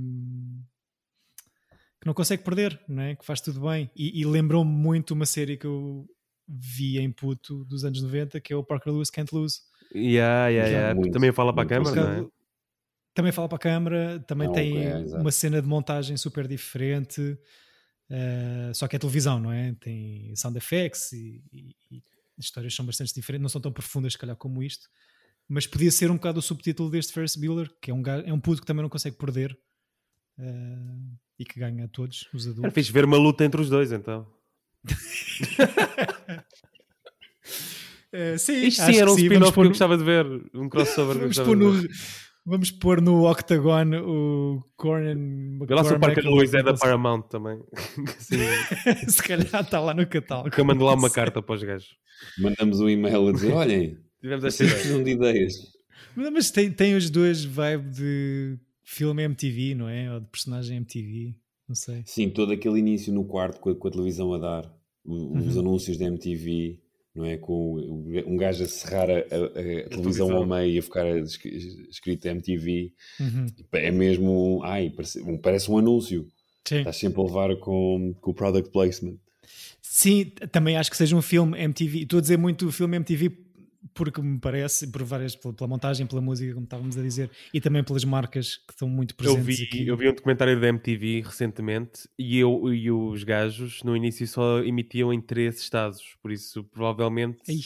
que 2.02 2.08
não 2.08 2.14
consegue 2.14 2.44
perder, 2.44 2.82
não 2.88 3.04
é? 3.04 3.16
que 3.16 3.24
faz 3.24 3.40
tudo 3.40 3.62
bem. 3.62 3.90
E, 3.96 4.20
e 4.20 4.26
lembrou-me 4.26 4.70
muito 4.70 5.12
uma 5.12 5.26
série 5.26 5.56
que 5.56 5.66
eu 5.66 6.06
vi 6.46 7.00
em 7.00 7.12
puto 7.12 7.64
dos 7.66 7.86
anos 7.86 8.02
90, 8.02 8.42
que 8.42 8.52
é 8.52 8.56
o 8.56 8.64
Parker 8.64 8.92
Lewis 8.92 9.10
Can't 9.10 9.34
Lose. 9.34 9.62
Yeah, 9.96 10.48
yeah, 10.48 10.70
Já 10.72 10.78
yeah. 10.78 10.96
muito, 10.96 11.14
Também 11.14 11.32
fala 11.32 11.54
para 11.54 11.64
a 11.64 11.66
câmara, 11.66 11.96
não 11.96 12.10
é? 12.10 12.28
Também 13.14 13.32
fala 13.32 13.48
para 13.48 13.56
a 13.58 13.60
câmara, 13.60 14.20
também 14.28 14.48
Não, 14.48 14.54
tem 14.54 14.88
é, 14.88 14.98
uma 15.18 15.32
cena 15.32 15.62
de 15.62 15.68
montagem 15.68 16.18
super 16.18 16.48
diferente, 16.48 17.38
eh, 18.10 18.72
só 18.74 18.88
que 18.88 18.96
é 18.96 19.00
televisão, 19.00 19.40
não 19.40 19.52
é? 19.52 19.76
Tem 19.80 20.36
sound 20.36 20.58
effects 20.58 21.12
e, 21.14 21.44
e- 21.54 21.76
e 21.92 22.04
histórias 22.40 22.74
são 22.74 22.84
bastante 22.86 23.14
diferentes, 23.14 23.44
não 23.44 23.50
são 23.50 23.62
tão 23.62 23.72
profundas, 23.72 24.14
se 24.14 24.18
calhar, 24.20 24.36
como 24.36 24.64
isto, 24.64 24.90
mas 25.48 25.68
podia 25.68 25.92
ser 25.92 26.10
um 26.10 26.16
bocado 26.16 26.40
o 26.40 26.42
subtítulo 26.42 26.90
deste 26.90 27.14
Ferris 27.14 27.36
Bueller, 27.36 27.70
que 27.80 27.92
é 27.92 27.94
um, 27.94 28.02
é 28.26 28.34
um 28.34 28.40
puto 28.40 28.62
que 28.62 28.68
também 28.68 28.82
não 28.82 28.90
consegue 28.90 29.16
perder 29.16 29.56
eh, 30.40 30.44
e 31.38 31.46
que 31.46 31.60
ganha 31.60 31.86
a 31.86 31.88
todos 31.88 32.28
os 32.34 32.48
Era 32.48 32.52
adultos. 32.54 32.74
fixe 32.74 32.92
ver 32.92 33.06
uma 33.06 33.18
luta 33.18 33.46
entre 33.46 33.62
os 33.62 33.70
dois, 33.70 33.92
então. 33.92 34.26
Eh, 38.14 38.38
sim, 38.38 38.68
Isto 38.68 38.84
sim 38.84 38.98
era 38.98 39.12
um 39.12 39.16
spin-off 39.16 39.54
que 39.54 39.60
eu 39.60 39.68
gostava 39.70 39.98
de 39.98 40.04
ver. 40.04 40.26
Um 40.54 40.70
crossover 40.70 41.18
que 41.18 41.24
eu 41.24 41.30
Vamos 41.34 41.38
gostava 41.38 41.56
de 41.82 41.88
ver. 41.88 41.90
vamos 42.46 42.72
pôr 42.72 43.02
no 43.02 43.28
Octagon 43.30 43.96
o 44.06 44.64
Conan 44.76 45.60
Vê 45.66 45.74
lá 45.74 45.84
se 45.84 45.94
o 45.94 46.00
Parker 46.00 46.26
Lewis 46.26 46.54
é 46.54 46.62
da 46.62 46.74
Paramount 46.76 47.24
também. 47.24 47.60
Se 49.08 49.24
calhar 49.24 49.64
está 49.64 49.80
lá 49.80 49.94
no 49.94 50.06
catálogo. 50.06 50.52
que 50.52 50.62
eu 50.62 50.66
mando 50.66 50.84
lá 50.84 50.94
uma 50.94 51.10
carta 51.10 51.42
para 51.42 51.56
os 51.56 51.64
gajos. 51.64 51.90
Mandamos 52.38 52.80
um 52.80 52.90
e-mail 52.90 53.30
a 53.30 53.32
dizer: 53.32 53.52
olhem, 53.54 53.98
Tivemos 54.22 54.46
esta 54.46 54.58
vocês 54.58 54.70
ideia. 54.70 54.80
precisam 54.82 55.04
de 55.04 55.12
ideias. 55.12 55.54
Mas, 56.16 56.52
tem, 56.52 56.72
tem 56.72 56.96
os 56.96 57.10
dois 57.10 57.44
vibe 57.44 57.90
de 57.90 58.58
filme 58.84 59.24
MTV, 59.24 59.74
não 59.76 59.90
é? 59.90 60.14
Ou 60.14 60.20
de 60.20 60.28
personagem 60.28 60.78
MTV, 60.78 61.34
não 61.68 61.74
sei. 61.76 62.04
Sim, 62.06 62.30
todo 62.30 62.52
aquele 62.52 62.78
início 62.78 63.12
no 63.12 63.24
quarto 63.26 63.60
com 63.60 63.72
a, 63.72 63.76
com 63.76 63.88
a 63.88 63.92
televisão 63.92 64.32
a 64.34 64.38
dar, 64.38 64.72
os 65.04 65.56
Uhum. 65.56 65.60
anúncios 65.62 65.98
da 65.98 66.06
MTV, 66.06 66.80
não 67.16 67.26
é? 67.26 67.38
Com 67.38 67.74
o- 67.76 68.24
um 68.28 68.36
gajo 68.38 68.64
a 68.64 68.68
serrar 68.68 69.10
a, 69.10 69.14
a- 69.14 69.86
a 69.86 69.90
televisão 69.90 70.32
ao 70.36 70.46
meio 70.46 70.72
e 70.74 70.80
a 70.80 70.82
ficar 70.82 71.06
es- 71.18 71.40
escrito 71.90 72.26
MTV. 72.28 72.92
Uhum. 73.20 73.46
É 73.74 73.92
mesmo, 73.92 74.62
ai, 74.64 74.90
parece, 74.90 75.22
um- 75.22 75.38
parece 75.38 75.70
um 75.72 75.78
anúncio. 75.78 76.28
Sim. 76.66 76.78
Estás 76.80 76.96
sempre 76.98 77.20
a 77.22 77.24
levar 77.26 77.56
com, 77.58 78.16
com 78.22 78.32
o 78.32 78.34
product 78.34 78.72
placement. 78.72 79.16
Sim, 79.82 80.32
também 80.52 80.76
acho 80.76 80.90
que 80.90 80.98
seja 80.98 81.16
um 81.16 81.22
filme 81.22 81.58
MTV. 81.60 82.00
Estou 82.04 82.18
a 82.18 82.22
dizer 82.22 82.38
muito 82.38 82.72
filme 82.72 82.96
MTV 82.98 83.30
porque 83.94 84.22
me 84.22 84.40
parece, 84.40 84.88
por 84.92 85.04
várias, 85.04 85.36
pela, 85.36 85.54
pela 85.54 85.68
montagem, 85.68 86.06
pela 86.08 86.22
música, 86.22 86.54
como 86.54 86.66
estávamos 86.66 86.98
a 86.98 87.02
dizer, 87.02 87.30
e 87.54 87.60
também 87.62 87.84
pelas 87.84 88.04
marcas 88.04 88.58
que 88.58 88.72
estão 88.74 88.88
muito 88.88 89.16
Eu 89.22 89.36
presentes 89.36 89.58
vi, 89.58 89.64
aqui. 89.64 89.88
eu 89.88 89.98
vi 89.98 90.10
um 90.10 90.14
documentário 90.14 90.60
da 90.60 90.68
MTV 90.68 91.22
recentemente 91.22 92.08
e, 92.18 92.38
eu, 92.40 92.74
e 92.74 92.90
os 92.92 93.24
gajos 93.24 93.84
no 93.84 93.96
início 93.96 94.28
só 94.28 94.60
emitiam 94.60 95.12
em 95.14 95.22
três 95.22 95.60
estados, 95.60 96.16
por 96.22 96.32
isso 96.32 96.64
provavelmente 96.66 97.40
Ei. 97.48 97.60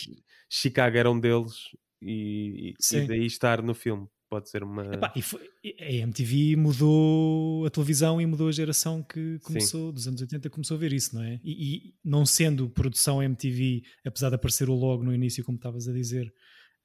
Chicago 0.50 0.98
era 0.98 1.10
um 1.12 1.20
deles 1.20 1.54
e, 2.02 2.74
e- 2.92 2.98
e 2.98 3.08
daí 3.08 3.26
estar 3.26 3.62
no 3.62 3.74
filme. 3.74 4.08
Pode 4.30 4.50
ser 4.50 4.62
uma. 4.62 4.84
Epá, 4.94 5.14
foi- 5.22 5.50
a 5.80 5.92
MTV 5.92 6.56
mudou 6.58 7.66
a 7.66 7.70
televisão 7.70 8.20
e 8.20 8.26
mudou 8.26 8.50
a 8.50 8.52
geração 8.52 9.02
que 9.02 9.40
começou, 9.40 9.92
dos 9.92 10.08
anos 10.08 10.20
80, 10.22 10.50
começou 10.50 10.76
a 10.76 10.80
ver 10.80 10.92
isso, 10.92 11.16
não 11.16 11.24
é? 11.24 11.40
E, 11.44 11.76
e 11.88 11.96
não 12.04 12.26
sendo 12.26 12.70
produção 12.70 13.24
MTV, 13.24 13.84
apesar 14.06 14.30
de 14.30 14.36
aparecer 14.36 14.70
o 14.70 14.74
logo 14.76 15.04
no 15.04 15.14
início, 15.14 15.44
como 15.46 15.56
estavas 15.56 15.88
a 15.88 15.94
dizer, 15.94 16.34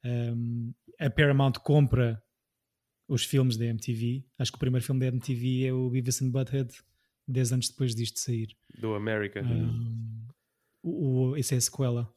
hum, 0.05 0.72
a 1.01 1.11
Paramount 1.11 1.55
compra 1.64 2.22
os 3.09 3.24
filmes 3.24 3.57
da 3.57 3.64
MTV. 3.66 4.24
Acho 4.38 4.53
que 4.53 4.57
o 4.57 4.61
primeiro 4.61 4.84
filme 4.86 5.01
da 5.01 5.07
MTV 5.09 5.64
é 5.66 5.72
o 5.72 5.90
Beavis 5.90 6.22
and 6.22 6.30
Butthead, 6.30 6.72
10 7.26 7.53
anos 7.55 7.68
depois 7.70 7.95
disto 7.95 8.20
sair. 8.20 8.57
Do 8.80 8.95
America. 8.95 9.43
Hum, 9.45 10.26
o, 10.82 11.30
o, 11.30 11.36
esse 11.36 11.55
é 11.55 11.59
a 11.59 11.61
sequela? 11.61 12.12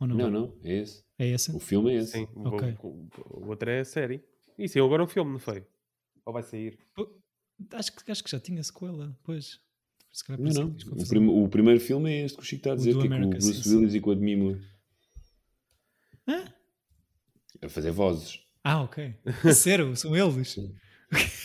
Ou 0.00 0.06
não? 0.06 0.16
Não, 0.16 0.30
não, 0.30 0.54
é 0.62 0.76
esse. 0.78 1.04
É 1.18 1.30
essa? 1.30 1.56
O 1.56 1.58
filme 1.60 1.92
é 1.92 1.96
esse. 1.98 2.12
Sim, 2.12 2.28
o- 2.34 2.48
Ok. 2.48 2.76
o, 2.82 3.08
o 3.30 3.48
outro 3.48 3.68
é 3.70 3.80
a 3.80 3.84
série. 3.84 4.22
E 4.58 4.68
saiu 4.68 4.84
agora 4.86 5.02
um 5.02 5.08
filme, 5.08 5.32
não 5.32 5.38
foi? 5.38 5.64
Ou 6.24 6.32
vai 6.32 6.42
sair? 6.42 6.78
Acho 7.72 7.92
que, 7.92 8.10
acho 8.10 8.22
que 8.24 8.30
já 8.30 8.38
tinha 8.38 8.62
sequela, 8.62 9.16
pois. 9.24 9.60
Se 10.12 10.24
Não, 10.30 10.48
é 10.50 10.54
não. 10.54 10.76
O, 10.96 11.06
prim- 11.08 11.26
o 11.28 11.48
primeiro 11.48 11.80
filme 11.80 12.10
é 12.12 12.24
este 12.24 12.36
que 12.36 12.42
o 12.42 12.46
Chico 12.46 12.60
está 12.60 12.72
a 12.72 12.76
dizer, 12.76 12.96
que 12.96 13.06
é 13.06 13.08
com 13.08 13.24
o 13.26 13.28
Bruce 13.30 13.54
sim, 13.54 13.62
sim. 13.62 13.76
Willis 13.76 13.94
e 13.94 14.00
com 14.00 14.10
a 14.10 14.14
Demi 14.14 14.36
Moore. 14.36 14.60
Hã? 16.26 16.44
A 17.62 17.68
fazer 17.68 17.90
vozes. 17.90 18.40
Ah, 18.64 18.82
ok. 18.82 19.14
Sério, 19.54 19.94
são 19.96 20.16
eles? 20.16 20.56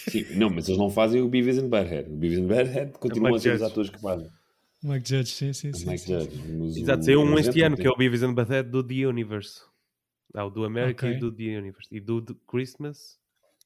Sim, 0.10 0.26
não, 0.36 0.50
mas 0.50 0.68
eles 0.68 0.78
não 0.78 0.90
fazem 0.90 1.22
o 1.22 1.28
Beavis 1.30 1.58
and 1.58 1.70
Butthead. 1.70 2.10
O 2.10 2.16
Beavis 2.16 2.40
and 2.40 2.48
Butthead 2.48 2.92
continuam 3.00 3.36
a 3.36 3.40
ser 3.40 3.56
os 3.56 3.62
atores 3.62 3.90
que 3.90 4.00
fazem. 4.00 4.30
Mike 4.84 5.08
Judge, 5.10 5.32
sim, 5.32 5.54
sim, 5.54 5.72
sim. 5.74 5.86
Mike 5.86 6.00
sim. 6.02 6.14
Judge. 6.20 6.38
Mas 6.60 6.78
Exato, 6.78 7.06
saiu 7.06 7.22
um 7.22 7.38
este 7.40 7.50
exemplo, 7.50 7.66
ano, 7.68 7.78
que 7.78 7.88
é 7.88 7.90
o 7.90 7.96
Beavis 7.96 8.24
and 8.24 8.34
Butthead 8.34 8.70
do 8.70 8.84
The 8.84 9.08
Universe. 9.08 9.62
Ah, 10.34 10.46
o 10.46 10.50
do 10.50 10.64
America 10.66 11.06
Ok. 11.06 11.18
e 11.18 11.20
do 11.20 11.32
The 11.32 11.58
Universe. 11.58 11.88
E 11.92 12.00
do 12.00 12.22
The 12.22 12.34
Christmas 12.48 13.20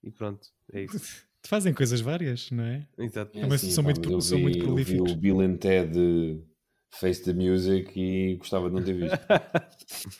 E 0.03 0.11
pronto, 0.11 0.47
é 0.73 0.83
isso. 0.83 1.25
Fazem 1.45 1.73
coisas 1.73 2.01
várias, 2.01 2.51
não 2.51 2.63
é? 2.63 2.85
Exato. 2.97 3.37
É 3.37 3.41
Também 3.41 3.55
assim, 3.55 3.71
são 3.71 3.83
pá, 3.83 3.89
muito- 3.91 4.01
mas 4.05 4.13
eu 4.13 4.21
são 4.21 4.37
vi- 4.37 4.43
muito 4.43 4.57
eu 4.57 4.61
vi 4.63 4.65
prolíficos. 4.65 5.11
o 5.11 5.15
Bill 5.15 5.39
and 5.41 5.55
Ted 5.57 6.43
Face 6.91 7.23
the 7.23 7.33
Music 7.33 7.91
e 7.99 8.35
gostava 8.35 8.69
de 8.69 8.75
não 8.75 8.83
ter 8.83 8.93
visto. 8.93 9.17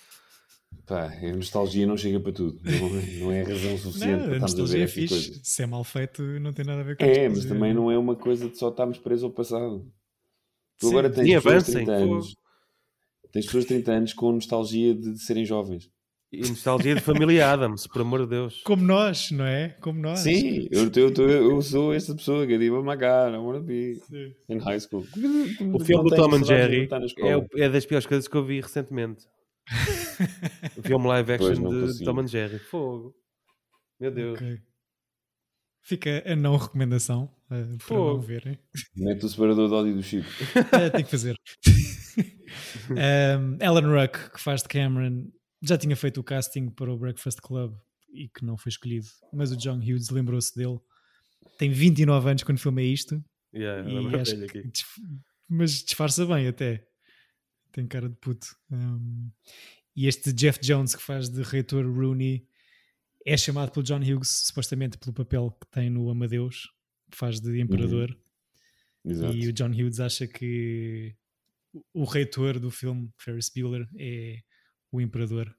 Pá, 0.85 1.05
a 1.11 1.35
nostalgia 1.35 1.85
não 1.85 1.97
chega 1.97 2.17
para 2.19 2.31
tudo. 2.31 2.61
Não, 2.63 2.89
não 3.19 3.31
é 3.31 3.43
razão 3.43 3.77
suficiente 3.77 4.19
Não, 4.19 4.23
para 4.25 4.33
a 4.33 4.35
estarmos 4.37 4.53
a 4.53 4.57
nostalgia 4.61 4.77
ver 4.77 4.83
é 4.83 4.87
fixe. 4.87 5.07
coisas. 5.09 5.39
Se 5.43 5.63
é 5.63 5.65
mal 5.65 5.83
feito, 5.83 6.21
não 6.39 6.53
tem 6.53 6.63
nada 6.65 6.79
a 6.79 6.83
ver 6.83 6.95
com 6.95 7.03
a 7.03 7.07
É, 7.07 7.27
mas 7.27 7.39
nostalgia. 7.39 7.49
também 7.49 7.73
não 7.73 7.91
é 7.91 7.97
uma 7.97 8.15
coisa 8.15 8.49
de 8.49 8.57
só 8.57 8.69
estarmos 8.69 8.97
presos 8.97 9.23
ao 9.25 9.31
passado. 9.31 9.85
Tu 10.79 10.87
Sim. 10.87 10.91
agora 10.91 11.09
tens 11.09 11.25
pessoas 11.25 11.43
de 11.43 11.49
avancem, 11.49 11.73
30 11.73 11.91
anos. 11.91 12.35
Tens 13.31 13.45
pessoas 13.45 13.63
de 13.63 13.67
30 13.69 13.91
anos 13.91 14.13
com 14.13 14.31
nostalgia 14.31 14.93
de, 14.93 15.13
de 15.13 15.19
serem 15.19 15.45
jovens. 15.45 15.89
E 16.31 16.41
nostalgia 16.41 16.93
de 16.93 17.01
família 17.01 17.51
Adams, 17.51 17.87
por 17.87 18.01
amor 18.01 18.21
de 18.21 18.27
Deus. 18.27 18.61
Como 18.63 18.83
nós, 18.83 19.31
não 19.31 19.45
é? 19.45 19.69
Como 19.79 20.01
nós. 20.01 20.19
Sim, 20.19 20.67
eu, 20.71 20.91
eu, 20.93 21.13
eu, 21.13 21.51
eu 21.51 21.61
sou 21.61 21.93
essa 21.93 22.13
pessoa 22.13 22.45
que 22.45 22.57
digo, 22.57 22.75
oh 22.75 22.83
my 22.83 22.95
god, 22.95 23.33
I 23.33 23.37
wanna 23.37 23.61
be 23.61 24.01
in 24.49 24.57
high 24.57 24.79
school. 24.79 25.05
O 25.73 25.79
filme 25.79 26.09
do 26.09 26.15
Tom 26.15 26.35
and 26.35 26.43
Jerry 26.43 26.89
é, 27.19 27.63
é 27.63 27.69
das 27.69 27.85
piores 27.85 28.05
coisas 28.05 28.27
que 28.27 28.35
eu 28.35 28.43
vi 28.43 28.59
recentemente. 28.59 29.25
o 30.77 30.81
filme 30.81 31.07
live 31.07 31.31
action 31.31 31.53
de 31.53 31.61
consigo. 31.61 32.05
Tom 32.05 32.19
and 32.19 32.27
Jerry. 32.27 32.59
Fogo. 32.59 33.15
Meu 33.99 34.11
Deus. 34.11 34.37
Ok. 34.37 34.59
Fica 35.81 36.23
a 36.25 36.35
não 36.35 36.57
recomendação 36.57 37.36
eh, 37.49 37.63
para 37.63 37.65
não 37.65 37.79
Fogo. 37.79 38.21
verem. 38.21 38.57
Mete 38.95 39.25
o 39.25 39.29
separador 39.29 39.67
de 39.69 39.73
ódio 39.73 39.95
do 39.95 40.03
Chico. 40.03 40.27
É, 40.73 40.89
tem 40.91 41.03
que 41.05 41.11
fazer. 41.11 41.35
um, 42.89 43.57
Alan 43.65 44.01
Ruck, 44.01 44.31
que 44.31 44.39
faz 44.41 44.61
de 44.61 44.67
Cameron, 44.69 45.29
já 45.61 45.77
tinha 45.77 45.95
feito 45.95 46.19
o 46.19 46.23
casting 46.23 46.69
para 46.69 46.91
o 46.91 46.97
Breakfast 46.97 47.39
Club 47.41 47.73
e 48.13 48.27
que 48.29 48.45
não 48.45 48.57
foi 48.57 48.69
escolhido, 48.69 49.07
mas 49.33 49.51
o 49.51 49.57
John 49.57 49.77
Hughes 49.79 50.09
lembrou-se 50.09 50.55
dele. 50.55 50.79
Tem 51.57 51.71
29 51.71 52.29
anos 52.29 52.43
quando 52.43 52.59
filma 52.59 52.81
isto, 52.81 53.23
Yeah, 53.53 53.89
e 53.89 53.93
lembro 53.93 54.19
acho 54.19 54.35
que 54.47 54.67
disf- 54.67 54.99
mas 55.49 55.81
disfarça 55.83 56.25
bem 56.25 56.47
até. 56.47 56.85
Tem 57.71 57.87
cara 57.87 58.09
de 58.09 58.15
puto. 58.17 58.47
Um, 58.69 59.31
e 59.95 60.05
este 60.07 60.31
Jeff 60.33 60.59
Jones, 60.61 60.93
que 60.95 61.01
faz 61.01 61.29
de 61.29 61.41
reitor 61.43 61.85
Rooney, 61.85 62.45
é 63.25 63.35
chamado 63.37 63.71
pelo 63.71 63.83
John 63.83 63.99
Hughes, 64.01 64.43
supostamente 64.47 64.97
pelo 64.97 65.13
papel 65.13 65.51
que 65.59 65.71
tem 65.71 65.89
no 65.89 66.09
Amadeus, 66.09 66.67
faz 67.11 67.39
de 67.39 67.59
imperador. 67.59 68.17
Exato. 69.05 69.37
E 69.37 69.47
o 69.47 69.53
John 69.53 69.71
Hughes 69.71 69.99
acha 69.99 70.27
que 70.27 71.15
o 71.93 72.03
reitor 72.03 72.59
do 72.59 72.71
filme 72.71 73.09
Ferris 73.17 73.49
Bueller 73.49 73.87
é 73.97 74.41
o 74.91 74.99
imperador 74.99 75.53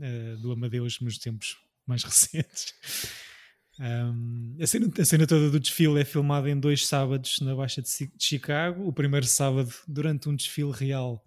eh, 0.00 0.36
do 0.36 0.52
Amadeus 0.52 1.00
nos 1.00 1.18
tempos 1.18 1.56
mais 1.86 2.02
recentes. 2.04 2.74
Um, 3.78 4.56
a, 4.60 4.66
cena, 4.66 4.88
a 4.98 5.04
cena 5.04 5.26
toda 5.26 5.50
do 5.50 5.58
desfile 5.58 6.00
é 6.00 6.04
filmada 6.04 6.48
em 6.48 6.58
dois 6.58 6.86
sábados 6.86 7.38
na 7.40 7.54
Baixa 7.54 7.82
de, 7.82 7.88
Chicago. 8.18 8.86
O 8.86 8.92
primeiro 8.92 9.26
sábado, 9.26 9.72
durante 9.88 10.28
um 10.28 10.36
desfile 10.36 10.72
real, 10.72 11.24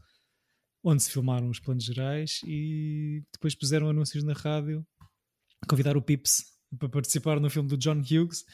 onde 0.83 1.03
se 1.03 1.11
filmaram 1.11 1.49
os 1.49 1.59
planos 1.59 1.83
gerais, 1.83 2.39
e 2.45 3.23
depois 3.33 3.53
puseram 3.53 3.89
anúncios 3.89 4.23
na 4.23 4.33
rádio 4.33 4.85
convidar 5.67 5.97
o 5.97 6.01
Pips 6.01 6.45
para 6.77 6.89
participar 6.89 7.39
no 7.39 7.49
filme 7.49 7.67
do 7.67 7.77
John 7.77 7.99
Hughes 7.99 8.45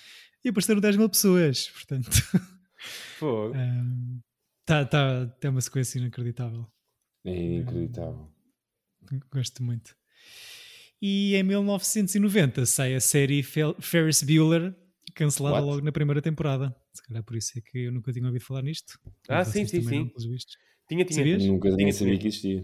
e 0.44 0.50
apareceram 0.50 0.82
10 0.82 0.98
mil 0.98 1.10
pessoas. 1.10 1.70
Portanto, 1.70 2.10
Fogo. 3.18 3.56
um, 3.56 4.20
tá, 4.66 4.86
tá, 4.86 5.36
é 5.42 5.50
uma 5.50 5.62
sequência 5.62 6.00
inacreditável. 6.00 6.68
É 7.26 7.34
inacreditável. 7.36 8.30
Gosto 9.32 9.64
muito. 9.64 9.96
E 11.02 11.36
em 11.36 11.44
1990 11.44 12.66
sai 12.66 12.96
a 12.96 13.00
série 13.02 13.44
Fel- 13.44 13.76
Ferris 13.82 14.24
Bueller, 14.24 14.74
cancelada 15.16 15.58
What? 15.58 15.68
logo 15.68 15.82
na 15.86 15.92
primeira 15.92 16.22
temporada. 16.22 16.74
Se 16.94 17.04
calhar 17.04 17.24
por 17.24 17.36
isso 17.36 17.52
é 17.58 17.62
que 17.62 17.80
eu 17.86 17.92
nunca 17.92 18.12
tinha 18.14 18.26
ouvido 18.26 18.44
falar 18.44 18.62
nisto. 18.62 18.98
Ah, 19.28 19.44
sim, 19.44 19.66
sim, 19.66 19.82
não, 19.82 19.90
sim. 19.90 20.12
Tinha, 20.88 21.04
tinha. 21.06 21.18
Sabias? 21.18 21.46
Nunca 21.46 21.76
Tinha, 21.76 21.92
sabia 21.92 22.14
tinha. 22.14 22.20
que 22.22 22.28
existia. 22.28 22.64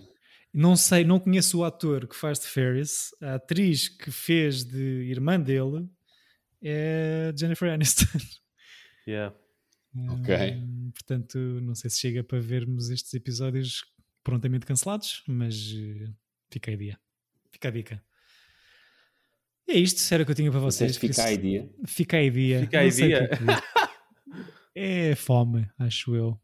Não 0.54 0.76
sei, 0.76 1.04
não 1.04 1.20
conheço 1.20 1.60
o 1.60 1.64
ator 1.64 2.08
que 2.08 2.16
faz 2.16 2.40
de 2.40 2.48
Ferris. 2.48 3.10
A 3.22 3.36
atriz 3.36 3.88
que 3.90 4.10
fez 4.12 4.64
de 4.64 5.04
irmã 5.10 5.40
dele 5.40 5.88
é 6.64 7.34
Jennifer 7.38 7.70
Aniston. 7.72 8.06
Yeah. 9.08 9.36
Ok. 10.10 10.36
Hum, 10.54 10.92
portanto, 10.94 11.40
não 11.40 11.74
sei 11.74 11.90
se 11.90 12.00
chega 12.00 12.24
para 12.24 12.40
vermos 12.40 12.92
estes 12.92 13.12
episódios 13.16 13.84
prontamente 14.24 14.68
cancelados, 14.68 15.24
mas 15.28 15.56
eh, 15.76 16.12
fica 16.52 16.70
a 16.70 16.74
ideia. 16.76 17.00
Fica 17.52 17.70
a 17.70 17.72
dica. 17.72 18.04
É 19.68 19.74
isto, 19.80 20.14
era 20.14 20.22
o 20.22 20.26
que 20.28 20.32
eu 20.32 20.36
tinha 20.36 20.52
para 20.52 20.60
vocês. 20.60 20.96
Fica 20.96 21.24
a 21.24 21.32
ideia. 21.32 21.68
Fica 21.88 22.18
a 22.18 22.22
ideia. 22.22 22.60
Fica 22.62 22.82
a 22.82 22.84
que 22.86 23.44
é 24.76 25.16
fome, 25.16 25.68
acho 25.80 26.14
eu. 26.16 26.40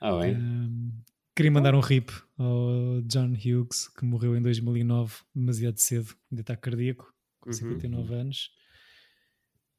Ah, 0.00 0.16
bem. 0.20 0.36
Hum, 0.36 0.92
queria 1.34 1.50
mandar 1.50 1.74
um 1.74 1.80
rip 1.80 2.12
ao 2.38 3.00
John 3.06 3.32
Hughes, 3.32 3.88
que 3.88 4.04
morreu 4.04 4.36
em 4.36 4.42
2009, 4.42 5.14
demasiado 5.34 5.78
cedo, 5.78 6.14
de 6.30 6.42
ataque 6.42 6.62
cardíaco, 6.62 7.12
com 7.40 7.50
Uhum. 7.50 7.54
59 7.56 8.14
anos, 8.14 8.50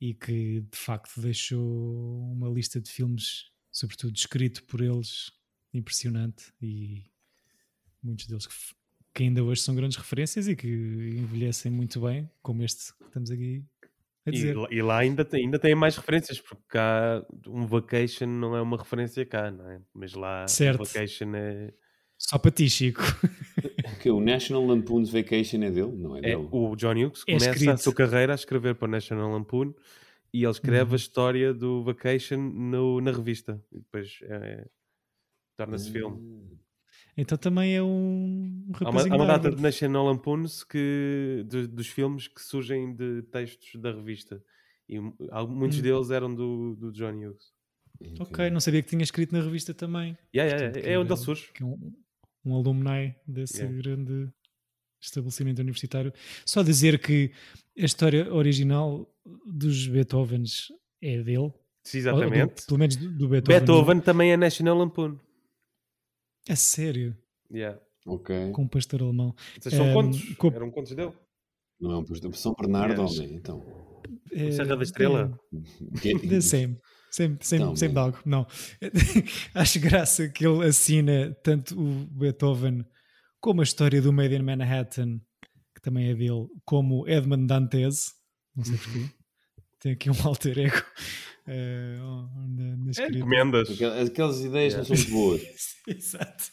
e 0.03 0.13
que 0.13 0.59
de 0.59 0.77
facto 0.77 1.21
deixou 1.21 2.29
uma 2.33 2.49
lista 2.49 2.81
de 2.81 2.91
filmes, 2.91 3.49
sobretudo 3.71 4.13
escrito 4.13 4.61
por 4.65 4.81
eles, 4.81 5.31
impressionante, 5.73 6.51
e 6.61 7.05
muitos 8.03 8.27
deles 8.27 8.45
que, 8.45 8.53
que 9.13 9.23
ainda 9.23 9.41
hoje 9.41 9.61
são 9.61 9.73
grandes 9.73 9.95
referências 9.95 10.49
e 10.49 10.57
que 10.57 10.67
envelhecem 10.67 11.71
muito 11.71 12.01
bem, 12.01 12.29
como 12.41 12.63
este 12.63 12.93
que 12.95 13.05
estamos 13.05 13.31
aqui 13.31 13.63
a 14.25 14.31
E, 14.31 14.77
e 14.77 14.81
lá 14.81 14.97
ainda 14.97 15.23
tem, 15.23 15.45
ainda 15.45 15.57
tem 15.57 15.73
mais 15.73 15.95
referências, 15.95 16.41
porque 16.41 16.63
cá 16.67 17.25
um 17.47 17.65
vacation 17.65 18.27
não 18.27 18.57
é 18.57 18.61
uma 18.61 18.75
referência 18.75 19.25
cá, 19.25 19.51
não 19.51 19.69
é? 19.69 19.81
Mas 19.93 20.13
lá 20.13 20.45
Certo. 20.49 20.81
um 20.81 20.83
vacation 20.83 21.33
é, 21.33 21.73
Só 22.27 22.37
para 22.37 22.51
ti, 22.51 22.69
Chico. 22.69 23.01
Que 24.01 24.09
o 24.09 24.19
National 24.19 24.65
Lampoon's 24.65 25.09
Vacation 25.11 25.63
é 25.63 25.71
dele? 25.71 25.91
Não 25.95 26.15
é 26.15 26.19
é 26.19 26.21
dele. 26.35 26.47
o 26.51 26.75
John 26.75 26.91
Hughes 26.93 27.21
É 27.25 27.33
começa 27.33 27.49
a 27.49 27.53
escrito. 27.53 27.77
sua 27.77 27.93
carreira 27.93 28.33
a 28.33 28.35
escrever 28.35 28.75
para 28.75 28.87
o 28.87 28.91
National 28.91 29.31
Lampoon 29.31 29.73
e 30.33 30.43
ele 30.43 30.51
escreve 30.51 30.89
Uhum. 30.89 30.93
a 30.93 30.95
história 30.97 31.53
do 31.53 31.83
vacation 31.83 32.37
no- 32.37 32.99
na 32.99 33.11
revista 33.11 33.63
e 33.71 33.77
depois 33.79 34.19
é- 34.23 34.67
torna-se 35.57 35.89
Hum. 35.89 35.93
filme. 35.93 36.59
Então 37.15 37.37
também 37.37 37.75
é 37.75 37.81
um 37.83 38.65
Há 38.73 38.79
uma, 38.79 38.91
rapazinho 38.91 39.13
há 39.13 39.17
uma 39.17 39.25
da 39.25 39.37
data 39.37 39.55
de 39.55 39.61
National 39.61 40.05
Lampoons 40.07 40.63
que, 40.65 41.45
de- 41.47 41.67
dos 41.67 41.87
filmes 41.87 42.27
que 42.27 42.41
surgem 42.41 42.93
de 42.95 43.21
textos 43.31 43.79
da 43.79 43.91
revista 43.93 44.43
e 44.89 44.99
muitos 44.99 45.79
Hum. 45.79 45.81
deles 45.81 46.09
eram 46.09 46.33
do, 46.33 46.75
do 46.75 46.91
John 46.91 47.13
Hughes. 47.13 47.53
Ok, 48.19 48.49
não 48.49 48.59
sabia 48.59 48.81
que 48.81 48.89
tinha 48.89 49.03
escrito 49.03 49.31
na 49.31 49.41
revista 49.41 49.73
também. 49.73 50.17
Yeah, 50.35 50.51
yeah, 50.51 50.73
Portanto, 50.73 50.85
é 50.91 50.99
onde 50.99 51.07
que- 51.07 51.13
ele 51.13 51.21
surge. 51.21 51.51
que 51.53 51.63
é 51.63 51.65
um, 51.65 51.93
um 52.45 52.55
alumni 52.55 53.15
desse 53.27 53.57
Yeah. 53.61 53.77
grande 53.81 54.29
estabelecimento 55.01 55.59
universitário. 55.59 56.13
Só 56.45 56.61
dizer 56.63 56.99
que 56.99 57.31
a 57.77 57.85
história 57.85 58.31
original 58.33 59.07
dos 59.45 59.87
Beethovens 59.87 60.67
é 61.01 61.21
dele. 61.21 61.51
Sim, 61.85 61.99
Ou- 62.07 62.13
ou 62.13 62.19
do- 62.19 62.23
Exatamente. 62.23 62.65
pelo 62.65 62.79
menos 62.79 62.95
do, 62.95 63.27
Beethoven. 63.27 63.59
Beethoven 63.59 63.99
também 64.01 64.31
é 64.31 64.37
National 64.37 64.77
Lampoon. 64.77 65.17
É 66.47 66.55
sério. 66.55 67.17
Yeah. 67.51 67.79
Ok. 68.05 68.51
Com 68.51 68.63
um 68.63 68.67
pastor 68.67 69.01
alemão. 69.01 69.33
Esses 69.57 69.73
são 69.73 69.85
Ehm, 69.87 69.93
contos. 69.93 70.35
com- 70.35 70.47
Eram 70.51 70.71
contos 70.71 70.93
dele. 70.95 71.13
Não 71.79 71.91
é 71.91 71.97
um 71.97 72.03
posto. 72.03 72.31
São 72.33 72.53
Bernardo, 72.53 73.01
Yes. 73.01 73.19
homem. 73.19 73.33
Então. 73.35 73.61
É, 74.31 74.51
Serra 74.51 74.75
da 74.75 74.83
Estrela. 74.83 75.37
Que- 76.01 76.17
The 76.27 76.41
same. 76.41 76.77
Same, 77.13 77.37
same, 77.41 77.61
Então, 77.63 77.75
same 77.75 77.93
bem. 77.93 78.03
dog. 78.03 78.17
Não. 78.25 78.47
Acho 79.53 79.79
graça 79.79 80.27
que 80.29 80.47
ele 80.47 80.65
assina 80.65 81.31
tanto 81.43 81.79
o 81.79 82.05
Beethoven 82.07 82.83
como 83.39 83.61
a 83.61 83.63
história 83.63 84.01
do 84.01 84.11
Made 84.11 84.33
in 84.35 84.41
Manhattan, 84.41 85.19
que 85.75 85.81
também 85.81 86.09
é 86.09 86.15
dele, 86.15 86.47
como 86.65 87.07
Edmund 87.07 87.45
Dantes. 87.45 88.13
Não 88.55 88.63
sei 88.65 88.77
porquê. 88.77 89.09
Tem 89.79 89.91
aqui 89.91 90.09
um 90.09 90.13
alter 90.25 90.57
ego 90.57 90.83
na, 91.45 92.77
na 92.77 92.87
É, 92.87 92.89
escrita. 92.89 93.17
encomendas. 93.17 93.69
Aquelas, 94.09 94.41
ideias 94.41 94.73
não 94.73 94.81
Yeah. 94.81 94.85
são 94.85 94.95
muito 94.95 95.11
boas. 95.11 95.41
Exato. 95.87 96.43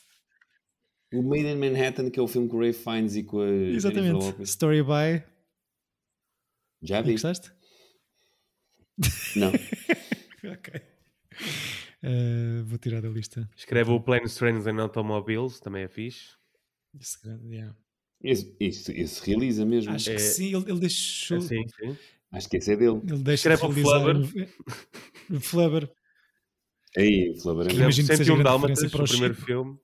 O 1.15 1.23
Made 1.23 1.47
in 1.47 1.57
Manhattan, 1.57 2.11
que 2.11 2.21
é 2.21 2.23
o 2.23 2.29
filme 2.29 2.49
com 2.49 2.57
o 2.59 2.61
Ray 2.61 2.73
Fiennes 2.75 3.17
e 3.17 3.23
com 3.25 3.41
a 3.41 3.49
Exatamente. 3.49 4.43
Story 4.43 4.83
by. 4.83 5.25
Já 6.83 7.01
E 7.01 7.03
vi? 7.03 7.13
gostaste? 7.13 7.51
Não. 9.37 9.53
ok. 10.53 10.81
Eh, 12.03 12.63
vou 12.65 12.79
tirar 12.79 13.01
da 13.03 13.09
lista. 13.09 13.49
Escreve 13.57 13.91
o 13.91 14.01
Planes, 14.01 14.35
Trains 14.35 14.67
and 14.67 14.81
Automobiles, 14.81 15.61
também 15.61 15.85
é 15.85 15.89
fixe. 15.89 16.35
Esse 16.99 17.21
grande- 17.23 17.47
yeah. 17.55 17.77
Esse, 18.23 18.55
esse, 18.61 18.93
esse 18.93 19.27
realiza 19.27 19.65
mesmo. 19.65 19.93
Acho 19.93 20.11
É- 20.11 20.15
que 20.15 20.21
sim, 20.21 20.55
ele, 20.55 20.71
ele 20.71 20.81
deixou. 20.81 21.39
É, 21.39 21.41
sim, 21.41 21.65
sim. 21.69 21.97
Acho 22.33 22.49
que 22.49 22.57
esse 22.59 22.73
é 22.73 22.77
dele. 22.77 23.01
Ele 23.07 23.23
deixa 23.23 23.53
Escreve 23.53 23.65
o 23.65 23.75
de 23.75 23.83
realizar 23.83 24.15
Flubber. 24.15 24.55
o- 25.31 25.37
o 25.37 25.41
Flubber. 25.41 25.93
Aí, 26.97 27.31
o 27.31 27.37
Flubber 27.41 27.67
é 27.69 27.73
Imagino 27.73 27.89
Escreve 27.91 28.01
que 28.01 28.17
seja 28.17 28.25
101 28.25 28.35
grande 28.35 28.45
Dálmatas, 28.45 28.91
para 28.91 29.01
o 29.01 29.05
o 29.05 29.09
primeiro 29.09 29.35
filme. 29.35 29.79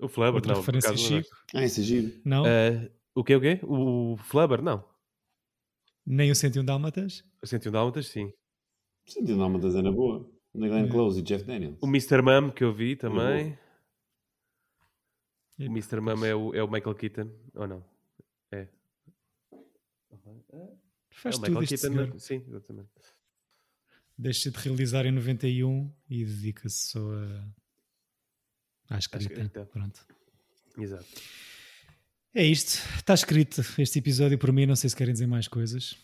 O 0.00 0.08
Flubber, 0.08 0.34
Outra 0.34 0.54
não. 0.54 0.62
por 0.62 0.74
referência 0.74 1.10
não 1.12 1.18
é. 1.18 1.22
Chico. 1.22 1.36
Ah, 1.54 1.64
esse 1.64 1.80
é 1.80 1.84
giro. 1.84 2.20
Não? 2.24 2.44
Ah, 2.44 2.90
o 3.14 3.24
quê, 3.24 3.36
o 3.36 3.40
quê? 3.40 3.60
O 3.62 4.16
Flubber, 4.24 4.62
não. 4.62 4.84
Nem 6.06 6.30
o 6.30 6.34
101 6.36 6.64
Dálmatas? 6.64 7.24
O 7.42 7.46
101 7.46 7.70
Dálmatas, 7.72 8.06
sim. 8.08 8.32
Sentindo 9.08 9.36
uma 9.36 9.46
uma 9.46 9.58
dezena 9.58 9.90
boa. 9.90 10.30
Na 10.54 10.68
Glenn 10.68 10.86
É. 10.86 10.88
Close 10.88 11.20
e 11.20 11.22
Jeff 11.22 11.44
Daniels. 11.44 11.78
O 11.82 11.86
Mr. 11.86 12.22
Mum 12.22 12.50
que 12.50 12.62
eu 12.64 12.72
vi 12.72 12.96
também. 12.96 13.58
É. 15.58 15.64
O 15.64 15.70
Mr. 15.72 16.00
Mum 16.00 16.24
é 16.24 16.34
o, 16.34 16.54
é 16.54 16.62
o 16.62 16.70
Michael 16.70 16.94
Keaton, 16.94 17.30
ou 17.54 17.66
não? 17.66 17.84
É. 18.52 18.68
Faz 21.10 21.34
é 21.36 21.38
o 21.38 21.42
tudo 21.42 21.60
Michael 21.60 21.66
Keaton, 21.66 21.92
senhor. 21.94 22.20
sim, 22.20 22.44
exatamente. 22.46 22.90
Deixa 24.16 24.50
de 24.50 24.58
realizar 24.58 25.06
em 25.06 25.12
91 25.12 25.92
e 26.08 26.24
dedica-se 26.24 26.90
só 26.90 27.00
a... 27.12 28.94
à 28.94 28.98
escrita. 28.98 29.32
escrita. 29.32 29.64
Pronto. 29.66 30.06
Exato. 30.76 31.06
É 32.34 32.44
isto. 32.44 32.80
Está 32.96 33.14
escrito 33.14 33.62
este 33.78 33.98
episódio 33.98 34.38
por 34.38 34.52
mim. 34.52 34.66
Não 34.66 34.76
sei 34.76 34.90
se 34.90 34.96
querem 34.96 35.12
dizer 35.12 35.26
mais 35.26 35.48
coisas. 35.48 35.96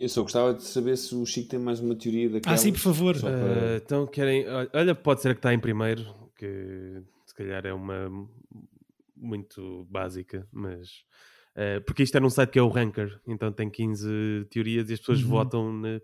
Eu 0.00 0.08
só 0.08 0.22
gostava 0.22 0.54
de 0.54 0.64
saber 0.64 0.96
se 0.96 1.14
o 1.14 1.26
Chico 1.26 1.50
tem 1.50 1.58
mais 1.60 1.78
uma 1.78 1.94
teoria 1.94 2.30
daquela. 2.30 2.54
Ah, 2.54 2.56
sim, 2.58 2.72
por 2.72 2.78
favor. 2.80 3.14
Ah, 3.18 3.20
para- 3.20 3.76
então 3.76 4.06
querem. 4.06 4.46
Olha, 4.72 4.94
pode 4.94 5.20
ser 5.20 5.34
que 5.34 5.38
está 5.40 5.52
em 5.52 5.58
primeiro, 5.60 6.02
que 6.36 7.02
se 7.26 7.34
calhar 7.34 7.66
é 7.66 7.72
uma 7.72 8.08
muito 9.14 9.86
básica, 9.90 10.48
mas. 10.50 10.88
ah, 11.54 11.82
porque 11.86 12.02
isto 12.02 12.16
é 12.16 12.20
num 12.20 12.30
site 12.30 12.50
que 12.50 12.58
é 12.58 12.62
o 12.62 12.68
Ranker, 12.68 13.20
então 13.26 13.52
tem 13.52 13.68
15 13.68 14.08
teorias 14.50 14.88
e 14.88 14.94
as 14.94 15.00
pessoas 15.00 15.22
Uhum. 15.22 15.28
votam 15.28 15.72
na- 15.72 16.00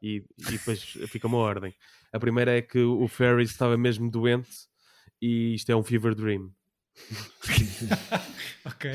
e, 0.00 0.24
e 0.38 0.52
depois 0.52 0.80
fica 1.08 1.26
uma 1.26 1.36
ordem. 1.38 1.74
A 2.12 2.18
primeira 2.18 2.56
é 2.56 2.62
que 2.62 2.78
o 2.78 3.06
Ferris 3.08 3.50
estava 3.50 3.76
mesmo 3.76 4.10
doente 4.10 4.48
e 5.20 5.54
isto 5.54 5.68
é 5.70 5.76
um 5.76 5.82
fever 5.82 6.14
dream. 6.14 6.50
ok. 8.64 8.90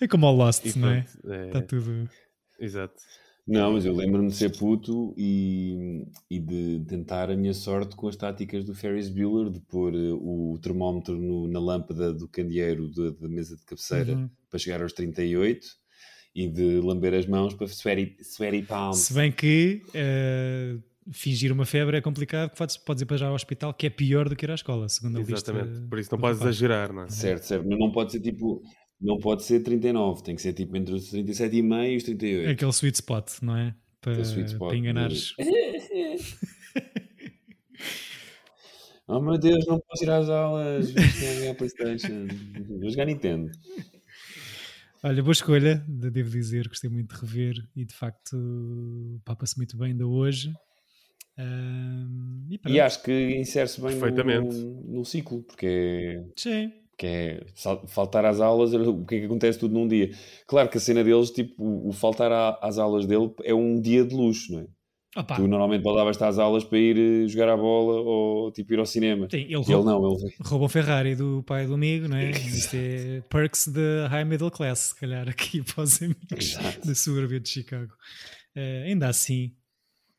É 0.00 0.08
como 0.08 0.26
ao 0.26 0.34
Lost, 0.34 0.64
E 0.66 0.76
não 0.78 0.88
é? 0.90 1.02
pronto, 1.02 1.32
é- 1.32 1.46
Está 1.46 1.62
tudo. 1.62 2.10
Exato. 2.58 3.00
Não, 3.46 3.72
mas 3.72 3.84
eu 3.84 3.92
lembro-me 3.94 4.28
de 4.28 4.36
ser 4.36 4.56
puto 4.56 5.12
e, 5.18 6.06
e 6.30 6.38
de 6.38 6.84
tentar 6.86 7.28
a 7.28 7.36
minha 7.36 7.52
sorte 7.52 7.96
com 7.96 8.06
as 8.06 8.14
táticas 8.14 8.64
do 8.64 8.72
Ferris 8.72 9.08
Bueller, 9.08 9.50
de 9.50 9.58
pôr 9.60 9.92
eh, 9.94 10.12
o 10.12 10.56
termómetro 10.62 11.18
no- 11.18 11.48
na 11.48 11.58
lâmpada 11.58 12.12
do 12.12 12.28
candeeiro 12.28 12.88
da, 12.90 13.10
da 13.10 13.28
mesa 13.28 13.56
de 13.56 13.64
cabeceira 13.64 14.12
Uhum. 14.14 14.30
para 14.48 14.58
chegar 14.60 14.80
aos 14.80 14.92
38 14.92 15.66
e 16.34 16.46
de 16.48 16.80
lamber 16.80 17.14
as 17.14 17.26
mãos 17.26 17.52
para 17.52 17.66
sweaty, 17.66 18.16
sweaty 18.22 18.62
palms. 18.62 18.98
Se 18.98 19.12
bem 19.12 19.32
que 19.32 19.82
eh, 19.92 20.76
fingir 21.10 21.50
uma 21.52 21.66
febre 21.66 21.96
é 21.96 22.00
complicado, 22.00 22.50
que 22.50 22.56
podes, 22.56 22.76
podes 22.76 23.02
ir 23.02 23.06
para 23.06 23.16
já 23.16 23.26
ao 23.26 23.34
hospital, 23.34 23.74
que 23.74 23.88
é 23.88 23.90
pior 23.90 24.28
do 24.28 24.36
que 24.36 24.46
ir 24.46 24.52
à 24.52 24.54
escola, 24.54 24.88
segundo 24.88 25.16
a 25.16 25.20
lista. 25.20 25.50
Exatamente. 25.50 25.88
Por 25.88 25.98
isso 25.98 26.10
não 26.12 26.20
podes 26.20 26.40
exagerar, 26.40 26.92
não 26.92 27.02
é? 27.02 27.08
Certo, 27.08 27.42
certo, 27.42 27.66
mas 27.68 27.76
não 27.76 27.90
pode 27.90 28.12
ser 28.12 28.20
tipo, 28.20 28.62
não 29.02 29.18
pode 29.18 29.42
ser 29.42 29.60
39, 29.60 30.22
tem 30.22 30.34
que 30.36 30.42
ser 30.42 30.52
tipo 30.52 30.76
entre 30.76 30.94
os 30.94 31.10
37 31.10 31.56
e 31.56 31.62
meio 31.62 31.94
e 31.94 31.96
os 31.96 32.04
38. 32.04 32.48
É 32.48 32.52
aquele 32.52 32.70
sweet 32.70 32.94
spot, 32.96 33.28
não 33.42 33.56
é? 33.56 33.74
Para, 34.00 34.20
spot 34.20 34.58
para 34.58 34.76
enganares. 34.76 35.34
Oh 39.08 39.20
meu 39.20 39.36
Deus, 39.36 39.66
não 39.66 39.80
posso 39.80 40.04
ir 40.04 40.10
às 40.10 40.28
aulas, 40.28 40.90
vou 40.92 41.02
jogar 41.02 41.50
a 41.50 41.54
Playstation, 41.54 42.26
vou 42.80 42.88
jogar 42.88 43.04
Nintendo. 43.04 43.50
Olha, 45.02 45.22
boa 45.22 45.32
escolha, 45.32 45.84
de- 45.86 46.10
devo 46.10 46.30
dizer, 46.30 46.68
gostei 46.68 46.88
muito 46.88 47.14
de 47.14 47.20
rever 47.20 47.56
e 47.74 47.84
de 47.84 47.92
facto 47.92 49.20
papa-se 49.24 49.56
muito 49.58 49.76
bem 49.76 49.88
ainda 49.90 50.06
hoje. 50.06 50.52
Ahm, 51.36 52.46
e. 52.48 52.60
E 52.68 52.80
acho 52.80 53.02
que 53.02 53.36
insere-se 53.36 53.80
bem 53.80 53.96
no, 53.96 54.82
no 54.98 55.04
ciclo, 55.04 55.42
porque 55.42 55.66
é, 55.66 56.24
Sim. 56.36 56.72
Que 57.02 57.06
é 57.08 57.40
faltar 57.88 58.24
às 58.24 58.40
aulas, 58.40 58.72
o 58.72 59.04
que 59.04 59.16
é 59.16 59.18
que 59.20 59.26
acontece 59.26 59.58
tudo 59.58 59.74
num 59.74 59.88
dia. 59.88 60.12
Claro 60.46 60.68
que 60.68 60.76
a 60.78 60.80
cena 60.80 61.02
deles, 61.02 61.30
tipo, 61.32 61.60
o, 61.60 61.88
o 61.88 61.92
faltar 61.92 62.30
à- 62.30 62.58
às 62.62 62.78
aulas 62.78 63.06
dele 63.06 63.32
é 63.42 63.52
um 63.52 63.80
dia 63.80 64.04
de 64.04 64.14
luxo, 64.14 64.52
não 64.52 64.60
é? 64.60 64.66
Opa, 65.16 65.34
Tu 65.36 65.46
normalmente 65.48 65.82
voltavas 65.82 66.22
às 66.22 66.38
aulas 66.38 66.62
para 66.64 66.78
ir 66.78 66.96
eh, 66.96 67.28
jogar 67.28 67.48
a 67.50 67.56
bola 67.56 68.00
ou 68.00 68.52
tipo 68.52 68.72
ir 68.72 68.78
ao 68.78 68.86
cinema. 68.86 69.26
sim, 69.30 69.38
ele, 69.40 69.52
E 69.54 69.72
ele 69.72 69.82
não, 69.84 70.12
ele 70.16 70.32
o 70.52 70.68
Ferrari 70.68 71.14
do 71.16 71.42
pai 71.42 71.66
do 71.66 71.74
amigo, 71.74 72.06
não 72.08 72.16
é? 72.16 72.30
Isto 72.60 72.76
é 72.76 73.20
perks 73.28 73.66
da 73.68 74.08
high 74.08 74.24
middle 74.24 74.50
class, 74.50 74.78
se 74.78 74.94
calhar, 75.00 75.28
aqui 75.28 75.60
para 75.74 75.82
os 75.82 76.00
amigos 76.00 76.56
da 76.84 76.94
Suburbia 76.94 77.40
de 77.40 77.48
Chicago. 77.48 77.92
Eh, 78.54 78.84
ainda 78.86 79.08
assim, 79.08 79.52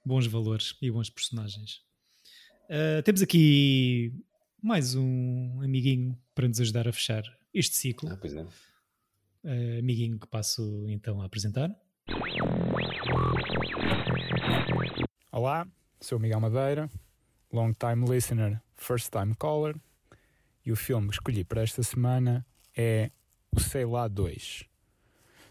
bons 0.05 0.27
valores 0.27 0.75
e 0.81 0.91
bons 0.91 1.09
personagens. 1.09 1.79
Eh, 2.69 3.01
temos 3.03 3.21
aqui 3.21 4.13
mais 4.63 4.95
um 4.95 5.61
amiguinho 5.61 6.17
para 6.33 6.47
nos 6.47 6.57
ajudar 6.61 6.87
a 6.87 6.93
fechar 6.93 7.21
este 7.53 7.75
ciclo. 7.75 8.09
Ah, 8.09 8.15
pois 8.15 8.33
é. 8.33 8.45
Eh, 9.43 9.79
amiguinho 9.79 10.17
que 10.17 10.25
passo 10.25 10.85
então 10.87 11.21
a 11.21 11.25
apresentar. 11.25 11.69
Olá, 15.29 15.67
sou 15.99 16.17
Miguel 16.17 16.39
Madeira, 16.39 16.89
long 17.51 17.73
time 17.73 18.09
listener, 18.09 18.61
first 18.77 19.11
time 19.11 19.35
caller, 19.35 19.75
e 20.65 20.71
o 20.71 20.77
filme 20.77 21.09
que 21.09 21.15
escolhi 21.15 21.43
para 21.43 21.61
esta 21.61 21.83
semana 21.83 22.45
é 22.73 23.11
o 23.51 23.59
Sei 23.59 23.83
Lá 23.83 24.07
2. 24.07 24.63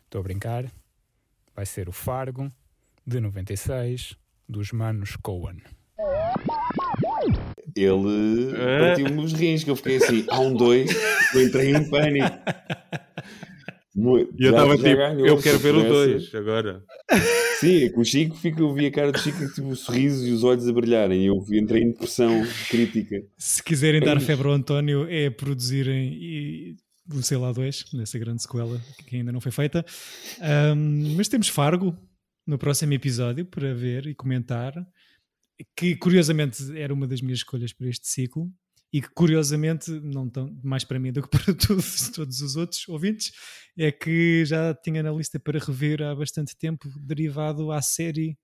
Estou 0.04 0.20
a 0.20 0.22
brincar, 0.24 0.72
vai 1.54 1.66
ser 1.66 1.86
o 1.86 1.92
Fargo, 1.92 2.50
de 3.06 3.20
96, 3.20 4.16
dos 4.48 4.72
manos 4.72 5.16
Coen. 5.16 5.62
Ele 7.76 8.52
É. 8.56 8.78
partiu-me 8.80 9.24
os 9.24 9.32
rins, 9.32 9.64
que 9.64 9.70
eu 9.70 9.76
fiquei 9.76 9.96
assim, 9.96 10.24
há 10.28 10.38
um 10.40 10.54
dois, 10.54 10.90
eu 11.34 11.42
entrei 11.42 11.70
em 11.74 11.88
pânico. 11.88 12.28
Muito- 13.94 14.32
E 14.40 14.44
eu 14.46 14.50
estava 14.50 14.76
tipo, 14.76 14.88
eu 14.88 15.38
quero 15.42 15.58
ver 15.58 15.74
o. 15.74 15.82
2 15.82 16.34
agora. 16.34 16.82
Sim, 17.60 17.84
é 17.84 17.88
que 17.90 17.98
o 18.00 18.04
Chico, 18.04 18.34
fica, 18.36 18.60
eu 18.60 18.72
vi 18.72 18.86
a 18.86 18.90
cara 18.90 19.12
do 19.12 19.18
Chico, 19.18 19.46
tipo, 19.52 19.68
o 19.68 19.76
sorriso 19.76 20.26
e 20.26 20.32
os 20.32 20.42
olhos 20.42 20.66
a 20.66 20.72
brilharem. 20.72 21.26
Eu 21.26 21.44
entrei 21.52 21.82
em 21.82 21.90
depressão 21.90 22.42
crítica. 22.70 23.22
Se 23.36 23.62
quiserem 23.62 24.00
dar 24.00 24.18
febre 24.20 24.48
ao 24.48 24.54
António, 24.54 25.06
é 25.10 25.28
produzirem 25.28 26.10
e, 26.14 26.76
o 27.12 27.22
sei 27.22 27.36
lá 27.36 27.52
dois, 27.52 27.84
nessa 27.92 28.18
grande 28.18 28.42
sequela 28.42 28.80
que 29.06 29.16
ainda 29.16 29.30
não 29.30 29.40
foi 29.42 29.52
feita. 29.52 29.84
Ahm, 30.40 31.14
mas 31.14 31.28
temos 31.28 31.48
Fargo 31.48 31.94
no 32.46 32.56
próximo 32.56 32.94
episódio 32.94 33.44
para 33.44 33.74
ver 33.74 34.06
e 34.06 34.14
comentar, 34.14 34.72
que 35.76 35.96
curiosamente 35.96 36.76
era 36.78 36.92
uma 36.92 37.06
das 37.06 37.20
minhas 37.20 37.38
escolhas 37.40 37.72
para 37.72 37.88
este 37.88 38.06
ciclo. 38.08 38.52
E 38.94 39.00
que 39.00 39.08
curiosamente, 39.08 39.90
não 39.90 40.28
tão 40.28 40.54
mais 40.62 40.84
para 40.84 40.98
mim 40.98 41.10
do 41.12 41.22
que 41.22 41.28
para 41.30 41.44
todos, 41.56 42.10
todos 42.10 42.42
os 42.42 42.56
outros 42.56 42.86
ouvintes, 42.88 43.32
é 43.78 43.90
que 43.90 44.44
já 44.44 44.74
tinha 44.74 45.02
na 45.02 45.10
lista 45.10 45.40
para 45.40 45.58
rever 45.58 46.02
há 46.02 46.14
bastante 46.14 46.54
tempo, 46.54 46.86
derivado 47.00 47.72
à 47.72 47.80
série 47.80 48.38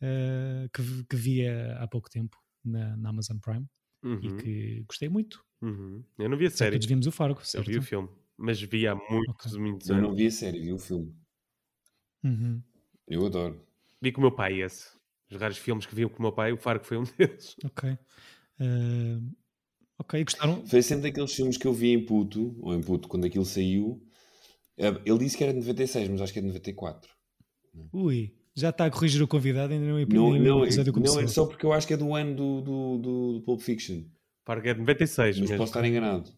ah, 0.00 0.66
que, 0.72 0.82
que 1.04 1.16
via 1.16 1.76
há 1.78 1.86
pouco 1.86 2.08
tempo 2.10 2.36
na, 2.64 2.96
na 2.96 3.10
Amazon 3.10 3.38
Prime 3.38 3.66
Uhum, 4.04 4.18
e 4.20 4.36
que 4.42 4.84
gostei 4.88 5.08
muito. 5.08 5.44
uhum. 5.60 6.02
Eu 6.18 6.28
não 6.28 6.36
vi 6.36 6.46
a 6.46 6.50
série, 6.50 6.72
todos 6.76 6.88
vimos 6.88 7.06
o 7.06 7.12
Fargo, 7.12 7.38
eu 7.40 7.44
certo? 7.44 7.70
vi 7.70 7.78
o 7.78 7.82
filme, 7.82 8.08
mas 8.36 8.60
vi 8.60 8.84
há 8.84 8.96
muitos, 8.96 9.56
muitos 9.56 9.88
Eu 9.88 9.96
não 9.98 10.06
anos. 10.06 10.16
vi 10.16 10.26
a 10.26 10.30
série, 10.32 10.58
vi 10.58 10.72
o 10.72 10.78
filme. 10.78 11.14
Uhum. 12.24 12.60
Eu 13.06 13.24
adoro. 13.26 13.64
Vi 14.00 14.10
com 14.10 14.20
o 14.20 14.22
meu 14.22 14.32
pai 14.34 14.60
esse. 14.60 14.88
Os 15.32 15.40
raros 15.40 15.56
filmes 15.58 15.86
que 15.86 15.94
vi 15.94 16.06
com 16.08 16.18
o 16.18 16.22
meu 16.22 16.32
pai, 16.32 16.52
o 16.52 16.56
Fargo 16.56 16.84
foi 16.84 16.98
um 16.98 17.04
deles. 17.18 17.56
Ok. 17.64 17.96
Ah, 18.60 19.20
ok, 19.98 20.24
gostaram? 20.24 20.66
Foi 20.66 20.82
sempre 20.82 21.04
daqueles 21.10 21.32
filmes 21.34 21.56
que 21.56 21.66
eu 21.66 21.72
vi 21.72 21.92
em 21.92 22.04
puto, 22.04 22.54
ou 22.60 22.74
em 22.74 22.80
puto, 22.80 23.08
quando 23.08 23.24
aquilo 23.26 23.44
saiu. 23.44 24.02
Eh, 24.78 24.92
Ele 25.04 25.18
disse 25.18 25.36
que 25.36 25.44
era 25.44 25.52
de 25.52 25.58
96, 25.60 26.08
mas 26.10 26.20
acho 26.20 26.32
que 26.32 26.38
é 26.38 26.42
de 26.42 26.48
94. 26.48 27.10
Ui, 27.92 28.34
já 28.54 28.68
está 28.70 28.84
a 28.86 28.90
corrigir 28.90 29.22
o 29.22 29.28
convidado, 29.28 29.72
ainda 29.72 29.86
não, 29.86 29.98
Não, 30.06 30.32
nem 30.32 30.42
não, 30.42 30.60
o 30.60 30.64
episódio 30.64 30.92
começou. 30.92 31.16
não, 31.16 31.24
é 31.24 31.26
só 31.28 31.46
porque 31.46 31.64
eu 31.64 31.72
acho 31.72 31.86
que 31.86 31.94
é 31.94 31.96
do 31.96 32.14
ano 32.14 32.34
do, 32.36 32.60
do, 32.60 32.98
do, 32.98 33.32
do 33.34 33.42
Pulp 33.42 33.60
Fiction. 33.60 34.02
Fargo 34.44 34.68
é 34.68 34.74
de 34.74 34.80
96 34.80 35.38
Mas 35.38 35.50
mesmo. 35.50 35.56
posso 35.56 35.70
estar 35.70 35.84
enganado. 35.86 36.30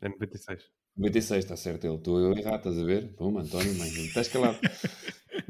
É 0.00 0.08
96. 0.08 0.62
96, 0.96 1.44
está 1.44 1.56
certo 1.56 1.86
ele. 1.86 1.96
Estou 1.96 2.18
eu 2.18 2.32
errado, 2.36 2.56
estás 2.58 2.78
a 2.78 2.84
ver? 2.84 3.14
Toma, 3.14 3.42
António, 3.42 3.74
mãe, 3.76 3.88
estás 3.88 4.28
calado. 4.28 4.58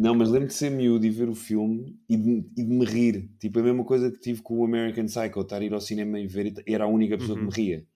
Não, 0.00 0.14
mas 0.14 0.30
lembro 0.30 0.48
de 0.48 0.54
ser 0.54 0.70
miúdo 0.70 1.04
e 1.06 1.10
ver 1.10 1.28
o 1.28 1.34
filme 1.34 1.98
e 2.08 2.16
de, 2.16 2.30
e 2.56 2.64
de 2.64 2.72
me 2.78 2.84
rir. 2.84 3.30
Tipo, 3.38 3.58
a 3.60 3.62
mesma 3.62 3.84
coisa 3.84 4.10
que 4.10 4.18
tive 4.18 4.42
com 4.42 4.58
o 4.58 4.64
American 4.64 5.04
Psycho, 5.06 5.40
estar 5.42 5.60
a 5.60 5.64
ir 5.64 5.72
ao 5.74 5.80
cinema 5.80 6.18
e 6.18 6.26
ver, 6.26 6.64
e 6.66 6.74
era 6.74 6.84
a 6.84 6.88
única 6.88 7.18
pessoa 7.18 7.36
Uhum. 7.36 7.50
que 7.50 7.60
me 7.60 7.66
ria. 7.66 7.86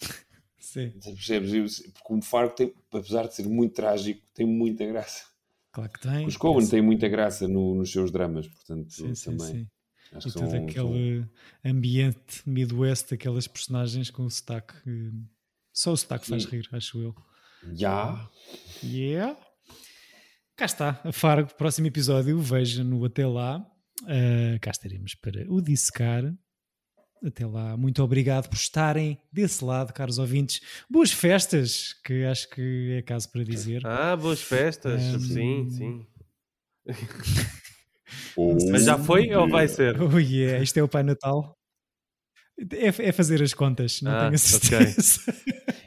Sim, 0.58 0.94
Percebes? 1.02 1.80
Porque 1.92 2.14
o 2.14 2.22
Fargo, 2.22 2.54
tem, 2.54 2.74
apesar 2.92 3.26
de 3.28 3.34
ser 3.34 3.46
muito 3.48 3.74
trágico, 3.74 4.22
tem 4.34 4.46
muita 4.46 4.84
graça. 4.86 5.24
claro 5.72 5.92
que 5.92 6.00
tem. 6.00 6.26
Os 6.28 6.36
Coen 6.36 6.60
Sim, 6.60 6.70
têm 6.70 6.82
muita 6.82 7.08
graça 7.08 7.48
no- 7.48 7.74
nos 7.74 7.92
seus 7.92 8.10
dramas, 8.10 8.48
portanto, 8.48 8.90
Sim, 8.90 9.14
sim, 9.14 9.38
também. 9.38 9.38
sim. 9.38 9.68
Acho 10.12 10.28
E 10.28 10.32
todo 10.32 10.54
são, 10.54 10.56
aquele 10.56 11.26
ambiente 11.64 12.48
Midwest, 12.48 13.12
aquelas 13.12 13.46
personagens 13.48 14.10
com 14.10 14.24
o 14.24 14.30
sotaque. 14.30 14.74
eh, 14.88 15.12
Só 15.72 15.92
o 15.92 15.96
sotaque 15.96 16.26
faz 16.26 16.44
rir, 16.44 16.68
acho 16.72 17.00
eu. 17.00 17.14
são... 17.74 17.74
Já, 17.74 18.30
Yeah. 18.82 19.38
Cá 20.56 20.66
está, 20.66 21.00
a 21.02 21.10
Fargo, 21.12 21.52
próximo 21.54 21.88
episódio, 21.88 22.38
veja-no 22.38 23.04
até 23.04 23.26
lá. 23.26 23.64
Ah, 24.06 24.58
cá 24.60 24.70
estaremos 24.70 25.14
para 25.16 25.44
o 25.50 25.60
dissecar. 25.60 26.32
Até 27.24 27.44
lá, 27.46 27.76
muito 27.76 28.02
obrigado 28.02 28.48
por 28.48 28.56
estarem 28.56 29.18
desse 29.32 29.64
lado, 29.64 29.92
caros 29.92 30.18
ouvintes. 30.18 30.60
Boas 30.88 31.10
festas, 31.10 31.94
que 32.04 32.24
acho 32.24 32.48
que 32.50 32.96
é 32.98 33.02
caso 33.02 33.30
para 33.32 33.42
dizer. 33.42 33.84
Ah, 33.86 34.14
boas 34.14 34.42
festas. 34.42 35.02
Um, 35.02 35.20
Sim, 35.20 35.70
sim. 35.70 36.06
Mas 38.70 38.84
já 38.84 38.98
foi 38.98 39.34
ou 39.34 39.48
vai 39.48 39.66
ser? 39.66 40.00
Oh 40.00 40.18
yeah, 40.18 40.62
isto 40.62 40.76
é 40.76 40.82
o 40.82 40.88
Pai 40.88 41.02
Natal. 41.02 41.56
É, 42.72 42.86
é 43.08 43.12
fazer 43.12 43.42
as 43.42 43.54
contas, 43.54 44.00
não 44.02 44.12
Ah, 44.12 44.20
tenho 44.20 44.34
a 44.34 44.38
certeza. 44.38 45.20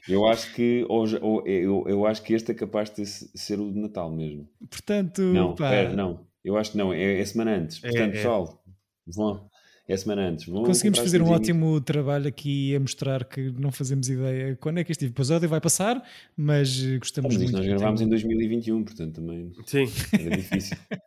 Eu 0.07 0.25
acho 0.27 0.53
que 0.53 0.85
hoje, 0.89 1.17
ou- 1.21 1.45
eu, 1.47 1.83
eu 1.87 2.05
acho 2.05 2.21
que 2.23 2.33
este 2.33 2.51
é 2.51 2.53
capaz 2.55 2.89
de 2.89 3.05
se- 3.05 3.29
ser 3.35 3.59
o 3.59 3.71
de 3.71 3.77
Natal 3.79 4.11
mesmo. 4.11 4.47
Portanto, 4.69 5.21
Não, 5.21 5.53
pá, 5.55 5.69
pera, 5.69 5.93
não. 5.95 6.25
Eu 6.43 6.55
acho 6.57 6.71
que 6.71 6.77
não, 6.77 6.93
é, 6.93 7.19
é 7.19 7.25
semana 7.25 7.55
antes. 7.57 7.83
É, 7.83 7.89
Portanto, 7.89 8.09
é. 8.09 8.15
pessoal, 8.15 8.63
vão. 9.05 9.49
É 9.89 9.95
semana 9.95 10.21
antes. 10.29 10.45
Vão 10.47 10.63
conseguimos 10.63 10.99
fazer 10.99 11.21
um 11.21 11.29
ótimo 11.29 11.79
trabalho 11.79 12.27
aqui 12.27 12.75
a 12.75 12.79
mostrar 12.79 13.23
que 13.23 13.51
não 13.51 13.71
fazemos 13.71 14.09
ideia 14.09 14.57
quando 14.59 14.79
é 14.79 14.83
que 14.83 14.91
este 14.91 15.05
episódio 15.05 15.47
vai 15.47 15.61
passar, 15.61 16.03
mas 16.35 16.81
gostamos 16.97 17.33
Mas 17.33 17.41
muito. 17.43 17.55
nós 17.57 17.65
gravámos 17.65 18.01
em 18.01 18.09
2021, 18.09 18.83
portanto 18.83 19.15
também 19.15 19.53
Sim. 19.65 19.85
era 20.13 20.35
difícil. 20.37 20.75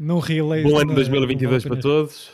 Não 0.00 0.18
relay 0.18 0.62
Bom 0.62 0.78
ano 0.78 0.94
2022 0.94 1.64
para 1.64 1.76
todos. 1.76 2.30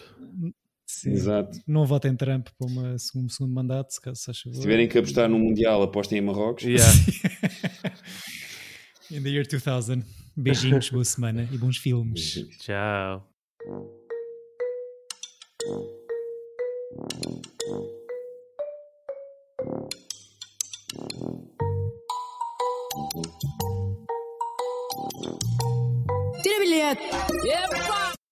Sim. 0.98 1.12
Exato. 1.12 1.60
Não 1.66 1.86
votem 1.86 2.14
Trump 2.16 2.48
para 2.58 2.66
uma, 2.66 2.94
um 2.94 3.28
segundo 3.28 3.54
mandato, 3.54 3.92
se 3.92 4.00
caso 4.00 4.20
se. 4.20 4.32
Se 4.32 4.60
tiverem 4.60 4.88
que 4.88 4.98
apostar 4.98 5.28
no 5.28 5.38
Mundial, 5.38 5.82
apostem 5.82 6.18
em 6.18 6.22
Marrocos. 6.22 6.64
Yeah. 6.64 6.82
In 9.10 9.22
the 9.22 9.30
year 9.30 9.46
2000. 9.46 10.02
Beijinhos, 10.36 10.90
boa 10.90 11.04
semana 11.04 11.48
e 11.52 11.58
bons 11.58 11.78
filmes. 11.78 12.44
Tchau. 12.58 13.26
Tira 26.42 26.58
bilhete! 26.60 27.02
Epa! 27.46 28.07